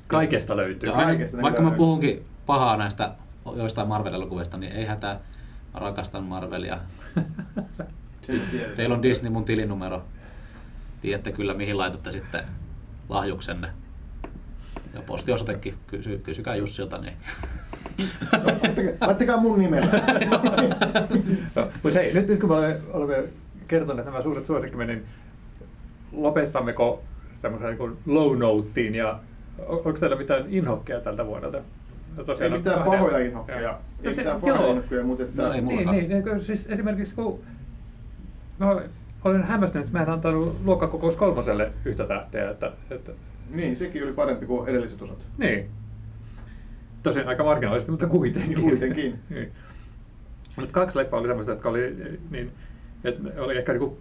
[0.07, 0.89] Kaikesta löytyy.
[0.89, 3.13] Ja Kaikesta vaikka mä puhunkin pahaa näistä
[3.57, 5.21] joistain Marvel-elokuvista, niin ei hätää.
[5.75, 6.79] Mä rakastan Marvelia.
[8.77, 10.05] Teillä on Disney mun tilinumero.
[11.01, 12.45] Tiedätte kyllä mihin laitatte sitten
[13.09, 13.69] lahjuksenne.
[14.95, 17.15] Ja postiosoitekin, kysy, kysykää Jussilta, niin
[18.45, 19.87] Laittakaa- Laittakaa mun nimellä.
[21.83, 23.25] Mutta hei, nyt, nyt kun me olemme,
[23.69, 25.05] kertoneet nämä suuret suosikkimme, niin
[26.13, 27.03] lopettammeko
[27.43, 29.19] tämmöisen niin low noteen ja
[29.67, 31.57] on- onko teillä mitään inhokkeja tältä vuodelta?
[31.57, 31.63] No
[32.19, 33.61] Ei tosiaan on mitään kahden- pahoja inhokkeja.
[33.61, 33.73] Joo.
[34.03, 35.43] Ei No se- mitään pahoja inhokkeja, mutta että...
[35.43, 35.97] No ei Niin, Mullakaan.
[35.97, 37.41] niin, niin, siis esimerkiksi kun
[38.61, 38.77] mä
[39.25, 42.51] olen hämmästynyt, että mä en antanut luokkakokous kolmoselle yhtä tähteä.
[42.51, 43.13] Että, että,
[43.55, 45.19] Niin, sekin oli parempi kuin edelliset osat.
[45.39, 45.69] niin.
[47.07, 48.61] Tosin aika marginaalisesti, mutta kuitenkin.
[48.61, 49.19] Kuitenkin.
[49.31, 49.53] niin.
[50.57, 51.97] Mutta kaksi leffaa oli semmoista, jotka oli,
[52.31, 52.53] niin,
[53.05, 53.99] että oli ehkä niinku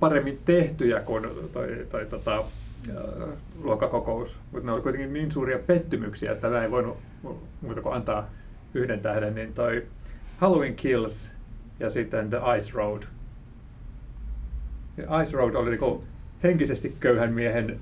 [0.00, 3.28] paremmin tehtyjä kuin toi, toi tota, äh,
[3.62, 4.38] luokkakokous.
[4.52, 6.98] Mutta ne oli kuitenkin niin suuria pettymyksiä, että mä ei voinut
[7.60, 8.30] muuta kuin antaa
[8.74, 9.34] yhden tähden.
[9.34, 9.86] Niin toi
[10.36, 11.30] Halloween Kills
[11.80, 13.02] ja sitten The Ice Road.
[14.96, 16.04] Ja Ice Road oli niinku
[16.42, 17.80] henkisesti köyhän miehen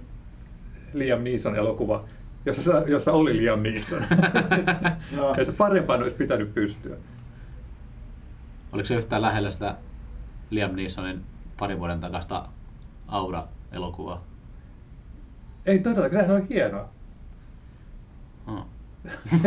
[0.93, 2.05] Liam Neeson elokuva,
[2.47, 4.03] jossa, jossa oli Liam Neeson.
[5.17, 5.35] No.
[5.39, 6.97] että parempaan olisi pitänyt pystyä.
[8.73, 9.77] oliko se yhtään lähellä sitä
[10.51, 11.23] Liam Neesonin
[11.59, 12.49] parin vuoden takasta
[13.09, 14.25] Aura-elokuvaa?
[15.67, 16.89] Ei todellakaan, sehän oli hienoa.
[18.47, 18.67] Oh.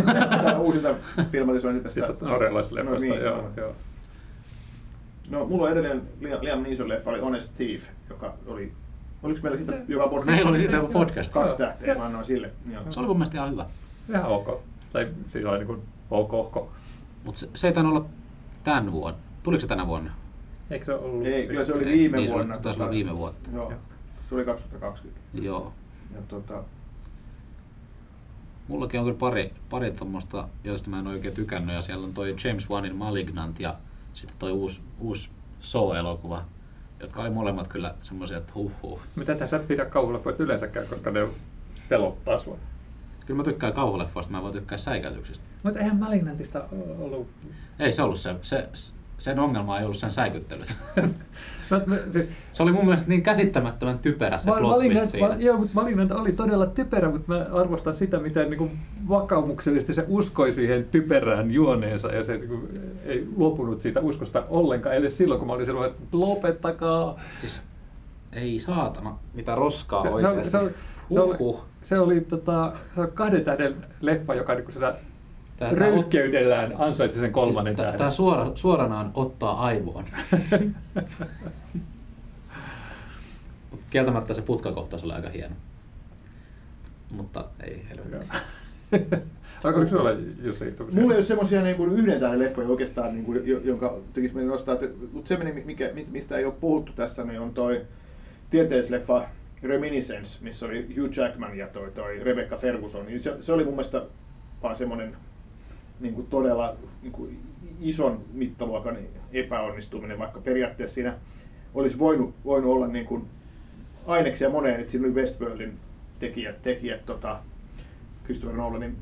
[0.06, 0.96] Tämä uusinta
[1.32, 2.08] filmatisointi tästä.
[2.08, 3.52] Sitten norjalaisesta No leffasta, niin, joo, joo.
[3.58, 3.76] joo.
[5.30, 8.74] No, mulla on edelleen Liam, Liam Neeson leffa, oli Honest Thief, joka oli...
[9.26, 10.26] Oliko meillä sitä joka podcast?
[10.26, 11.34] Meillä oli siitä joku podcast.
[11.34, 12.52] Kaksi tähteä, mä annoin sille.
[12.72, 12.84] Joo.
[12.90, 13.66] Se oli mun mielestä ihan hyvä.
[14.10, 14.62] Ihan ok.
[14.94, 16.68] Tai siis oli niin kuin ok.
[17.24, 18.06] Mutta se, se ei tainnut olla
[18.64, 19.20] tämän vuonna.
[19.44, 20.12] Tuliko se tänä vuonna?
[20.70, 21.26] Eikö se ollut?
[21.26, 22.62] Ei, kyllä se oli Ei, viime niin se oli- vuonna.
[22.62, 23.50] taisi olla viime vuotta.
[23.54, 23.80] Joo, Joo.
[24.30, 25.22] se oli 2020.
[25.34, 25.74] Joo.
[26.16, 26.64] Ja tota,
[28.68, 31.76] Mullakin on kyllä pari, pari tuommoista, joista mä en oikein tykännyt.
[31.76, 33.76] Ja siellä on toi James Wanin Malignant ja
[34.14, 35.30] sitten toi uusi, uusi
[35.62, 36.42] Saw-elokuva,
[37.00, 39.00] jotka oli molemmat kyllä semmoisia, että huh huh.
[39.16, 41.28] Mitä tässä pidä kauhuleffoista yleensäkään, koska ne
[41.90, 42.58] pelottaa sua.
[43.26, 45.46] Kyllä mä tykkään kauhuleffoista, mä voin tykkää säikäytyksistä.
[45.64, 46.66] Mutta eihän Malignantista
[47.00, 47.28] ollut...
[47.80, 48.70] Ei se ollut se, se
[49.18, 50.76] sen ongelma ei ollut sen säikyttelyt.
[51.72, 55.28] Mä, mä, siis, se oli mun mielestä niin käsittämättömän typerä se Ma- plot twist siinä.
[55.28, 58.72] ma, joo, mutta Malignant oli todella typerä, mutta mä arvostan sitä, miten niin kuin,
[59.10, 62.68] vakaumuksellisesti se uskoi siihen typerään juoneensa ja se niin kuin,
[63.06, 67.20] ei luopunut siitä uskosta ollenkaan, edes silloin, kun mä olin silloin, että lopettakaa.
[67.38, 67.62] Siis,
[68.34, 70.50] ei saatana, mitä roskaa Se, se, oli- oikeasti.
[70.52, 70.70] se, oli,
[71.14, 71.66] se, oli, Uhuh.
[71.84, 74.94] se oli tota, se kahden tähden leffa, joka niin kuin sitä
[75.58, 77.98] Tää- tää- röyhkeydellään ansaitsi sen kolmannen Siis, tähden.
[77.98, 80.06] Tämä suora, suoranaan ottaa aivoon.
[83.72, 85.56] Mut Kieltämättä se putkakohtaus oli aika hieno.
[87.12, 88.28] Mutta ei helvetti.
[89.64, 90.12] Oliko sulla
[90.44, 90.72] Jussi?
[90.72, 91.02] tuommoisia?
[91.02, 94.34] Mulla ei ole semmoisia niin kuin yhden tähden leffoja oikeastaan, niin kuin, jo- jonka tekisi
[94.36, 94.76] mieli nostaa.
[95.12, 97.82] Mutta se, mikä, mistä ei ole puhuttu tässä, niin on toi
[98.50, 99.26] tieteisleffa
[99.64, 103.06] Reminiscence, missä oli Hugh Jackman ja toi, toi Rebecca Ferguson.
[103.06, 104.02] Niin se, se oli mun mielestä
[104.64, 105.18] vaan semmoinen
[106.00, 107.40] niin kuin todella niin kuin
[107.80, 108.98] ison mittaluokan
[109.34, 111.18] epäonnistuminen, vaikka periaatteessa siinä
[111.74, 113.28] olisi voinut, voinut olla niin kuin
[114.08, 115.78] aineksia moneen, että siinä oli Westworldin
[116.20, 117.40] tekijät, tekijät tota,
[118.24, 118.98] Christopher Nolanin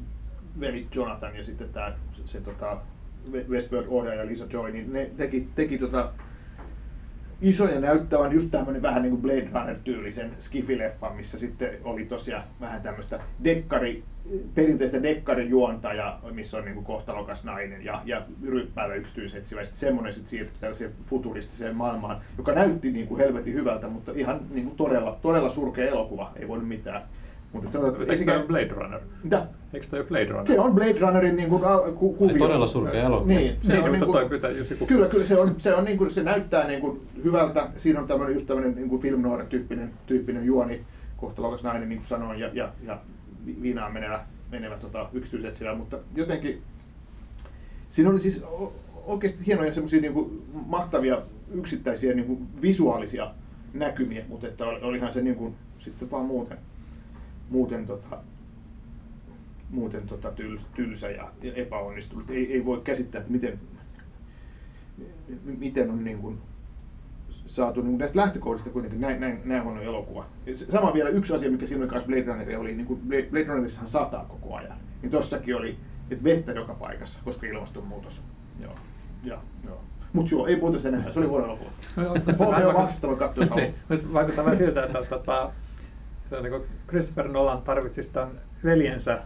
[0.59, 2.77] veli Jonathan ja sitten tämä se, se tota,
[3.49, 6.11] Westworld-ohjaaja Lisa Joy, niin ne teki, teki tota,
[7.43, 12.81] isoja näyttävän just tämmöinen vähän niin kuin Blade Runner-tyylisen skifileffan, missä sitten oli tosiaan vähän
[12.81, 14.03] tämmöistä dekkari,
[14.55, 15.89] perinteistä dekkarijuonta,
[16.31, 19.61] missä on niin kuin kohtalokas nainen ja, ja ryppäävä yksityisetsivä.
[19.61, 24.11] Ja sitten semmoinen sitten siirtyi tällaiseen futuristiseen maailmaan, joka näytti niin kuin helvetin hyvältä, mutta
[24.15, 27.01] ihan niin kuin todella, todella surkea elokuva, ei voinut mitään.
[27.53, 28.99] Mutta sanotaan, että Eikö tämä esikä- ole Blade Runner?
[29.23, 29.47] mitä?
[29.73, 30.47] Eikö toi Blade Runner?
[30.47, 31.61] Se on Blade Runnerin niin kuin,
[31.95, 32.37] ku, kuvio.
[32.37, 33.27] todella surkea elokuva.
[33.33, 34.85] Niin, se niin, on mutta niin toi kuin, pitää just joku...
[34.85, 37.69] Kyllä, kyllä se, on, se, on niin kuin, se näyttää niin kuin hyvältä.
[37.75, 40.81] Siinä on tämmöinen, just tämmöinen niin kuin film noir tyyppinen, tyyppinen juoni,
[41.17, 42.97] kohtalokas nainen, niin kuin sanoin, ja, ja, ja
[43.45, 46.61] vi- viinaan menevä, menevä tota, yksityiset siellä, mutta jotenkin
[47.89, 48.43] siinä oli siis
[49.05, 51.17] oikeasti hienoja semmoisia niin kuin mahtavia
[51.53, 53.31] yksittäisiä niin kuin visuaalisia
[53.73, 56.57] näkymiä, mutta että oli- olihan se niin kuin, sitten vaan muuten,
[57.49, 58.17] muuten tota,
[59.69, 62.29] muuten tota tyls, tylsä ja epäonnistunut.
[62.29, 63.59] Ei, ei voi käsittää, että miten,
[65.43, 66.41] miten on niin kuin
[67.45, 70.25] saatu niin kuin näistä lähtökohdista kuitenkin näin, näin, näin huono elokuva.
[70.53, 73.87] Sama vielä yksi asia, mikä siinä oli kanssa Blade Runner, oli niin kuin Blade Runnerissahan
[73.87, 74.77] sataa koko ajan.
[75.01, 75.77] Niin tossakin oli
[76.11, 78.21] että vettä joka paikassa, koska ilmastonmuutos.
[78.61, 78.73] Joo.
[79.23, 79.81] Ja, joo.
[80.13, 81.69] Mut joo, ei puhuta sen enempää, se oli huono elokuva.
[81.95, 83.67] HBO Maxista voi katsoa, jos haluaa.
[83.67, 85.51] Niin, nyt vaikuttaa vähän siltä, että tota,
[86.33, 88.31] se on niin kuin Christopher Nolan tarvitsisi tämän
[88.63, 89.19] veljensä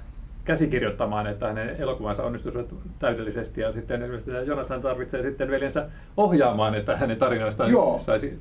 [0.45, 2.59] käsikirjoittamaan, että hänen elokuvansa onnistuisi
[2.99, 8.01] täydellisesti, ja sitten ilmeisesti Jonathan tarvitsee sitten veljensä ohjaamaan, että hänen tarinoistaan Joo.
[8.05, 8.39] saisi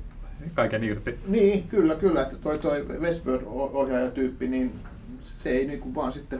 [0.53, 1.17] kaiken irti.
[1.27, 4.73] Niin, kyllä, kyllä, että toi, toi Westworld-ohjaajatyyppi, niin
[5.19, 6.39] se ei niinku vaan sitten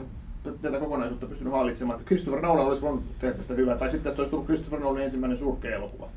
[0.62, 1.98] tätä kokonaisuutta pystynyt hallitsemaan.
[1.98, 5.04] Että Christopher Nolan olisi voinut tehdä tästä hyvää, tai sitten tästä olisi tullut Christopher Nolanin
[5.04, 6.08] ensimmäinen surkea elokuva.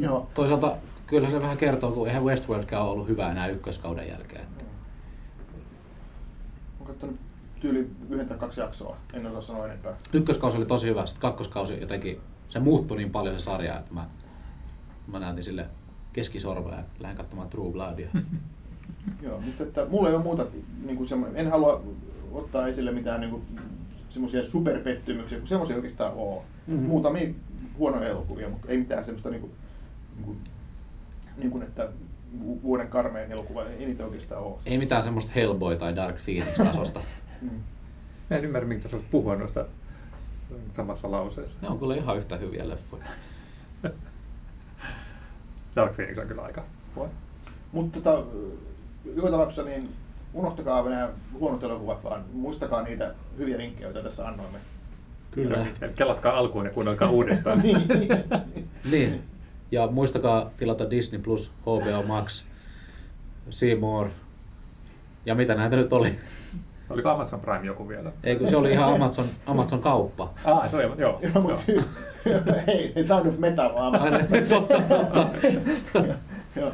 [0.00, 0.26] Joo.
[0.34, 0.76] Toisaalta
[1.06, 4.57] kyllä se vähän kertoo, kun eihän Westworldkään ollut hyvä enää ykköskauden jälkeen.
[6.98, 7.20] Katsonut
[7.60, 9.96] tyyli yhden tai kaksi jaksoa, en osaa sanoa enempää.
[10.12, 14.08] ykköskausi oli tosi hyvä, sitten kakkoskausi jotenkin, se muuttui niin paljon se sarja, että mä,
[15.06, 15.66] mä näytin sille
[16.12, 18.08] keskisorvea ja lähdin katsomaan True Bloodia.
[19.22, 20.46] Joo, mutta että mulla ei ole muuta,
[20.84, 21.82] niin kuin semmo, en halua
[22.32, 23.42] ottaa esille mitään niin
[24.08, 26.12] semmoisia superpettymyksiä, kun semmoisia oikeastaan.
[26.12, 26.22] Mhm.
[26.66, 26.86] Mm-hmm.
[26.86, 27.28] Muutamia
[27.78, 29.52] huonoja elokuvia, mutta ei mitään semmoista, niin kuin,
[30.16, 30.38] niin kuin,
[31.36, 31.88] niin kuin että
[32.62, 34.56] vuoden karmeen elokuva, ei niitä oikeastaan ole.
[34.66, 37.00] Ei mitään semmoista Hellboy tai Dark Phoenix tasosta.
[37.42, 37.52] Niin.
[38.30, 39.64] Mä en ymmärrä, minkä sä oot puhua noista
[40.76, 41.58] samassa lauseessa.
[41.62, 43.04] Ne on kyllä ihan yhtä hyviä leffoja.
[45.76, 46.64] Dark Phoenix on kyllä aika
[46.96, 47.12] huono.
[47.72, 48.26] Mutta tota,
[49.16, 49.88] joka tapauksessa niin
[50.34, 54.58] unohtakaa nämä huonot elokuvat, vaan muistakaa niitä hyviä linkkejä, joita tässä annoimme.
[55.30, 55.66] Kyllä.
[55.94, 57.58] Kelatkaa alkuun ja kuunnelkaa uudestaan.
[57.58, 57.82] niin.
[58.90, 59.22] Niin.
[59.70, 62.44] Ja muistakaa tilata Disney Plus, HBO Max,
[63.50, 64.08] Seymour
[65.26, 66.18] ja mitä näitä nyt oli.
[66.90, 68.12] Oliko Amazon Prime joku vielä?
[68.24, 70.32] Ei, kun se oli ihan Amazon, Amazon kauppa.
[70.44, 71.20] Ah, se oli, joo.
[71.22, 71.60] joo, mutta,
[72.66, 74.20] ei, ei saanut meta vaan Amazon.
[74.30, 75.28] Niin, totta, totta.
[76.60, 76.72] joo.